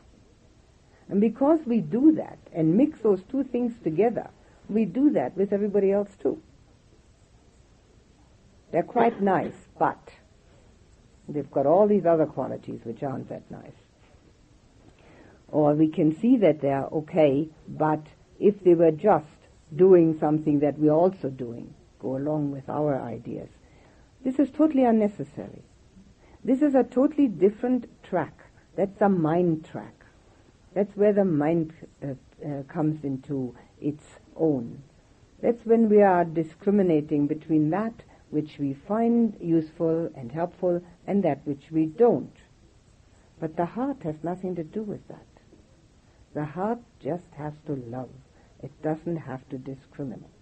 And 1.07 1.19
because 1.19 1.59
we 1.65 1.79
do 1.79 2.11
that 2.13 2.37
and 2.53 2.77
mix 2.77 2.99
those 2.99 3.23
two 3.23 3.43
things 3.43 3.73
together, 3.83 4.29
we 4.69 4.85
do 4.85 5.09
that 5.11 5.35
with 5.35 5.51
everybody 5.51 5.91
else 5.91 6.09
too. 6.21 6.41
They're 8.71 8.83
quite 8.83 9.21
nice, 9.21 9.55
but 9.79 10.11
they've 11.27 11.49
got 11.49 11.65
all 11.65 11.87
these 11.87 12.05
other 12.05 12.27
qualities 12.27 12.81
which 12.83 13.01
aren't 13.01 13.29
that 13.29 13.49
nice. 13.49 13.71
Or 15.47 15.73
we 15.73 15.87
can 15.87 16.15
see 16.19 16.37
that 16.37 16.61
they're 16.61 16.85
okay, 16.85 17.49
but 17.67 18.05
if 18.39 18.63
they 18.63 18.75
were 18.75 18.91
just 18.91 19.25
doing 19.75 20.19
something 20.19 20.59
that 20.59 20.77
we're 20.77 20.91
also 20.91 21.29
doing, 21.29 21.73
go 21.99 22.15
along 22.15 22.51
with 22.51 22.69
our 22.69 23.01
ideas, 23.01 23.49
this 24.23 24.39
is 24.39 24.49
totally 24.51 24.83
unnecessary. 24.83 25.63
This 26.43 26.61
is 26.61 26.75
a 26.75 26.83
totally 26.83 27.27
different 27.27 27.87
track. 28.03 28.45
That's 28.75 29.01
a 29.01 29.09
mind 29.09 29.65
track. 29.65 30.05
That's 30.73 30.95
where 30.95 31.13
the 31.13 31.25
mind 31.25 31.73
uh, 32.03 32.13
uh, 32.45 32.63
comes 32.63 33.03
into 33.03 33.55
its 33.81 34.03
own. 34.35 34.83
That's 35.41 35.65
when 35.65 35.89
we 35.89 36.01
are 36.01 36.25
discriminating 36.25 37.27
between 37.27 37.69
that 37.71 38.03
which 38.29 38.57
we 38.59 38.73
find 38.73 39.35
useful 39.41 40.11
and 40.15 40.31
helpful 40.31 40.81
and 41.07 41.23
that 41.23 41.45
which 41.45 41.71
we 41.71 41.85
don't. 41.85 42.35
But 43.39 43.55
the 43.55 43.65
heart 43.65 44.03
has 44.03 44.15
nothing 44.21 44.55
to 44.55 44.63
do 44.63 44.83
with 44.83 45.07
that. 45.07 45.25
The 46.33 46.45
heart 46.45 46.79
just 47.01 47.33
has 47.37 47.53
to 47.65 47.73
love. 47.73 48.09
It 48.61 48.71
doesn't 48.83 49.17
have 49.17 49.47
to 49.49 49.57
discriminate. 49.57 50.38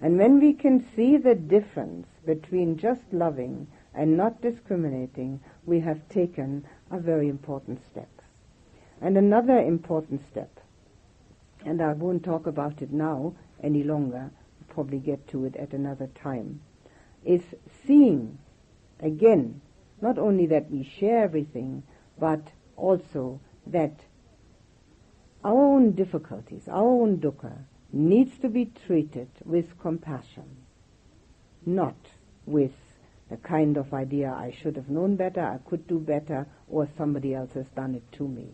And 0.00 0.16
when 0.18 0.40
we 0.40 0.52
can 0.52 0.86
see 0.94 1.16
the 1.16 1.34
difference 1.34 2.06
between 2.24 2.76
just 2.76 3.02
loving 3.12 3.66
and 3.94 4.16
not 4.16 4.40
discriminating, 4.40 5.40
we 5.66 5.80
have 5.80 6.08
taken 6.08 6.64
a 6.90 6.98
very 6.98 7.28
important 7.28 7.84
step. 7.90 8.08
And 9.00 9.16
another 9.16 9.58
important 9.58 10.22
step, 10.30 10.60
and 11.64 11.82
I 11.82 11.92
won't 11.92 12.24
talk 12.24 12.46
about 12.46 12.80
it 12.82 12.92
now 12.92 13.34
any 13.62 13.82
longer, 13.82 14.30
I'll 14.30 14.74
probably 14.74 14.98
get 14.98 15.26
to 15.28 15.44
it 15.44 15.56
at 15.56 15.72
another 15.72 16.08
time, 16.14 16.60
is 17.24 17.42
seeing 17.86 18.38
again 19.00 19.60
not 20.00 20.18
only 20.18 20.46
that 20.46 20.70
we 20.70 20.84
share 20.84 21.24
everything, 21.24 21.82
but 22.18 22.42
also 22.76 23.40
that 23.66 24.00
our 25.44 25.54
own 25.54 25.92
difficulties, 25.92 26.68
our 26.68 26.84
own 26.84 27.18
dukkha, 27.18 27.58
needs 27.92 28.38
to 28.38 28.48
be 28.48 28.70
treated 28.86 29.28
with 29.44 29.78
compassion, 29.80 30.44
not 31.64 31.96
with 32.46 32.72
the 33.30 33.36
kind 33.36 33.76
of 33.76 33.92
idea 33.92 34.30
I 34.30 34.54
should 34.62 34.76
have 34.76 34.88
known 34.88 35.16
better, 35.16 35.42
I 35.42 35.58
could 35.68 35.86
do 35.86 35.98
better, 35.98 36.46
or 36.68 36.88
somebody 36.96 37.34
else 37.34 37.52
has 37.52 37.66
done 37.76 37.94
it 37.94 38.10
to 38.12 38.26
me. 38.26 38.48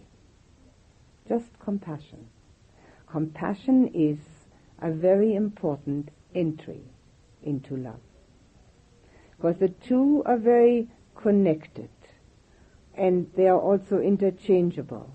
Just 1.29 1.59
compassion. 1.61 2.27
Compassion 3.09 3.91
is 3.95 4.19
a 4.81 4.91
very 4.91 5.35
important 5.35 6.11
entry 6.35 6.83
into 7.43 7.77
love. 7.77 8.01
Because 9.37 9.59
the 9.59 9.69
two 9.69 10.23
are 10.27 10.37
very 10.37 10.89
connected 11.15 11.89
and 12.97 13.31
they 13.37 13.49
are 13.49 13.59
also 13.59 13.99
interchangeable. 13.99 15.11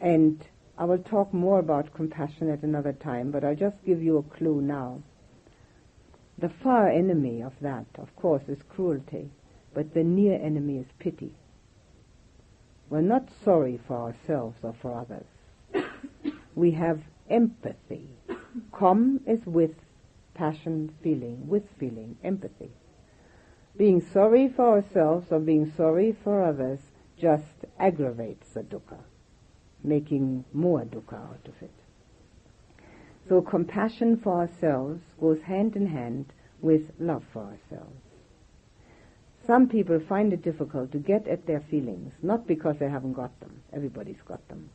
And 0.00 0.42
I 0.80 0.84
will 0.84 0.96
talk 0.96 1.34
more 1.34 1.58
about 1.58 1.92
compassion 1.92 2.48
at 2.48 2.62
another 2.62 2.94
time, 2.94 3.30
but 3.30 3.44
I'll 3.44 3.54
just 3.54 3.84
give 3.84 4.02
you 4.02 4.16
a 4.16 4.22
clue 4.22 4.62
now. 4.62 5.02
The 6.38 6.48
far 6.48 6.88
enemy 6.88 7.42
of 7.42 7.52
that, 7.60 7.84
of 7.98 8.16
course, 8.16 8.44
is 8.48 8.62
cruelty, 8.62 9.30
but 9.74 9.92
the 9.92 10.02
near 10.02 10.40
enemy 10.40 10.78
is 10.78 10.86
pity. 10.98 11.34
We're 12.88 13.02
not 13.02 13.28
sorry 13.44 13.78
for 13.86 13.94
ourselves 13.98 14.56
or 14.62 14.72
for 14.72 14.98
others. 14.98 15.26
we 16.54 16.70
have 16.70 17.02
empathy. 17.28 18.08
Com 18.72 19.20
is 19.26 19.44
with 19.44 19.74
passion, 20.32 20.94
feeling, 21.02 21.46
with 21.46 21.64
feeling, 21.78 22.16
empathy. 22.24 22.70
Being 23.76 24.00
sorry 24.00 24.48
for 24.48 24.78
ourselves 24.78 25.30
or 25.30 25.40
being 25.40 25.70
sorry 25.76 26.16
for 26.24 26.42
others 26.42 26.80
just 27.18 27.66
aggravates 27.78 28.54
the 28.54 28.62
dukkha 28.62 29.00
making 29.82 30.44
more 30.52 30.84
dukkha 30.84 31.14
out 31.14 31.46
of 31.46 31.54
it. 31.62 31.70
So 33.28 33.40
compassion 33.40 34.16
for 34.16 34.40
ourselves 34.40 35.00
goes 35.20 35.40
hand 35.42 35.76
in 35.76 35.86
hand 35.86 36.26
with 36.60 36.82
love 36.98 37.24
for 37.32 37.42
ourselves. 37.42 38.00
Some 39.46 39.68
people 39.68 40.00
find 40.08 40.32
it 40.32 40.42
difficult 40.42 40.92
to 40.92 40.98
get 40.98 41.26
at 41.26 41.46
their 41.46 41.60
feelings, 41.60 42.12
not 42.22 42.46
because 42.46 42.76
they 42.78 42.88
haven't 42.88 43.14
got 43.14 43.38
them, 43.40 43.62
everybody's 43.72 44.20
got 44.26 44.46
them, 44.48 44.70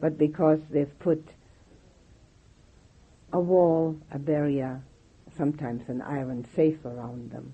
but 0.00 0.16
because 0.18 0.60
they've 0.70 0.98
put 0.98 1.24
a 3.32 3.40
wall, 3.40 3.96
a 4.10 4.18
barrier, 4.18 4.80
sometimes 5.36 5.88
an 5.88 6.00
iron 6.02 6.46
safe 6.56 6.84
around 6.84 7.30
them 7.30 7.52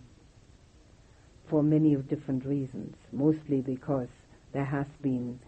for 1.49 1.63
many 1.63 1.95
different 1.97 2.45
reasons, 2.45 2.97
mostly 3.13 3.61
because 3.61 4.09
there 4.53 4.65
has 4.65 4.87
been 5.03 5.39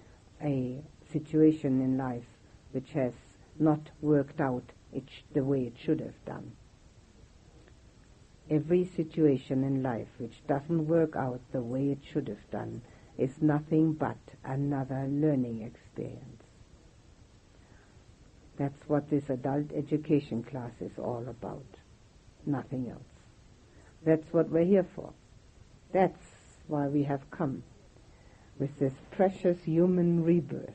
a 0.43 0.83
situation 1.13 1.81
in 1.81 1.97
life 1.97 2.25
which 2.73 2.91
has 2.91 3.13
not 3.59 3.91
worked 4.01 4.41
out 4.41 4.65
the 5.33 5.45
way 5.45 5.63
it 5.63 5.75
should 5.79 6.01
have 6.01 6.25
done. 6.25 6.53
Every 8.49 8.85
situation 8.85 9.65
in 9.65 9.83
life 9.83 10.09
which 10.19 10.47
doesn't 10.47 10.87
work 10.87 11.17
out 11.17 11.41
the 11.53 11.63
way 11.63 11.91
it 11.91 11.99
should 12.13 12.29
have 12.29 12.51
done 12.51 12.83
is 13.19 13.43
nothing 13.43 13.93
but 13.93 14.19
another 14.45 15.07
learning 15.09 15.63
experience. 15.63 16.43
That's 18.57 18.89
what 18.89 19.11
this 19.11 19.29
adult 19.29 19.73
education 19.75 20.43
class 20.43 20.73
is 20.81 20.99
all 20.99 21.27
about. 21.29 21.67
Nothing 22.47 22.89
else. 22.91 23.03
That's 24.05 24.33
what 24.33 24.49
we're 24.49 24.65
here 24.65 24.87
for. 24.95 25.13
That's 25.93 26.25
why 26.69 26.87
we 26.87 27.03
have 27.05 27.31
come 27.31 27.65
with 28.59 28.79
this 28.79 28.95
precious 29.11 29.65
human 29.65 30.25
rebirth, 30.25 30.75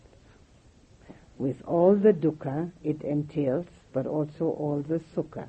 with 1.42 1.64
all 1.66 1.96
the 1.96 2.14
dukkha 2.14 2.72
it 2.84 3.02
entails, 3.02 3.66
but 3.94 4.06
also 4.06 4.46
all 4.46 4.86
the 4.88 5.02
sukha. 5.16 5.48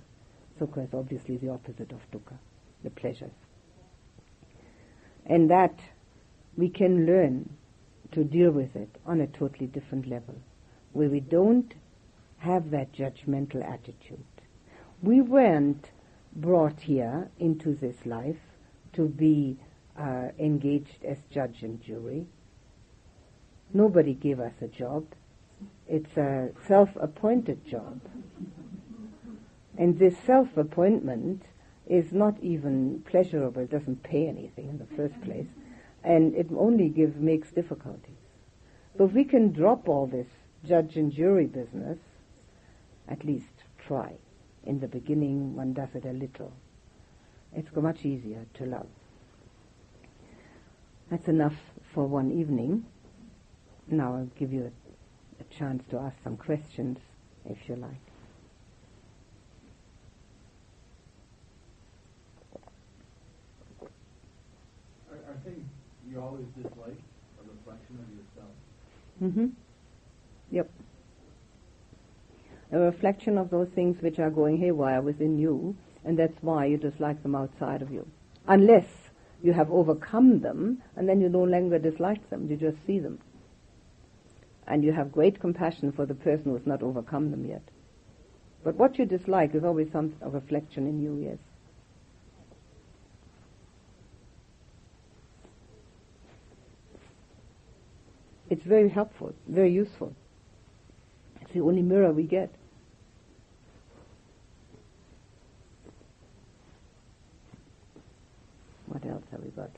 Sukha 0.58 0.88
is 0.88 0.94
obviously 0.94 1.36
the 1.36 1.50
opposite 1.50 1.92
of 1.92 2.00
dukkha, 2.10 2.38
the 2.82 2.88
pleasures. 2.88 3.34
And 5.26 5.50
that 5.50 5.78
we 6.56 6.70
can 6.70 7.04
learn 7.04 7.50
to 8.12 8.24
deal 8.24 8.50
with 8.50 8.74
it 8.74 8.88
on 9.04 9.20
a 9.20 9.26
totally 9.26 9.66
different 9.66 10.08
level, 10.08 10.34
where 10.94 11.10
we 11.10 11.20
don't 11.20 11.74
have 12.38 12.70
that 12.70 12.92
judgmental 12.94 13.62
attitude. 13.62 14.24
We 15.02 15.20
weren't 15.20 15.90
brought 16.34 16.80
here 16.80 17.28
into 17.38 17.74
this 17.74 18.06
life 18.06 18.40
to 18.94 19.08
be 19.08 19.58
uh, 19.98 20.28
engaged 20.38 21.04
as 21.04 21.18
judge 21.30 21.62
and 21.62 21.82
jury. 21.82 22.26
Nobody 23.74 24.14
gave 24.14 24.40
us 24.40 24.54
a 24.62 24.68
job. 24.68 25.04
It's 25.92 26.16
a 26.16 26.48
self-appointed 26.66 27.66
job. 27.66 28.00
And 29.76 29.98
this 29.98 30.16
self-appointment 30.24 31.42
is 31.86 32.14
not 32.14 32.40
even 32.40 33.04
pleasurable. 33.06 33.60
It 33.60 33.70
doesn't 33.70 34.02
pay 34.02 34.26
anything 34.26 34.70
in 34.70 34.78
the 34.78 34.86
first 34.96 35.20
place. 35.20 35.48
And 36.02 36.34
it 36.34 36.46
only 36.56 36.88
gives, 36.88 37.16
makes 37.18 37.50
difficulties. 37.50 38.16
So 38.96 39.04
if 39.04 39.12
we 39.12 39.24
can 39.24 39.52
drop 39.52 39.86
all 39.86 40.06
this 40.06 40.28
judge 40.66 40.96
and 40.96 41.12
jury 41.12 41.44
business, 41.46 41.98
at 43.06 43.22
least 43.22 43.52
try. 43.86 44.14
In 44.64 44.80
the 44.80 44.88
beginning, 44.88 45.54
one 45.54 45.74
does 45.74 45.94
it 45.94 46.06
a 46.06 46.12
little. 46.12 46.54
It's 47.54 47.68
much 47.76 48.06
easier 48.06 48.46
to 48.54 48.64
love. 48.64 48.86
That's 51.10 51.28
enough 51.28 51.56
for 51.92 52.06
one 52.06 52.32
evening. 52.32 52.86
Now 53.88 54.14
I'll 54.14 54.30
give 54.38 54.54
you 54.54 54.72
a, 54.72 54.81
a 55.42 55.58
chance 55.58 55.82
to 55.90 55.98
ask 55.98 56.16
some 56.22 56.36
questions, 56.36 56.98
if 57.48 57.58
you 57.68 57.76
like. 57.76 57.90
I, 65.10 65.14
I 65.14 65.34
think 65.44 65.64
you 66.08 66.20
always 66.20 66.46
dislike 66.56 66.98
a 67.38 67.50
reflection 67.50 67.98
of 67.98 68.08
yourself. 68.16 68.52
Mm-hmm. 69.22 69.46
Yep. 70.50 70.70
A 72.72 72.78
reflection 72.78 73.38
of 73.38 73.50
those 73.50 73.68
things 73.74 74.00
which 74.00 74.18
are 74.18 74.30
going 74.30 74.58
haywire 74.58 75.02
within 75.02 75.38
you, 75.38 75.76
and 76.04 76.18
that's 76.18 76.42
why 76.42 76.66
you 76.66 76.76
dislike 76.76 77.22
them 77.22 77.34
outside 77.34 77.82
of 77.82 77.90
you. 77.90 78.06
Unless 78.46 78.86
you 79.42 79.52
have 79.52 79.70
overcome 79.70 80.40
them, 80.40 80.82
and 80.96 81.08
then 81.08 81.20
you 81.20 81.28
no 81.28 81.42
longer 81.42 81.78
dislike 81.78 82.30
them, 82.30 82.48
you 82.48 82.56
just 82.56 82.76
see 82.86 82.98
them. 82.98 83.18
And 84.66 84.84
you 84.84 84.92
have 84.92 85.12
great 85.12 85.40
compassion 85.40 85.92
for 85.92 86.06
the 86.06 86.14
person 86.14 86.44
who 86.44 86.54
has 86.54 86.66
not 86.66 86.82
overcome 86.82 87.30
them 87.30 87.44
yet. 87.44 87.62
But 88.64 88.76
what 88.76 88.98
you 88.98 89.06
dislike 89.06 89.54
is 89.54 89.64
always 89.64 89.90
some 89.90 90.14
a 90.20 90.30
reflection 90.30 90.86
in 90.86 91.02
you, 91.02 91.16
yes. 91.16 91.38
It's 98.52 98.64
very 98.64 98.90
helpful, 98.90 99.34
very 99.48 99.72
useful. 99.72 100.14
It's 101.40 101.52
the 101.52 101.62
only 101.62 101.82
mirror 101.82 102.12
we 102.12 102.24
get. 102.24 102.54
What 108.86 109.06
else 109.06 109.24
have 109.30 109.42
we 109.42 109.48
got? 109.50 109.70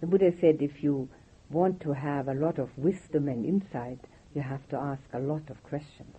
The 0.00 0.06
Buddha 0.06 0.32
said 0.40 0.58
if 0.60 0.82
you 0.82 1.08
want 1.50 1.80
to 1.82 1.92
have 1.92 2.28
a 2.28 2.34
lot 2.34 2.58
of 2.58 2.70
wisdom 2.78 3.28
and 3.28 3.44
insight, 3.44 3.98
you 4.34 4.42
have 4.42 4.66
to 4.70 4.76
ask 4.76 5.02
a 5.12 5.18
lot 5.18 5.42
of 5.50 5.62
questions. 5.62 6.14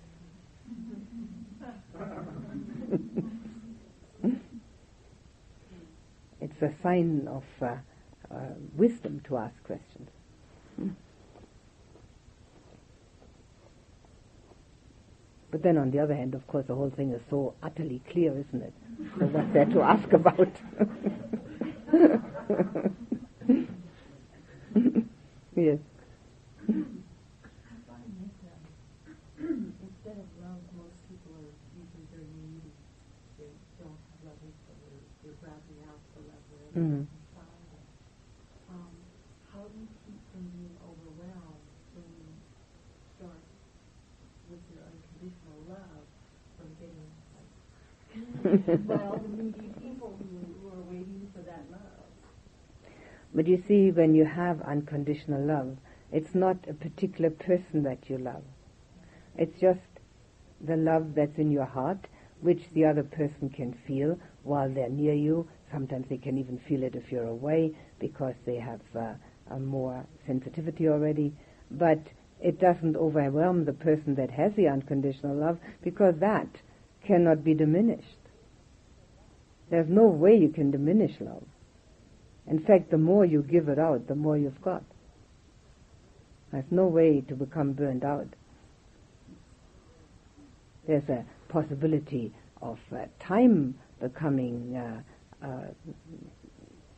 it's 6.42 6.62
a 6.62 6.72
sign 6.84 7.28
of 7.28 7.44
uh, 7.62 7.76
uh, 8.30 8.36
wisdom 8.76 9.22
to 9.28 9.38
ask 9.38 9.56
questions. 9.64 10.10
But 15.50 15.64
then 15.64 15.78
on 15.78 15.92
the 15.92 16.00
other 16.00 16.16
hand, 16.16 16.34
of 16.34 16.48
course, 16.48 16.66
the 16.68 16.76
whole 16.76 16.92
thing 16.92 17.12
is 17.12 17.22
so 17.30 17.56
utterly 17.62 18.02
clear, 18.10 18.32
isn't 18.32 18.62
it? 18.62 18.74
So 19.20 19.26
what's 19.26 19.52
there 19.54 19.66
to 19.66 19.82
ask 19.82 20.14
about? 20.14 20.48
yes. 25.62 25.80
Instead 29.42 30.18
of 30.22 30.30
love, 30.42 30.62
most 30.78 30.98
people 31.10 31.34
are 31.38 31.50
usually 31.78 32.08
very 32.14 32.30
needy. 32.42 32.74
They 33.38 33.50
don't 33.82 33.94
have 33.94 34.22
love, 34.26 34.38
so 34.42 34.74
they're, 34.82 35.06
they're 35.22 35.38
grabbing 35.42 35.82
out 35.90 36.02
for 36.14 36.22
love 36.26 36.46
wherever 36.50 36.78
they 36.78 37.06
can 37.06 37.26
find 37.38 37.66
it. 37.74 37.86
Um, 38.70 38.94
how 39.54 39.66
do 39.66 39.76
you 39.82 39.90
keep 40.06 40.22
from 40.34 40.46
being 40.54 40.74
overwhelmed 40.86 41.66
when 41.98 42.06
you 42.22 42.30
start 43.18 43.42
with 44.50 44.62
your 44.74 44.86
unconditional 44.86 45.60
love 45.70 46.06
from 46.58 46.70
getting 46.82 47.10
like 47.38 47.50
by 48.86 49.18
the 49.22 49.30
needy 49.42 49.70
people 49.82 50.18
who, 50.22 50.30
who 50.62 50.66
are 50.70 50.86
waiting 50.90 51.26
for 51.34 51.42
that 51.46 51.66
love? 51.74 52.10
But 53.34 53.48
you 53.48 53.64
see, 53.68 53.92
when 53.92 54.14
you 54.14 54.26
have 54.26 54.62
unconditional 54.62 55.42
love, 55.42 55.78
it's 56.12 56.36
not 56.36 56.58
a 56.68 56.74
particular 56.74 57.30
person 57.30 57.84
that 57.84 58.10
you 58.10 58.18
love. 58.18 58.44
It's 59.38 59.60
just 59.60 59.80
the 60.60 60.76
love 60.76 61.16
that's 61.16 61.38
in 61.38 61.52
your 61.52 61.66
heart, 61.66 62.08
which 62.42 62.70
the 62.74 62.86
other 62.86 63.04
person 63.04 63.50
can 63.50 63.74
feel 63.88 64.20
while 64.44 64.70
they're 64.70 64.90
near 64.90 65.14
you. 65.14 65.48
Sometimes 65.72 66.08
they 66.10 66.18
can 66.18 66.38
even 66.38 66.58
feel 66.58 66.84
it 66.84 66.96
if 66.96 67.12
you're 67.12 67.28
away 67.28 67.74
because 68.00 68.36
they 68.46 68.58
have 68.58 68.82
uh, 68.96 69.14
a 69.50 69.60
more 69.60 70.06
sensitivity 70.28 70.90
already. 70.90 71.34
But 71.70 72.00
it 72.42 72.60
doesn't 72.60 72.98
overwhelm 72.98 73.66
the 73.66 73.74
person 73.74 74.16
that 74.16 74.32
has 74.32 74.54
the 74.56 74.68
unconditional 74.68 75.36
love 75.36 75.60
because 75.82 76.16
that 76.20 76.50
cannot 77.06 77.44
be 77.44 77.54
diminished. 77.54 78.18
There's 79.70 79.90
no 79.90 80.08
way 80.08 80.36
you 80.36 80.50
can 80.50 80.72
diminish 80.72 81.22
love. 81.22 81.44
In 82.52 82.60
fact, 82.60 82.92
the 82.92 82.98
more 82.98 83.24
you 83.24 83.44
give 83.44 83.70
it 83.70 83.80
out, 83.80 84.08
the 84.08 84.16
more 84.16 84.38
you've 84.38 84.62
got. 84.62 84.84
There's 86.52 86.70
no 86.70 86.86
way 86.86 87.22
to 87.30 87.34
become 87.34 87.72
burned 87.72 88.04
out. 88.04 88.28
There's 90.86 91.08
a 91.08 91.24
possibility 91.48 92.34
of 92.62 92.78
uh, 92.94 93.06
time 93.22 93.76
becoming 94.02 94.76
uh, 94.76 95.46
uh, 95.46 95.68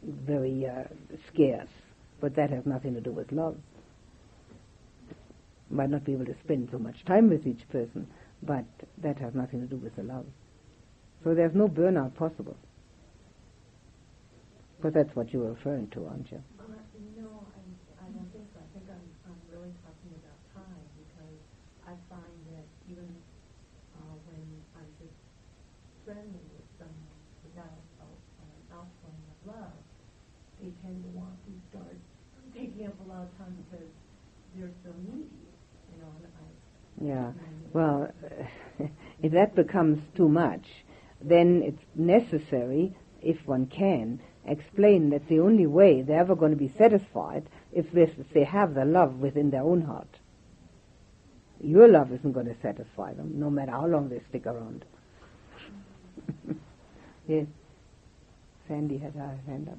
very 0.02 0.66
uh, 0.66 0.86
scarce, 1.28 1.70
but 2.20 2.36
that 2.36 2.50
has 2.50 2.66
nothing 2.66 2.96
to 2.96 3.02
do 3.02 3.12
with 3.12 3.32
love. 3.32 3.56
Might 5.70 5.92
not 5.92 6.04
be 6.04 6.14
able 6.14 6.26
to 6.26 6.36
spend 6.44 6.70
so 6.72 6.80
much 6.80 7.06
time 7.06 7.30
with 7.30 7.46
each 7.46 7.70
person, 7.70 8.08
but 8.42 8.66
that 9.04 9.20
has 9.20 9.36
nothing 9.36 9.62
to 9.62 9.68
do 9.68 9.76
with 9.76 9.96
the 9.98 10.04
love. 10.04 10.26
So 11.24 11.36
there's 11.36 11.54
no 11.54 11.68
burnout 11.68 12.16
possible. 12.16 12.58
But 14.84 14.94
that's 14.94 15.16
what 15.16 15.32
you're 15.32 15.56
referring 15.56 15.88
to, 15.96 16.06
aren't 16.08 16.30
you? 16.30 16.44
Uh, 16.60 16.76
no, 17.16 17.48
I, 17.56 18.04
I 18.04 18.08
don't 18.12 18.28
think 18.36 18.44
so. 18.52 18.60
I 18.60 18.68
think 18.76 18.84
I'm, 18.92 19.08
I'm 19.32 19.40
really 19.48 19.72
talking 19.80 20.12
about 20.12 20.36
time 20.52 20.84
because 21.00 21.40
I 21.88 21.96
find 22.12 22.36
that 22.52 22.68
even 22.92 23.08
uh, 23.96 24.12
when 24.28 24.44
I'm 24.76 24.92
just 25.00 25.16
friendly 26.04 26.44
with 26.52 26.68
someone 26.76 27.16
without 27.48 27.80
a, 28.04 28.08
an 28.44 28.52
outpouring 28.76 29.24
of 29.32 29.40
love, 29.56 29.80
they 30.60 30.68
tend 30.84 31.00
to 31.00 31.12
want 31.16 31.32
to 31.48 31.52
start 31.72 31.96
taking 32.52 32.84
up 32.84 33.00
a 33.00 33.08
lot 33.08 33.24
of 33.24 33.32
time 33.40 33.56
because 33.64 33.88
they're 34.52 34.76
so 34.84 34.92
needy, 35.00 35.48
you 35.96 35.98
know. 36.04 36.12
And 36.20 36.28
I, 36.28 36.44
Yeah. 37.00 37.32
Well, 37.72 38.12
if 39.24 39.32
that 39.32 39.56
becomes 39.56 40.04
too 40.20 40.28
much, 40.28 40.68
then 41.24 41.64
it's 41.64 41.84
necessary, 41.96 42.96
if 43.22 43.38
one 43.48 43.68
can, 43.68 44.20
explain 44.46 45.10
that 45.12 45.28
the 45.28 45.40
only 45.40 45.66
way 45.66 46.02
they're 46.02 46.20
ever 46.20 46.36
going 46.36 46.52
to 46.52 46.58
be 46.58 46.74
satisfied 46.78 47.46
is 47.72 47.86
if 47.94 48.34
they 48.34 48.44
have 48.44 48.74
the 48.74 48.86
love 48.86 49.16
within 49.20 49.50
their 49.52 49.64
own 49.64 49.82
heart. 49.82 50.08
Your 51.62 51.88
love 51.88 52.12
isn't 52.12 52.34
going 52.34 52.48
to 52.48 52.56
satisfy 52.62 53.14
them, 53.14 53.40
no 53.40 53.50
matter 53.50 53.72
how 53.72 53.88
long 53.88 54.10
they 54.10 54.22
stick 54.30 54.46
around. 54.46 54.84
yes. 57.28 57.48
Sandy 58.68 58.98
had 58.98 59.14
her 59.14 59.40
hand 59.46 59.70
up. 59.70 59.78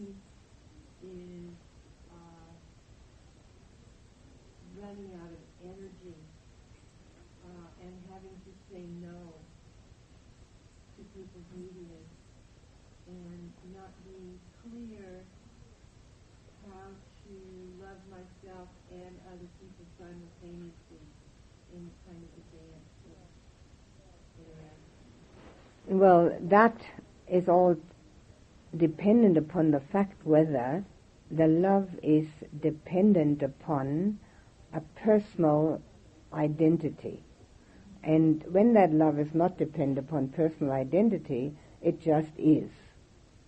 I'm 0.00 0.29
is 1.02 1.54
uh, 2.12 2.50
running 4.80 5.12
out 5.20 5.32
of 5.32 5.42
energy 5.64 6.18
uh, 7.46 7.68
and 7.84 7.94
having 8.12 8.36
to 8.44 8.52
say 8.68 8.84
no 9.00 9.32
to 10.96 11.00
people's 11.16 11.50
neediness 11.56 12.10
and 13.08 13.52
not 13.74 13.90
being 14.04 14.38
clear 14.62 15.24
how 16.68 16.92
to 17.26 17.34
love 17.80 18.00
myself 18.12 18.68
and 18.92 19.14
other 19.32 19.48
people 19.58 19.86
simultaneously 19.96 21.02
in 21.72 21.90
kind 22.06 22.20
of 22.20 22.30
a 22.36 22.42
dance 22.52 22.90
Well, 25.90 26.32
that 26.42 26.76
is 27.28 27.48
all 27.48 27.76
dependent 28.76 29.36
upon 29.36 29.70
the 29.70 29.80
fact 29.80 30.24
whether 30.24 30.84
the 31.30 31.46
love 31.46 31.88
is 32.02 32.26
dependent 32.60 33.42
upon 33.42 34.18
a 34.72 34.80
personal 35.02 35.80
identity. 36.32 37.22
And 38.02 38.42
when 38.50 38.74
that 38.74 38.92
love 38.92 39.18
is 39.18 39.34
not 39.34 39.58
dependent 39.58 39.98
upon 39.98 40.28
personal 40.28 40.72
identity, 40.72 41.52
it 41.82 42.00
just 42.00 42.30
is. 42.38 42.70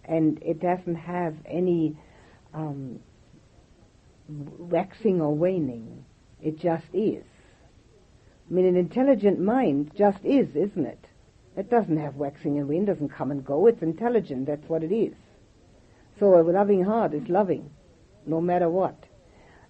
And 0.04 0.42
it 0.42 0.60
doesn't 0.60 0.96
have 0.96 1.34
any 1.46 1.96
um, 2.52 3.00
waxing 4.28 5.20
or 5.20 5.34
waning. 5.34 6.04
It 6.40 6.58
just 6.58 6.86
is. 6.92 7.24
I 8.50 8.54
mean, 8.54 8.66
an 8.66 8.76
intelligent 8.76 9.40
mind 9.40 9.92
just 9.96 10.24
is, 10.24 10.54
isn't 10.54 10.86
it? 10.86 11.06
It 11.56 11.70
doesn't 11.70 11.98
have 11.98 12.16
waxing 12.16 12.58
and 12.58 12.68
waning, 12.68 12.86
doesn't 12.86 13.10
come 13.10 13.30
and 13.30 13.44
go. 13.44 13.66
It's 13.66 13.82
intelligent, 13.82 14.46
that's 14.46 14.68
what 14.68 14.82
it 14.82 14.92
is. 14.92 15.14
So 16.18 16.38
a 16.38 16.42
loving 16.42 16.84
heart 16.84 17.14
is 17.14 17.28
loving, 17.28 17.70
no 18.26 18.40
matter 18.40 18.68
what. 18.70 19.04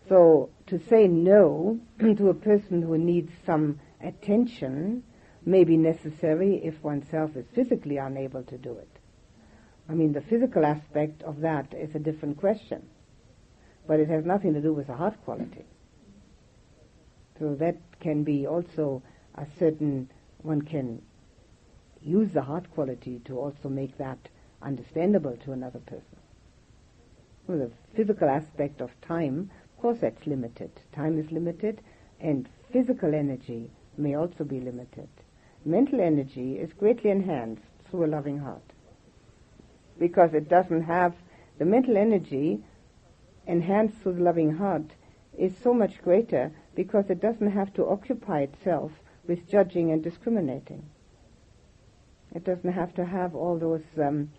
So 0.09 0.51
to 0.67 0.79
say 0.89 1.09
no 1.09 1.81
to 1.99 2.29
a 2.29 2.35
person 2.35 2.83
who 2.83 2.99
needs 2.99 3.33
some 3.45 3.81
attention 4.01 5.03
may 5.45 5.65
be 5.65 5.77
necessary 5.77 6.61
if 6.65 6.83
oneself 6.83 7.37
is 7.37 7.47
physically 7.55 7.97
unable 7.97 8.43
to 8.45 8.59
do 8.59 8.73
it. 8.79 8.89
I 9.89 9.95
mean, 9.95 10.13
the 10.13 10.21
physical 10.21 10.65
aspect 10.65 11.23
of 11.23 11.41
that 11.41 11.75
is 11.75 11.95
a 11.95 11.99
different 11.99 12.39
question, 12.39 12.87
but 13.87 13.99
it 13.99 14.09
has 14.09 14.25
nothing 14.25 14.55
to 14.55 14.61
do 14.61 14.73
with 14.73 14.87
the 14.87 14.95
heart 14.95 15.15
quality. 15.25 15.65
So 17.39 17.57
that 17.57 17.77
can 18.01 18.23
be 18.23 18.47
also 18.47 19.03
a 19.35 19.47
certain, 19.59 20.09
one 20.43 20.63
can 20.63 21.03
use 22.05 22.33
the 22.33 22.43
heart 22.43 22.71
quality 22.73 23.21
to 23.25 23.39
also 23.39 23.69
make 23.69 23.97
that 23.99 24.19
understandable 24.61 25.37
to 25.45 25.53
another 25.53 25.81
person. 25.81 26.17
Well, 27.47 27.59
the 27.59 27.71
physical 27.97 28.29
aspect 28.29 28.81
of 28.81 28.91
time, 29.01 29.51
of 29.65 29.83
course 29.83 29.99
that's 30.01 30.27
limited. 30.27 30.71
Time 30.93 31.19
is 31.19 31.31
limited 31.33 31.81
and 32.21 32.49
physical 32.73 33.15
energy 33.15 33.71
may 33.97 34.15
also 34.15 34.45
be 34.45 34.61
limited. 34.61 35.09
Mental 35.65 36.01
energy 36.01 36.59
is 36.59 36.73
greatly 36.73 37.11
enhanced 37.11 37.63
through 37.91 38.05
a 38.05 38.07
loving 38.07 38.39
heart 38.39 38.63
because 39.99 40.35
it 40.35 40.49
doesn't 40.49 40.83
have 40.83 41.15
the 41.59 41.65
mental 41.65 41.97
energy 41.97 42.63
enhanced 43.47 43.97
through 43.99 44.15
the 44.15 44.23
loving 44.23 44.57
heart 44.57 44.95
is 45.37 45.53
so 45.63 45.73
much 45.75 46.03
greater 46.03 46.53
because 46.75 47.11
it 47.11 47.21
doesn't 47.21 47.51
have 47.51 47.73
to 47.75 47.87
occupy 47.87 48.41
itself 48.41 48.93
with 49.27 49.49
judging 49.49 49.91
and 49.91 50.03
discriminating. 50.03 50.83
It 52.35 52.45
doesn't 52.45 52.73
have 52.73 52.95
to 52.95 53.05
have 53.05 53.35
all 53.35 53.59
those 53.59 53.83
um, 53.99 54.31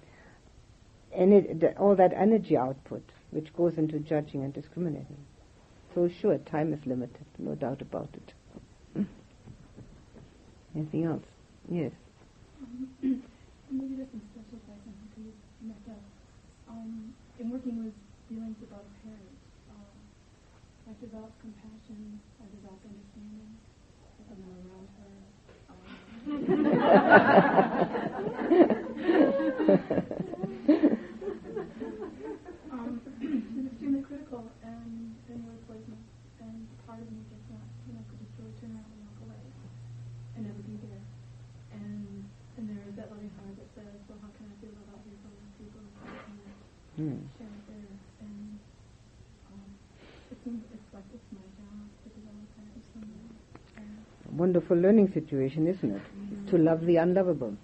all 1.77 1.95
that 1.95 2.11
energy 2.13 2.57
output 2.57 3.03
which 3.31 3.53
goes 3.55 3.73
into 3.77 3.99
judging 3.99 4.43
and 4.43 4.53
discriminating. 4.53 5.17
So 5.93 6.09
sure, 6.21 6.37
time 6.37 6.73
is 6.73 6.79
limited, 6.85 7.25
no 7.37 7.55
doubt 7.55 7.81
about 7.81 8.09
it. 8.13 9.05
Anything 10.75 11.05
else? 11.05 11.23
Yes. 11.69 11.91
Um, 12.61 12.89
some 13.69 14.21
special 14.33 14.59
could 15.13 15.33
messed 15.61 15.89
up. 15.89 16.01
Um, 16.69 17.13
in 17.39 17.51
working 17.51 17.83
with 17.85 17.93
feelings 18.27 18.57
about 18.67 18.85
a 18.85 18.93
parent, 19.05 19.37
uh, 19.69 20.89
I 20.89 20.93
developed 20.99 21.39
compassion, 21.41 22.19
I 22.41 22.45
developed 22.55 22.85
understanding, 22.85 23.53
as 24.17 24.25
I'm 24.33 24.41
around 24.49 24.89
her. 24.97 25.13
Um, 25.69 26.59
she's 33.23 33.65
extremely 33.69 34.01
critical 34.03 34.43
and 34.63 35.15
then 35.27 35.43
really 35.45 35.61
poisonous, 35.67 36.05
and 36.41 36.67
part 36.85 36.99
of 37.01 37.07
me 37.09 37.19
just 37.29 37.45
not, 37.49 37.65
you 37.87 37.93
know, 37.95 38.03
could 38.09 38.19
just 38.21 38.33
really 38.37 38.53
turn 38.61 38.71
around 38.75 38.89
and 38.93 39.01
walk 39.05 39.17
away 39.25 39.41
and 40.35 40.41
never 40.45 40.61
be 40.65 40.75
there. 40.85 41.03
And 41.73 42.25
and 42.57 42.63
there 42.69 42.83
is 42.85 42.93
that 43.01 43.09
loving 43.09 43.31
heart 43.41 43.55
that 43.57 43.69
says, 43.73 43.97
well, 44.09 44.19
how 44.21 44.29
can 44.37 44.45
I 44.49 44.53
feel 44.61 44.73
about 44.85 45.01
these 45.05 45.17
people 45.57 45.81
can't 45.97 46.13
Hmm. 46.97 47.17
share? 47.37 47.49
And 48.21 48.59
um, 49.49 49.69
it 50.31 50.37
seems 50.43 50.61
it's 50.73 50.89
like 50.93 51.05
it's 51.13 51.29
my 51.33 51.41
job 51.57 51.89
to 52.03 52.07
develop 52.13 52.47
that 52.57 52.69
in 52.77 52.81
some 52.93 53.07
way. 53.09 53.25
Wonderful 54.37 54.77
learning 54.77 55.11
situation, 55.13 55.67
isn't 55.67 55.91
it? 55.95 56.01
To 56.53 56.59
love 56.59 56.85
the 56.85 56.97
unlovable. 56.97 57.57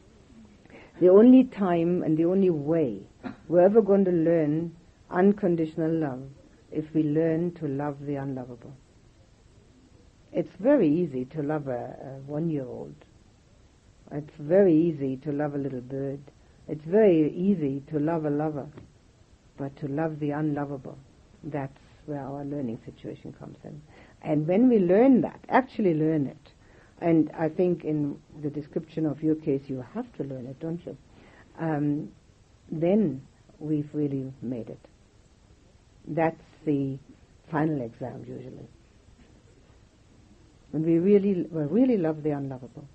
The 1.00 1.10
only 1.10 1.44
time 1.44 2.02
and 2.02 2.18
the 2.18 2.26
only 2.26 2.50
way 2.50 3.04
we're 3.48 3.62
ever 3.62 3.84
going 3.84 4.04
to 4.06 4.12
learn 4.12 4.76
unconditional 5.12 5.92
love 5.92 6.24
if 6.72 6.86
we 6.96 7.04
learn 7.04 7.54
to 7.60 7.68
love 7.68 7.98
the 8.02 8.16
unlovable. 8.16 8.74
It's 10.34 10.50
very 10.60 10.90
easy 10.90 11.26
to 11.26 11.44
love 11.44 11.68
a, 11.68 11.98
a 12.02 12.22
one-year-old. 12.26 12.96
It's 14.12 14.34
very 14.40 14.76
easy 14.76 15.18
to 15.18 15.32
love 15.32 15.54
a 15.54 15.60
little 15.60 15.82
bird. 15.82 16.22
It's 16.68 16.84
very 16.86 17.32
easy 17.32 17.84
to 17.92 18.00
love 18.00 18.26
a 18.26 18.32
lover. 18.32 18.66
But 19.58 19.76
to 19.82 19.88
love 19.88 20.20
the 20.20 20.32
unlovable, 20.32 20.98
that's 21.44 21.78
where 22.08 22.22
our 22.22 22.44
learning 22.44 22.80
situation 22.86 23.36
comes 23.38 23.58
in. 23.64 23.84
And 24.24 24.48
when 24.48 24.68
we 24.68 24.80
learn 24.80 25.22
that, 25.22 25.42
actually 25.48 25.94
learn 25.94 26.26
it, 26.26 26.54
and 27.02 27.32
I 27.38 27.50
think 27.50 27.84
in 27.84 28.20
the 28.42 28.50
description 28.50 29.06
of 29.06 29.24
your 29.24 29.36
case 29.36 29.62
you 29.68 29.84
have 29.94 30.12
to 30.18 30.24
learn 30.24 30.46
it, 30.48 30.60
don't 30.60 30.86
you? 30.86 30.98
Um, 31.60 32.12
then 32.72 33.22
we've 33.60 33.90
really 33.94 34.34
made 34.42 34.70
it. 34.70 34.80
That's 36.08 36.42
the 36.66 36.98
final 37.52 37.82
exam 37.82 38.26
usually. 38.28 38.68
When 40.72 40.86
we 40.86 41.00
really, 41.00 41.48
we 41.50 41.64
really 41.64 41.98
love 41.98 42.22
the 42.24 42.32
unlovable, 42.32 42.88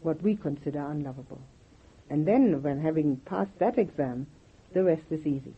what 0.00 0.22
we 0.22 0.36
consider 0.36 0.80
unlovable. 0.80 1.40
And 2.10 2.26
then 2.26 2.62
when 2.62 2.80
having 2.80 3.16
passed 3.26 3.58
that 3.58 3.78
exam, 3.78 4.26
the 4.72 4.84
rest 4.84 5.02
is 5.10 5.20
easy. 5.20 5.54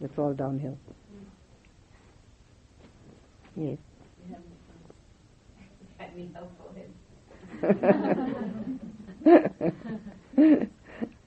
It's 0.00 0.18
all 0.18 0.34
downhill. 0.34 0.76
Yes. 3.56 3.78
Let 6.14 6.22
me 6.22 6.30
helpful. 6.32 6.70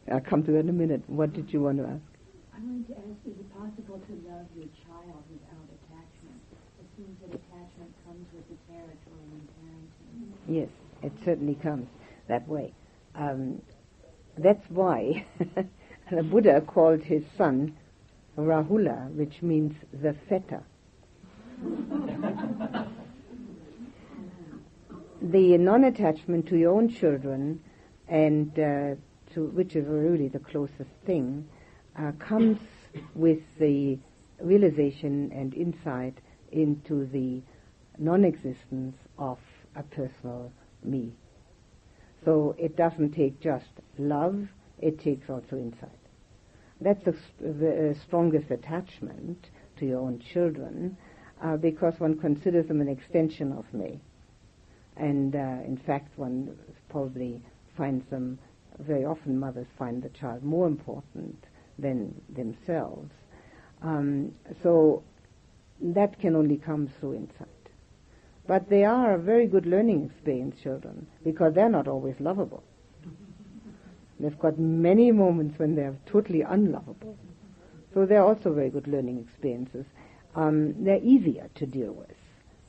I'll 0.09 0.21
come 0.21 0.43
to 0.43 0.51
that 0.53 0.59
in 0.59 0.69
a 0.69 0.73
minute. 0.73 1.01
What 1.07 1.33
did 1.33 1.51
you 1.51 1.61
want 1.61 1.79
to 1.79 1.83
ask? 1.83 2.01
I 2.55 2.59
wanted 2.59 2.88
to 2.88 2.93
ask, 2.93 3.19
is 3.25 3.33
it 3.38 3.53
possible 3.53 3.99
to 3.99 4.13
love 4.29 4.45
your 4.55 4.69
child 4.88 5.23
without 5.29 5.67
attachment? 5.75 6.39
It 6.79 6.88
seems 6.95 7.19
that 7.19 7.35
attachment 7.35 7.93
comes 8.05 8.25
with 8.33 8.47
the 8.47 8.55
territory 8.71 9.27
in 9.33 9.41
parenting. 9.59 10.31
Yes, 10.47 10.69
it 11.03 11.11
certainly 11.25 11.55
comes 11.55 11.88
that 12.29 12.47
way. 12.47 12.73
Um, 13.15 13.61
that's 14.38 14.69
why 14.69 15.25
the 16.11 16.23
Buddha 16.23 16.61
called 16.61 17.01
his 17.03 17.23
son 17.38 17.75
Rahula, 18.38 19.11
which 19.15 19.41
means 19.41 19.73
the 19.91 20.15
fetter. 20.29 20.63
the 25.22 25.57
non-attachment 25.57 26.47
to 26.47 26.57
your 26.57 26.74
own 26.74 26.89
children, 26.89 27.61
and 28.07 28.51
uh, 28.59 28.95
to 29.34 29.45
which 29.47 29.76
is 29.76 29.86
really 29.88 30.28
the 30.28 30.39
closest 30.39 30.89
thing, 31.05 31.47
uh, 31.97 32.11
comes 32.20 32.59
with 33.15 33.39
the 33.59 33.97
realization 34.39 35.32
and 35.34 35.53
insight 35.53 36.18
into 36.51 37.05
the 37.07 37.41
non-existence 37.97 38.95
of 39.18 39.39
a 39.76 39.84
personal 39.84 40.51
me. 40.84 41.11
So 42.24 42.55
it 42.57 42.76
doesn't 42.76 43.11
take 43.11 43.39
just 43.39 43.70
love, 43.97 44.47
it 44.80 44.99
takes 44.99 45.30
also 45.30 45.57
insight. 45.57 45.89
That's 46.80 47.03
the, 47.03 47.15
the 47.41 47.89
uh, 47.89 47.93
strongest 48.05 48.51
attachment 48.51 49.47
to 49.78 49.86
your 49.86 49.99
own 49.99 50.20
children 50.20 50.97
uh, 51.43 51.57
because 51.57 51.99
one 51.99 52.20
considers 52.20 52.68
them 52.68 52.82
an 52.82 52.88
extension 52.88 53.51
of 53.51 53.72
me. 53.74 53.99
And 54.99 55.35
uh, 55.35 55.59
in 55.65 55.79
fact, 55.85 56.17
one 56.17 56.57
probably 56.89 57.41
finds 57.75 58.09
them, 58.09 58.39
very 58.79 59.05
often 59.05 59.39
mothers 59.39 59.67
find 59.77 60.01
the 60.01 60.09
child 60.09 60.43
more 60.43 60.67
important 60.67 61.43
than 61.77 62.19
themselves. 62.29 63.11
Um, 63.81 64.33
so 64.63 65.03
that 65.79 66.19
can 66.19 66.35
only 66.35 66.57
come 66.57 66.89
through 66.99 67.15
insight. 67.15 67.47
But 68.47 68.69
they 68.69 68.85
are 68.85 69.13
a 69.13 69.19
very 69.19 69.45
good 69.45 69.65
learning 69.65 70.05
experience, 70.05 70.55
children, 70.63 71.05
because 71.23 71.53
they're 71.53 71.69
not 71.69 71.87
always 71.87 72.15
lovable. 72.19 72.63
They've 74.19 74.39
got 74.39 74.57
many 74.57 75.11
moments 75.11 75.59
when 75.59 75.75
they're 75.75 75.95
totally 76.07 76.41
unlovable. 76.41 77.17
So 77.93 78.05
they're 78.05 78.23
also 78.23 78.53
very 78.53 78.69
good 78.69 78.87
learning 78.87 79.19
experiences. 79.19 79.85
Um, 80.35 80.83
they're 80.83 81.03
easier 81.03 81.49
to 81.55 81.65
deal 81.65 81.91
with 81.91 82.09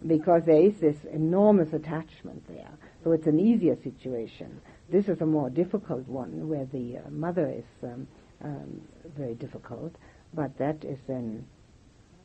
because 0.06 0.42
there 0.44 0.60
is 0.60 0.78
this 0.78 0.96
enormous 1.12 1.72
attachment 1.72 2.46
there. 2.48 2.70
So 3.04 3.12
it's 3.12 3.26
an 3.26 3.40
easier 3.40 3.76
situation. 3.82 4.60
This 4.90 5.08
is 5.08 5.20
a 5.20 5.26
more 5.26 5.50
difficult 5.50 6.06
one 6.06 6.48
where 6.48 6.66
the 6.66 6.98
uh, 6.98 7.10
mother 7.10 7.48
is 7.48 7.64
um, 7.82 8.06
um, 8.42 8.80
very 9.16 9.34
difficult, 9.34 9.94
but 10.32 10.56
that 10.58 10.84
is 10.84 10.98
then 11.06 11.44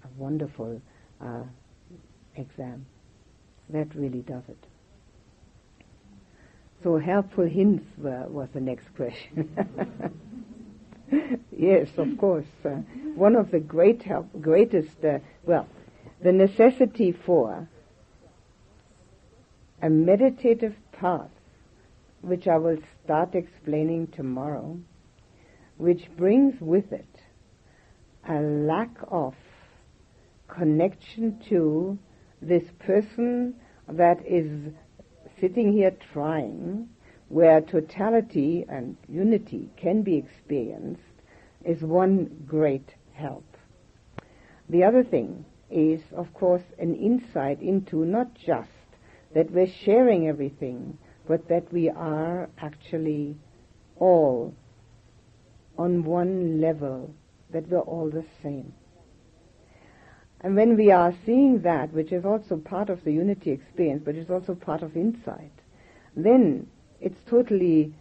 a 0.03 0.07
wonderful 0.17 0.81
uh, 1.21 1.43
exam. 2.35 2.85
That 3.69 3.93
really 3.95 4.21
does 4.21 4.43
it. 4.47 4.63
So 6.83 6.97
helpful 6.97 7.45
hints 7.45 7.85
were, 7.97 8.27
was 8.27 8.49
the 8.53 8.59
next 8.59 8.93
question. 8.95 9.55
yes, 11.57 11.87
of 11.97 12.17
course. 12.17 12.45
Uh, 12.65 12.81
one 13.15 13.35
of 13.35 13.51
the 13.51 13.59
great 13.59 14.03
help, 14.03 14.27
greatest, 14.41 15.03
uh, 15.03 15.19
well, 15.45 15.67
the 16.23 16.31
necessity 16.31 17.11
for 17.11 17.67
a 19.81 19.89
meditative 19.89 20.73
path, 20.93 21.29
which 22.21 22.47
I 22.47 22.57
will 22.57 22.77
start 23.03 23.35
explaining 23.35 24.07
tomorrow, 24.07 24.79
which 25.77 26.07
brings 26.15 26.61
with 26.61 26.93
it 26.93 27.19
a 28.27 28.39
lack 28.39 28.95
of 29.09 29.35
connection 30.47 31.41
to 31.49 31.99
this 32.41 32.63
person 32.79 33.55
that 33.89 34.25
is 34.25 34.71
sitting 35.41 35.73
here 35.73 35.93
trying, 36.13 36.87
where 37.27 37.59
totality 37.59 38.65
and 38.69 38.95
unity 39.09 39.69
can 39.75 40.03
be 40.03 40.15
experienced, 40.15 41.01
is 41.65 41.81
one 41.81 42.45
great 42.47 42.95
help. 43.11 43.43
The 44.69 44.85
other 44.85 45.03
thing 45.03 45.43
is, 45.73 46.01
of 46.15 46.33
course, 46.33 46.63
an 46.79 46.95
insight 46.95 47.61
into 47.61 48.05
not 48.05 48.33
just 48.33 48.69
that 49.33 49.51
we're 49.51 49.71
sharing 49.83 50.27
everything, 50.27 50.97
but 51.27 51.47
that 51.49 51.71
we 51.73 51.89
are 51.89 52.49
actually 52.59 53.35
all 53.97 54.53
on 55.77 56.03
one 56.03 56.61
level, 56.61 57.13
that 57.51 57.67
we're 57.69 57.79
all 57.79 58.09
the 58.09 58.25
same. 58.41 58.73
And 60.41 60.55
when 60.55 60.75
we 60.75 60.91
are 60.91 61.13
seeing 61.25 61.61
that, 61.61 61.93
which 61.93 62.11
is 62.11 62.25
also 62.25 62.57
part 62.57 62.89
of 62.89 63.03
the 63.05 63.13
unity 63.13 63.51
experience, 63.51 64.03
but 64.05 64.15
it's 64.15 64.29
also 64.29 64.55
part 64.55 64.83
of 64.83 64.95
insight, 64.95 65.53
then 66.15 66.67
it's 66.99 67.19
totally 67.29 67.93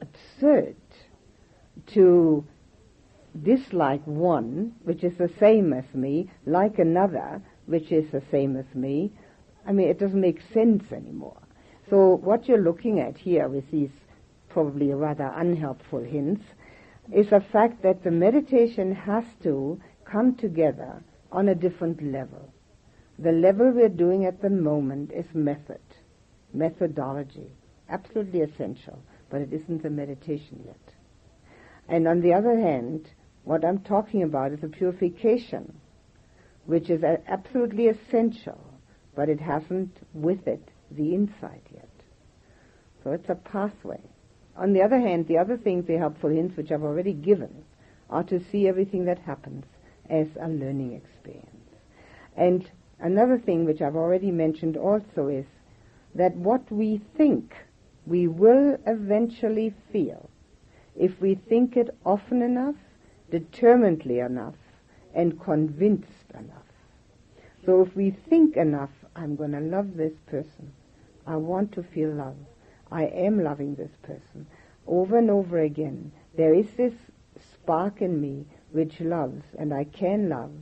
absurd 0.00 0.76
to 1.94 2.44
dislike 3.40 4.06
one, 4.06 4.74
which 4.84 5.04
is 5.04 5.16
the 5.18 5.30
same 5.40 5.72
as 5.72 5.84
me, 5.94 6.30
like 6.46 6.78
another, 6.78 7.42
which 7.66 7.90
is 7.92 8.10
the 8.10 8.22
same 8.30 8.56
as 8.56 8.74
me. 8.74 9.12
I 9.66 9.72
mean, 9.72 9.88
it 9.88 9.98
doesn't 9.98 10.20
make 10.20 10.40
sense 10.52 10.92
anymore. 10.92 11.40
So 11.88 12.16
what 12.16 12.48
you're 12.48 12.62
looking 12.62 13.00
at 13.00 13.16
here 13.16 13.48
with 13.48 13.70
these 13.70 13.90
probably 14.48 14.92
rather 14.92 15.32
unhelpful 15.34 16.02
hints 16.02 16.44
is 17.12 17.30
the 17.30 17.40
fact 17.40 17.82
that 17.82 18.04
the 18.04 18.10
meditation 18.10 18.94
has 18.94 19.24
to 19.42 19.80
come 20.04 20.34
together 20.34 21.02
on 21.30 21.48
a 21.48 21.54
different 21.54 22.02
level. 22.02 22.52
The 23.18 23.32
level 23.32 23.70
we're 23.70 23.88
doing 23.88 24.26
at 24.26 24.42
the 24.42 24.50
moment 24.50 25.12
is 25.12 25.26
method, 25.34 25.80
methodology, 26.52 27.52
absolutely 27.88 28.40
essential, 28.40 29.02
but 29.30 29.40
it 29.40 29.52
isn't 29.52 29.82
the 29.82 29.90
meditation 29.90 30.62
yet. 30.64 30.94
And 31.88 32.06
on 32.06 32.20
the 32.20 32.34
other 32.34 32.58
hand, 32.58 33.08
what 33.44 33.64
I'm 33.64 33.80
talking 33.80 34.22
about 34.22 34.52
is 34.52 34.62
a 34.62 34.68
purification, 34.68 35.80
which 36.66 36.90
is 36.90 37.02
absolutely 37.02 37.88
essential, 37.88 38.60
but 39.14 39.28
it 39.28 39.40
hasn't 39.40 39.96
with 40.14 40.46
it 40.46 40.68
the 40.90 41.14
insight 41.14 41.66
yet. 41.72 41.88
So 43.02 43.10
it's 43.12 43.28
a 43.28 43.34
pathway. 43.34 44.00
On 44.56 44.72
the 44.72 44.82
other 44.82 45.00
hand, 45.00 45.26
the 45.26 45.38
other 45.38 45.56
things, 45.56 45.86
the 45.86 45.98
helpful 45.98 46.30
hints 46.30 46.56
which 46.56 46.70
I've 46.70 46.84
already 46.84 47.14
given, 47.14 47.64
are 48.10 48.22
to 48.24 48.38
see 48.50 48.68
everything 48.68 49.06
that 49.06 49.18
happens 49.18 49.64
as 50.08 50.28
a 50.40 50.48
learning 50.48 50.92
experience. 50.92 51.48
And 52.36 52.70
another 53.00 53.38
thing 53.38 53.64
which 53.64 53.80
I've 53.80 53.96
already 53.96 54.30
mentioned 54.30 54.76
also 54.76 55.28
is 55.28 55.46
that 56.14 56.36
what 56.36 56.70
we 56.70 57.00
think 57.16 57.54
we 58.06 58.28
will 58.28 58.76
eventually 58.86 59.74
feel 59.90 60.28
if 60.94 61.20
we 61.20 61.34
think 61.34 61.76
it 61.76 61.96
often 62.04 62.42
enough, 62.42 62.76
determinedly 63.32 64.20
enough, 64.20 64.54
and 65.14 65.40
convinced 65.40 66.30
enough. 66.34 66.62
So 67.64 67.82
if 67.82 67.96
we 67.96 68.10
think 68.10 68.56
enough, 68.56 68.90
I'm 69.16 69.36
going 69.36 69.52
to 69.52 69.60
love 69.60 69.96
this 69.96 70.14
person. 70.26 70.72
I 71.26 71.36
want 71.36 71.72
to 71.72 71.82
feel 71.82 72.10
love. 72.10 72.36
I 72.90 73.04
am 73.04 73.42
loving 73.42 73.74
this 73.74 73.96
person. 74.02 74.46
Over 74.86 75.18
and 75.18 75.30
over 75.30 75.58
again, 75.58 76.12
there 76.36 76.54
is 76.54 76.66
this 76.76 76.94
spark 77.54 78.02
in 78.02 78.20
me 78.20 78.46
which 78.70 79.00
loves, 79.00 79.44
and 79.58 79.72
I 79.72 79.84
can 79.84 80.28
love, 80.28 80.52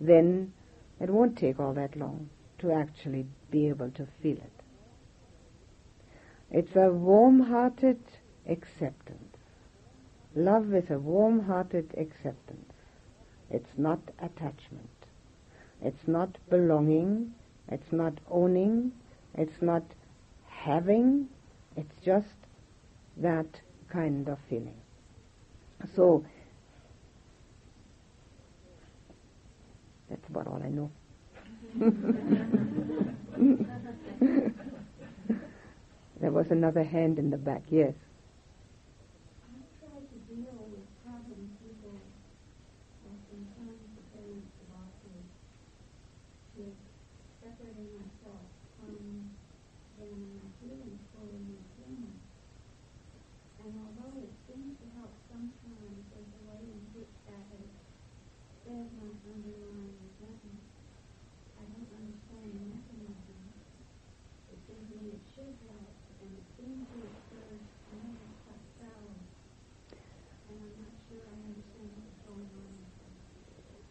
then 0.00 0.52
it 1.00 1.10
won't 1.10 1.38
take 1.38 1.58
all 1.58 1.72
that 1.74 1.96
long 1.96 2.28
to 2.58 2.72
actually 2.72 3.26
be 3.50 3.68
able 3.68 3.90
to 3.92 4.06
feel 4.22 4.36
it. 4.36 4.52
It's 6.50 6.76
a 6.76 6.90
warm-hearted 6.90 8.00
acceptance. 8.46 9.27
Love 10.38 10.72
is 10.72 10.88
a 10.88 10.98
warm-hearted 10.98 11.92
acceptance. 11.98 12.72
It's 13.50 13.76
not 13.76 13.98
attachment. 14.20 14.88
It's 15.82 16.06
not 16.06 16.38
belonging. 16.48 17.34
It's 17.68 17.90
not 17.90 18.20
owning. 18.30 18.92
It's 19.34 19.60
not 19.60 19.82
having. 20.48 21.28
It's 21.76 21.94
just 22.04 22.36
that 23.16 23.60
kind 23.90 24.28
of 24.28 24.38
feeling. 24.48 24.76
So 25.96 26.24
That's 30.08 30.28
about 30.28 30.46
all 30.46 30.62
I 30.64 30.68
know. 30.68 30.90
there 36.20 36.30
was 36.30 36.46
another 36.50 36.84
hand 36.84 37.18
in 37.18 37.30
the 37.30 37.36
back, 37.36 37.62
yes. 37.70 37.94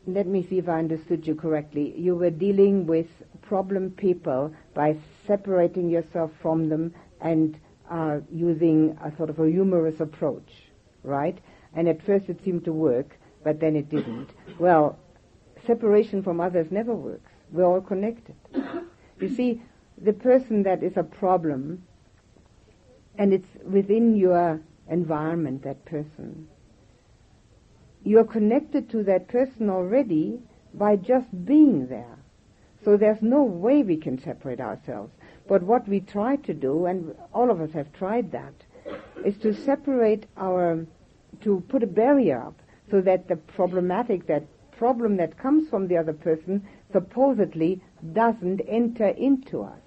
Let 0.08 0.26
me 0.26 0.46
see 0.50 0.58
if 0.58 0.70
I 0.70 0.80
understood 0.80 1.28
you 1.28 1.36
correctly. 1.36 1.94
You 1.98 2.16
were 2.16 2.30
dealing 2.30 2.88
with 2.88 3.08
problem 3.42 3.92
people 3.92 4.54
by 4.74 4.98
separating 5.26 5.90
yourself 5.90 6.32
from 6.42 6.70
them 6.70 6.94
and 7.22 7.60
uh, 7.90 8.20
using 8.32 8.98
a 9.04 9.16
sort 9.18 9.30
of 9.30 9.40
a 9.40 9.50
humorous 9.50 10.00
approach, 10.00 10.50
right? 11.04 11.38
And 11.76 11.88
at 11.88 12.02
first 12.06 12.30
it 12.30 12.44
seemed 12.44 12.66
to 12.66 12.74
work, 12.74 13.18
but 13.44 13.60
then 13.60 13.76
it 13.76 13.90
didn't. 13.90 14.30
Well, 14.60 14.98
separation 15.66 16.24
from 16.24 16.40
others 16.40 16.68
never 16.72 16.94
works. 16.94 17.32
We're 17.52 17.66
all 17.66 17.82
connected. 17.82 18.36
you 19.20 19.30
see, 19.30 19.62
the 20.02 20.14
person 20.14 20.64
that 20.64 20.84
is 20.84 20.94
a 20.96 21.04
problem 21.04 21.84
and 23.18 23.34
it's 23.34 23.48
within 23.64 24.16
your 24.16 24.62
environment, 24.90 25.64
that 25.64 25.84
person, 25.86 26.48
you're 28.08 28.24
connected 28.24 28.90
to 28.90 29.04
that 29.04 29.28
person 29.28 29.70
already 29.70 30.40
by 30.74 30.96
just 30.96 31.28
being 31.46 31.88
there. 31.88 32.18
So 32.86 32.96
there's 32.96 33.22
no 33.22 33.44
way 33.44 33.84
we 33.84 33.98
can 33.98 34.18
separate 34.22 34.62
ourselves. 34.62 35.12
But 35.46 35.62
what 35.62 35.86
we 35.90 36.00
try 36.00 36.38
to 36.38 36.54
do, 36.54 36.86
and 36.86 37.14
all 37.34 37.52
of 37.52 37.60
us 37.60 37.72
have 37.74 37.92
tried 37.92 38.32
that, 38.32 38.54
is 39.26 39.36
to 39.40 39.54
separate 39.54 40.26
our, 40.38 40.86
to 41.42 41.62
put 41.68 41.84
a 41.84 41.88
barrier 41.88 42.42
up 42.42 42.58
so 42.90 43.02
that 43.02 43.28
the 43.28 43.36
problematic, 43.36 44.26
that 44.28 44.44
problem 44.78 45.18
that 45.18 45.38
comes 45.38 45.70
from 45.70 45.90
the 45.90 45.98
other 45.98 46.14
person 46.14 46.66
supposedly 46.94 47.82
doesn't 48.14 48.62
enter 48.70 49.08
into 49.08 49.64
us. 49.64 49.82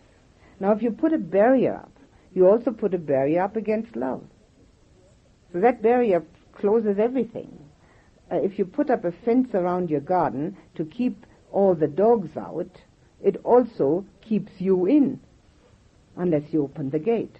Now 0.58 0.72
if 0.72 0.82
you 0.82 0.90
put 0.90 1.14
a 1.14 1.18
barrier 1.18 1.76
up, 1.76 1.92
you 2.34 2.46
also 2.46 2.70
put 2.70 2.92
a 2.92 2.98
barrier 2.98 3.40
up 3.40 3.56
against 3.56 3.96
love. 3.96 4.22
So 5.54 5.60
that 5.60 5.80
barrier 5.80 6.22
closes 6.52 6.98
everything. 6.98 7.69
Uh, 8.30 8.36
if 8.36 8.58
you 8.58 8.64
put 8.64 8.90
up 8.90 9.04
a 9.04 9.12
fence 9.12 9.54
around 9.54 9.90
your 9.90 10.00
garden 10.00 10.56
to 10.74 10.84
keep 10.84 11.26
all 11.50 11.74
the 11.74 11.88
dogs 11.88 12.36
out, 12.36 12.70
it 13.22 13.36
also 13.44 14.04
keeps 14.22 14.52
you 14.58 14.86
in, 14.86 15.20
unless 16.16 16.42
you 16.52 16.62
open 16.62 16.90
the 16.90 16.98
gate. 16.98 17.36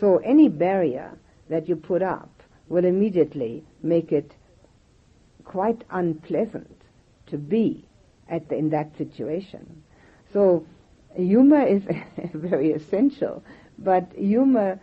So 0.00 0.18
any 0.18 0.48
barrier 0.48 1.16
that 1.48 1.68
you 1.68 1.76
put 1.76 2.02
up 2.02 2.30
will 2.68 2.84
immediately 2.84 3.64
make 3.82 4.12
it 4.12 4.32
quite 5.44 5.82
unpleasant 5.90 6.82
to 7.26 7.38
be 7.38 7.84
the, 8.28 8.42
in 8.56 8.70
that 8.70 8.96
situation. 8.98 9.82
So 10.32 10.66
humor 11.16 11.66
is 11.66 11.82
very 12.34 12.72
essential, 12.72 13.42
but 13.78 14.12
humor 14.14 14.80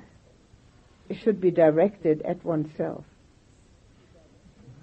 should 1.12 1.39
be 1.39 1.52
directed 1.52 2.22
at 2.24 2.43
oneself. 2.43 3.06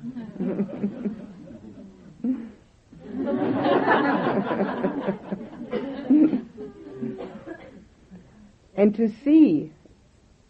and 8.76 8.94
to 8.96 9.08
see 9.24 9.72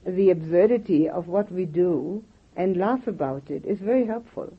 the 0.07 0.31
absurdity 0.31 1.09
of 1.09 1.29
what 1.29 1.53
we 1.53 1.67
do 1.67 2.25
and 2.57 2.79
laugh 2.79 3.07
about 3.07 3.51
it 3.51 3.67
is 3.67 3.79
very 3.79 4.07
helpful. 4.07 4.57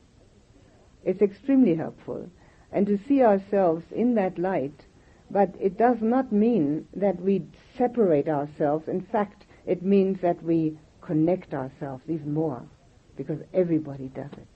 It's 1.04 1.22
extremely 1.22 1.74
helpful. 1.74 2.30
And 2.70 2.86
to 2.86 2.98
see 3.08 3.22
ourselves 3.22 3.84
in 3.90 4.14
that 4.14 4.38
light, 4.38 4.86
but 5.30 5.54
it 5.60 5.76
does 5.76 6.00
not 6.00 6.32
mean 6.32 6.86
that 6.94 7.20
we 7.20 7.44
separate 7.76 8.28
ourselves. 8.28 8.88
In 8.88 9.00
fact, 9.00 9.44
it 9.66 9.82
means 9.82 10.20
that 10.20 10.42
we 10.42 10.78
connect 11.00 11.52
ourselves 11.52 12.04
even 12.08 12.32
more, 12.32 12.62
because 13.16 13.40
everybody 13.52 14.08
does 14.08 14.32
it. 14.32 14.46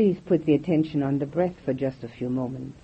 Please 0.00 0.16
put 0.24 0.46
the 0.46 0.54
attention 0.54 1.02
on 1.02 1.18
the 1.18 1.26
breath 1.26 1.56
for 1.62 1.74
just 1.74 2.02
a 2.02 2.08
few 2.08 2.30
moments. 2.30 2.78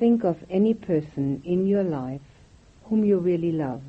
Think 0.00 0.24
of 0.24 0.38
any 0.48 0.72
person 0.72 1.42
in 1.44 1.66
your 1.66 1.84
life 1.84 2.22
whom 2.84 3.04
you 3.04 3.18
really 3.18 3.52
love. 3.52 3.82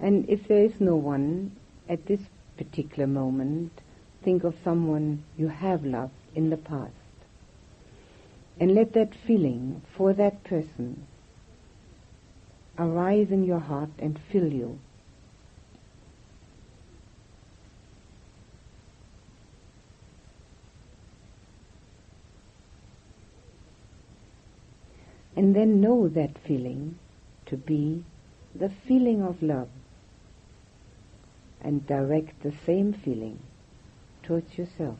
And 0.00 0.28
if 0.28 0.46
there 0.46 0.62
is 0.62 0.78
no 0.78 0.94
one 0.94 1.56
at 1.88 2.06
this 2.06 2.20
particular 2.58 3.06
moment, 3.06 3.72
think 4.22 4.44
of 4.44 4.54
someone 4.62 5.24
you 5.38 5.48
have 5.48 5.82
loved 5.84 6.12
in 6.34 6.50
the 6.50 6.58
past. 6.58 6.92
And 8.60 8.74
let 8.74 8.92
that 8.92 9.14
feeling 9.26 9.80
for 9.96 10.12
that 10.12 10.44
person 10.44 11.06
arise 12.78 13.30
in 13.30 13.44
your 13.44 13.60
heart 13.60 13.90
and 13.98 14.20
fill 14.30 14.52
you. 14.52 14.78
And 25.36 25.54
then 25.54 25.80
know 25.80 26.08
that 26.08 26.38
feeling 26.38 26.98
to 27.46 27.56
be 27.56 28.04
the 28.54 28.70
feeling 28.70 29.22
of 29.22 29.42
love. 29.42 29.68
And 31.60 31.86
direct 31.86 32.42
the 32.42 32.54
same 32.64 32.92
feeling 32.92 33.38
towards 34.22 34.56
yourself. 34.56 34.98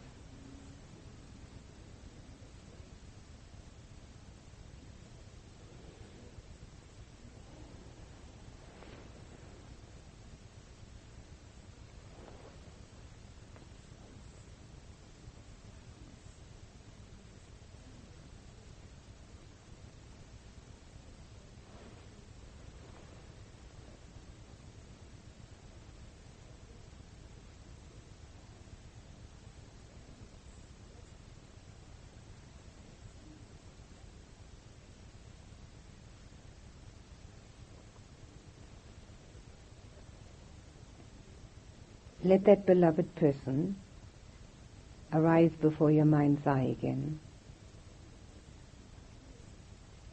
Let 42.26 42.44
that 42.44 42.66
beloved 42.66 43.14
person 43.14 43.76
arise 45.12 45.52
before 45.60 45.90
your 45.90 46.04
mind's 46.04 46.46
eye 46.46 46.74
again. 46.78 47.20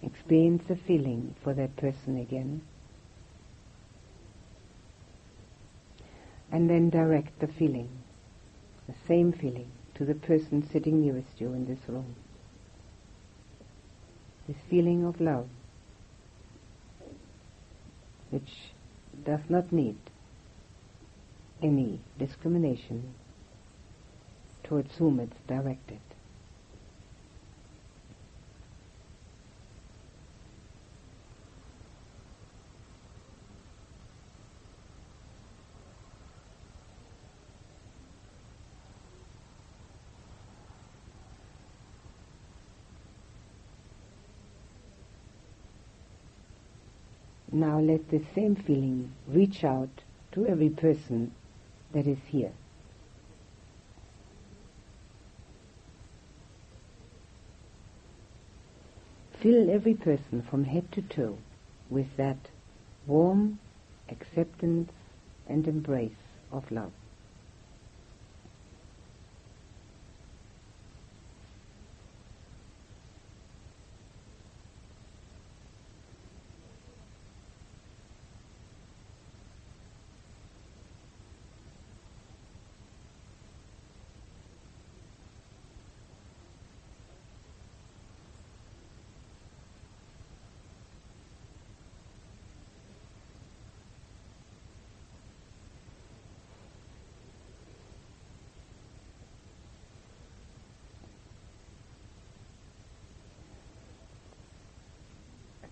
Experience 0.03 0.63
the 0.67 0.75
feeling 0.75 1.33
for 1.43 1.53
that 1.53 1.75
person 1.75 2.19
again. 2.19 2.61
And 6.51 6.69
then 6.69 6.91
direct 6.91 7.39
the 7.39 7.47
feeling, 7.47 7.89
the 8.87 8.93
same 9.07 9.33
feeling, 9.33 9.71
to 9.95 10.05
the 10.05 10.13
person 10.13 10.67
sitting 10.71 11.01
nearest 11.01 11.39
you 11.39 11.53
in 11.53 11.65
this 11.65 11.79
room. 11.87 12.15
This 14.47 14.57
feeling 14.69 15.05
of 15.05 15.19
love, 15.19 15.47
which 18.29 18.51
does 19.25 19.39
not 19.49 19.71
need 19.71 19.97
any 21.63 21.99
discrimination 22.19 23.13
towards 24.63 24.95
whom 24.97 25.19
it's 25.19 25.37
directed. 25.47 25.99
Now 47.51 47.79
let 47.79 48.09
the 48.09 48.21
same 48.35 48.55
feeling 48.55 49.11
reach 49.27 49.63
out 49.63 49.89
to 50.33 50.47
every 50.47 50.69
person 50.69 51.31
that 51.93 52.07
is 52.07 52.17
here. 52.27 52.51
Fill 59.41 59.69
every 59.69 59.93
person 59.93 60.41
from 60.49 60.63
head 60.63 60.91
to 60.93 61.01
toe 61.01 61.37
with 61.89 62.15
that 62.17 62.37
warm 63.05 63.59
acceptance 64.09 64.91
and 65.47 65.67
embrace 65.67 66.11
of 66.51 66.71
love. 66.71 66.93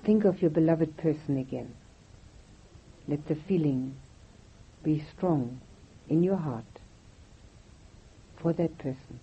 Think 0.04 0.26
of 0.26 0.42
your 0.42 0.52
beloved 0.52 0.98
person 0.98 1.38
again. 1.38 1.76
Let 3.08 3.28
the 3.28 3.36
feeling 3.36 3.96
be 4.84 5.04
strong 5.16 5.62
in 6.10 6.24
your 6.24 6.38
heart 6.38 6.66
for 8.42 8.54
that 8.54 8.78
person. 8.78 9.20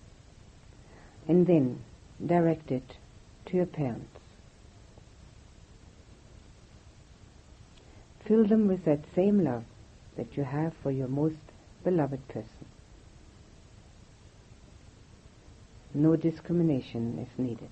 And 1.27 1.45
then 1.45 1.83
direct 2.25 2.71
it 2.71 2.95
to 3.47 3.57
your 3.57 3.65
parents. 3.65 4.19
Fill 8.25 8.47
them 8.47 8.67
with 8.67 8.85
that 8.85 9.01
same 9.15 9.43
love 9.43 9.63
that 10.15 10.37
you 10.37 10.43
have 10.43 10.73
for 10.81 10.91
your 10.91 11.07
most 11.07 11.39
beloved 11.83 12.27
person. 12.27 12.65
No 15.93 16.15
discrimination 16.15 17.17
is 17.19 17.39
needed. 17.39 17.69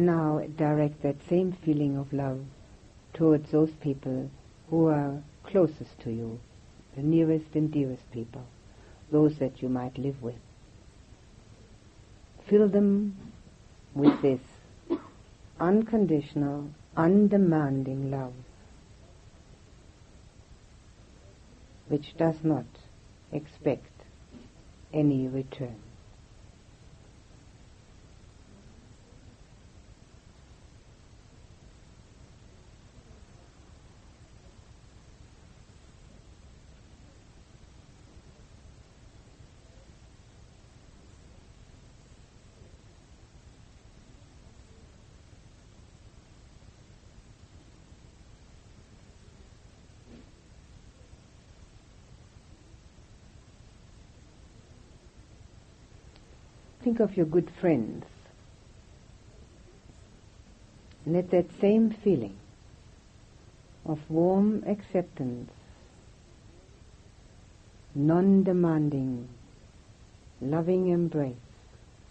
Now 0.00 0.40
direct 0.56 1.02
that 1.02 1.16
same 1.28 1.52
feeling 1.52 1.96
of 1.96 2.12
love 2.12 2.40
towards 3.12 3.50
those 3.50 3.70
people 3.82 4.30
who 4.68 4.86
are 4.86 5.22
closest 5.44 5.98
to 6.00 6.10
you, 6.10 6.38
the 6.96 7.02
nearest 7.02 7.54
and 7.54 7.72
dearest 7.72 8.10
people, 8.12 8.44
those 9.10 9.38
that 9.38 9.62
you 9.62 9.68
might 9.68 9.98
live 9.98 10.22
with. 10.22 10.36
Fill 12.48 12.68
them 12.68 13.16
with 13.94 14.22
this 14.22 14.40
unconditional, 15.60 16.70
undemanding 16.96 18.10
love, 18.10 18.32
which 21.88 22.16
does 22.16 22.36
not 22.42 22.64
expect 23.32 23.92
any 24.92 25.28
return. 25.28 25.76
Think 56.90 57.08
of 57.08 57.16
your 57.16 57.26
good 57.26 57.48
friends. 57.60 58.04
Let 61.06 61.30
that 61.30 61.46
same 61.60 61.90
feeling 61.90 62.36
of 63.86 64.00
warm 64.08 64.64
acceptance, 64.66 65.52
non-demanding, 67.94 69.28
loving 70.40 70.88
embrace 70.88 71.36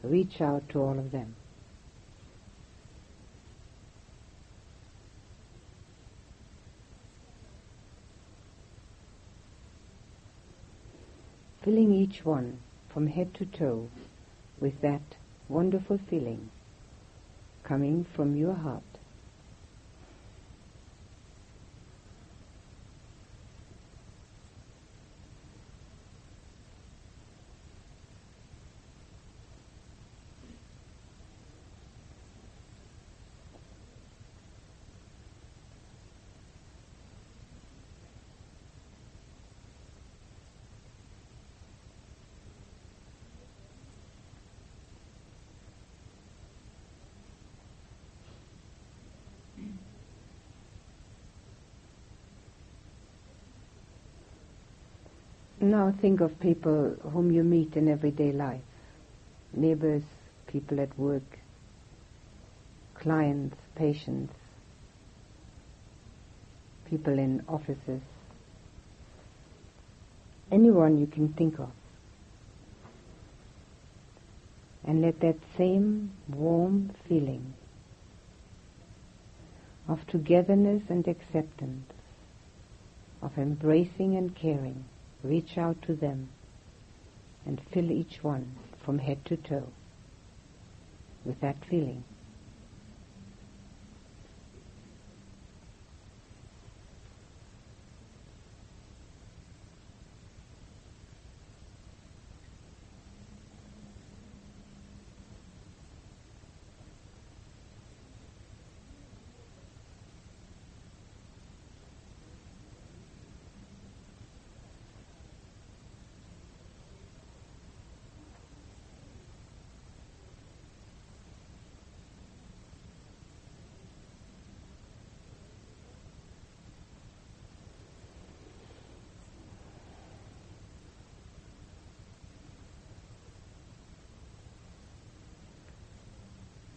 reach 0.01 0.39
out 0.39 0.69
to 0.69 0.79
all 0.79 0.97
of 0.97 1.11
them. 1.11 1.35
Filling 11.65 11.91
each 11.93 12.23
one 12.23 12.59
from 12.87 13.07
head 13.07 13.33
to 13.33 13.45
toe 13.45 13.89
with 14.61 14.81
that 14.81 15.01
wonderful 15.49 15.99
feeling 16.09 16.49
coming 17.67 18.05
from 18.15 18.35
your 18.35 18.55
heart. 18.55 18.88
Now 55.69 55.93
think 56.01 56.19
of 56.19 56.39
people 56.39 56.95
whom 57.13 57.31
you 57.31 57.43
meet 57.43 57.75
in 57.75 57.87
everyday 57.89 58.31
life. 58.31 58.63
Neighbors, 59.53 60.01
people 60.47 60.79
at 60.81 60.97
work, 60.97 61.37
clients, 62.95 63.55
patients, 63.75 64.33
people 66.89 67.19
in 67.19 67.43
offices, 67.47 68.01
anyone 70.51 70.97
you 70.97 71.05
can 71.05 71.33
think 71.33 71.59
of. 71.59 71.69
And 74.83 75.03
let 75.03 75.19
that 75.19 75.37
same 75.55 76.13
warm 76.27 76.95
feeling 77.07 77.53
of 79.87 79.99
togetherness 80.07 80.81
and 80.89 81.07
acceptance, 81.07 81.91
of 83.21 83.37
embracing 83.37 84.17
and 84.17 84.35
caring, 84.35 84.85
reach 85.23 85.57
out 85.57 85.81
to 85.83 85.95
them 85.95 86.29
and 87.45 87.61
fill 87.71 87.91
each 87.91 88.23
one 88.23 88.55
from 88.83 88.99
head 88.99 89.23
to 89.25 89.37
toe 89.37 89.67
with 91.25 91.39
that 91.41 91.57
feeling. 91.69 92.03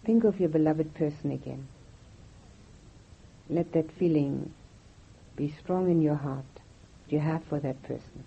Think 0.05 0.25
of 0.25 0.41
your 0.41 0.49
beloved 0.49 0.95
person 0.95 1.31
again. 1.31 1.69
Let 3.49 3.73
that 3.73 3.91
feeling 3.93 4.53
be 5.37 5.55
strong 5.63 5.91
in 5.91 6.03
your 6.03 6.17
heart 6.17 6.45
you 7.09 7.21
have 7.21 7.45
for 7.45 7.61
that 7.61 7.83
person. 7.83 8.25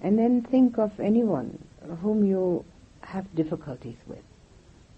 And 0.00 0.18
then 0.18 0.42
think 0.42 0.78
of 0.78 0.98
anyone 0.98 1.64
whom 2.00 2.24
you 2.24 2.64
have 3.02 3.32
difficulties 3.34 3.98
with, 4.06 4.24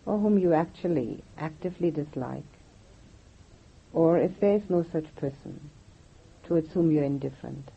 or 0.07 0.19
whom 0.19 0.39
you 0.39 0.55
actually 0.55 1.23
actively 1.37 1.91
dislike, 1.91 2.45
or 3.93 4.19
if 4.19 4.39
there 4.41 4.55
is 4.55 4.63
no 4.71 4.85
such 4.93 5.15
person 5.17 5.71
towards 6.45 6.73
whom 6.73 6.91
you're 6.91 7.05
indifferent. 7.05 7.71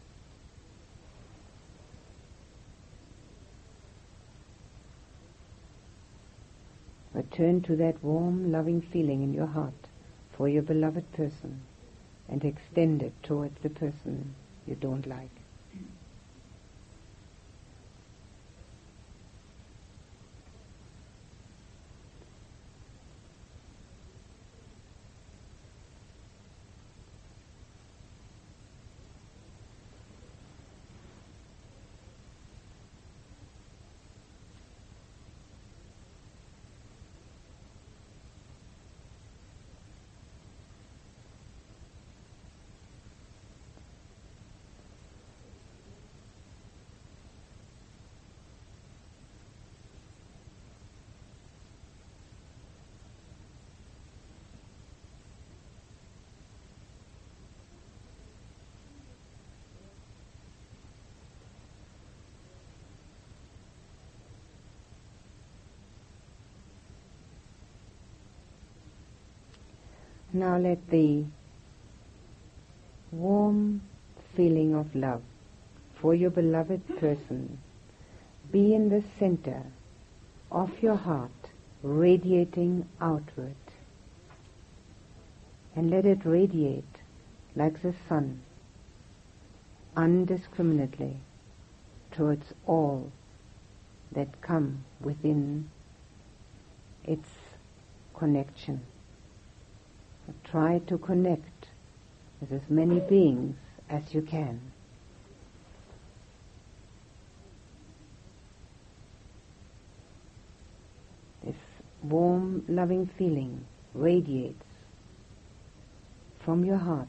Return 7.18 7.62
to 7.64 7.76
that 7.78 8.04
warm, 8.04 8.52
loving 8.52 8.80
feeling 8.80 9.24
in 9.24 9.34
your 9.34 9.48
heart 9.48 9.88
for 10.34 10.48
your 10.48 10.62
beloved 10.62 11.12
person 11.14 11.62
and 12.30 12.46
extend 12.46 13.02
it 13.02 13.14
towards 13.24 13.60
the 13.64 13.72
person 13.72 14.36
you 14.68 14.76
don't 14.76 15.08
like. 15.08 15.37
Now 70.38 70.56
let 70.60 70.92
the 70.92 71.26
warm 73.12 73.82
feeling 74.36 74.76
of 74.76 74.94
love 74.94 75.24
for 76.00 76.14
your 76.14 76.30
beloved 76.30 77.00
person 77.00 77.58
be 78.52 78.76
in 78.76 78.90
the 78.90 79.04
center 79.18 79.64
of 80.52 80.84
your 80.84 80.96
heart, 80.96 81.50
radiating 81.82 82.88
outward. 83.02 83.56
And 85.76 85.90
let 85.90 86.06
it 86.06 86.24
radiate 86.24 87.02
like 87.56 87.82
the 87.82 87.96
sun, 88.08 88.42
undiscriminately 89.96 91.16
towards 92.12 92.54
all 92.68 93.12
that 94.12 94.40
come 94.42 94.86
within 95.02 95.72
its 97.04 97.30
connection. 98.16 98.82
Try 100.44 100.80
to 100.88 100.98
connect 100.98 101.68
with 102.40 102.52
as 102.52 102.70
many 102.70 103.00
beings 103.00 103.58
as 103.90 104.14
you 104.14 104.22
can. 104.22 104.62
This 111.44 111.56
warm, 112.04 112.64
loving 112.68 113.08
feeling 113.18 113.66
radiates 113.94 114.64
from 116.40 116.64
your 116.64 116.78
heart 116.78 117.08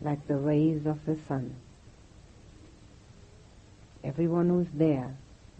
like 0.00 0.26
the 0.26 0.36
rays 0.36 0.86
of 0.86 1.04
the 1.06 1.16
sun. 1.28 1.54
Everyone 4.02 4.48
who's 4.48 4.66
there 4.74 5.16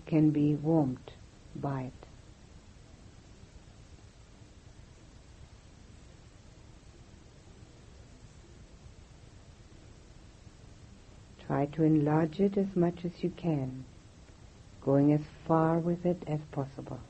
can 0.07 0.31
be 0.31 0.55
warmed 0.55 1.13
by 1.57 1.83
it. 1.83 2.04
Try 11.47 11.67
to 11.67 11.83
enlarge 11.83 12.41
it 12.41 12.57
as 12.57 12.75
much 12.75 13.05
as 13.05 13.23
you 13.23 13.31
can, 13.31 13.85
going 14.83 15.13
as 15.13 15.21
far 15.47 15.79
with 15.79 16.07
it 16.07 16.23
as 16.27 16.41
possible. 16.53 17.01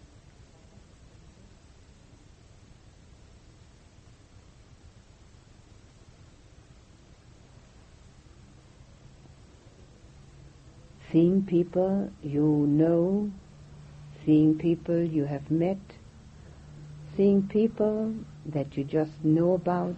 Seeing 11.12 11.44
people 11.44 12.11
you 12.20 12.43
know, 12.43 13.31
seeing 14.24 14.59
people 14.59 15.01
you 15.01 15.27
have 15.27 15.48
met, 15.48 15.78
seeing 17.16 17.47
people 17.47 18.15
that 18.44 18.77
you 18.77 18.82
just 18.82 19.23
know 19.23 19.52
about, 19.52 19.97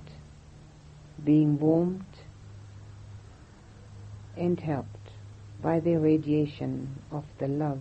being 1.25 1.59
warmed 1.59 2.05
and 4.37 4.61
helped 4.61 5.11
by 5.63 5.81
the 5.81 5.97
radiation 5.97 6.89
of 7.11 7.25
the 7.39 7.49
love 7.49 7.81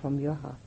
from 0.00 0.20
your 0.20 0.34
heart. 0.34 0.61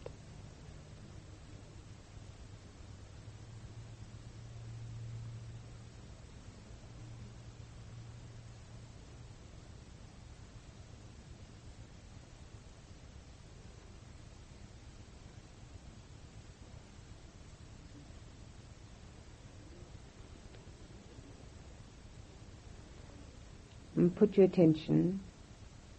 And 24.06 24.16
put 24.16 24.38
your 24.38 24.46
attention 24.46 25.20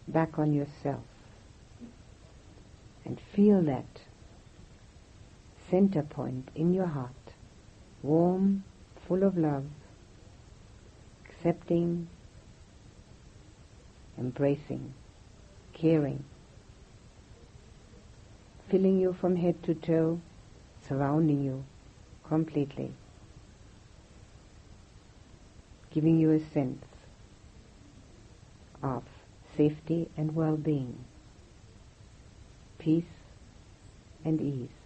back 0.07 0.39
on 0.39 0.53
yourself 0.53 1.03
and 3.03 3.19
feel 3.35 3.61
that 3.63 3.99
center 5.69 6.03
point 6.03 6.47
in 6.55 6.73
your 6.73 6.85
heart, 6.85 7.33
warm, 8.01 8.63
full 9.05 9.23
of 9.23 9.37
love, 9.37 9.65
accepting, 11.25 12.07
embracing, 14.17 14.93
caring, 15.73 16.23
filling 18.69 19.01
you 19.01 19.11
from 19.19 19.35
head 19.35 19.61
to 19.63 19.75
toe, 19.75 20.21
surrounding 20.87 21.43
you 21.43 21.65
completely, 22.25 22.93
giving 25.91 26.17
you 26.17 26.31
a 26.31 26.39
sense 26.53 26.86
of 28.83 29.03
safety 29.55 30.09
and 30.17 30.35
well-being, 30.35 30.97
peace 32.79 33.03
and 34.23 34.41
ease. 34.41 34.76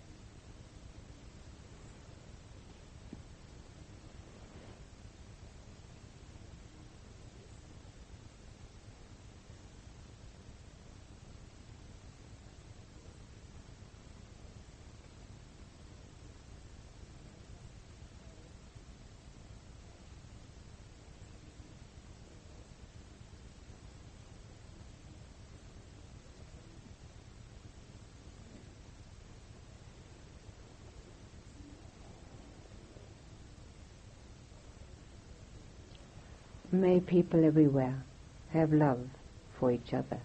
May 36.74 37.02
people 37.02 37.44
everywhere 37.44 38.04
have 38.52 38.72
love 38.72 39.10
for 39.60 39.72
each 39.72 39.94
other. 39.94 40.22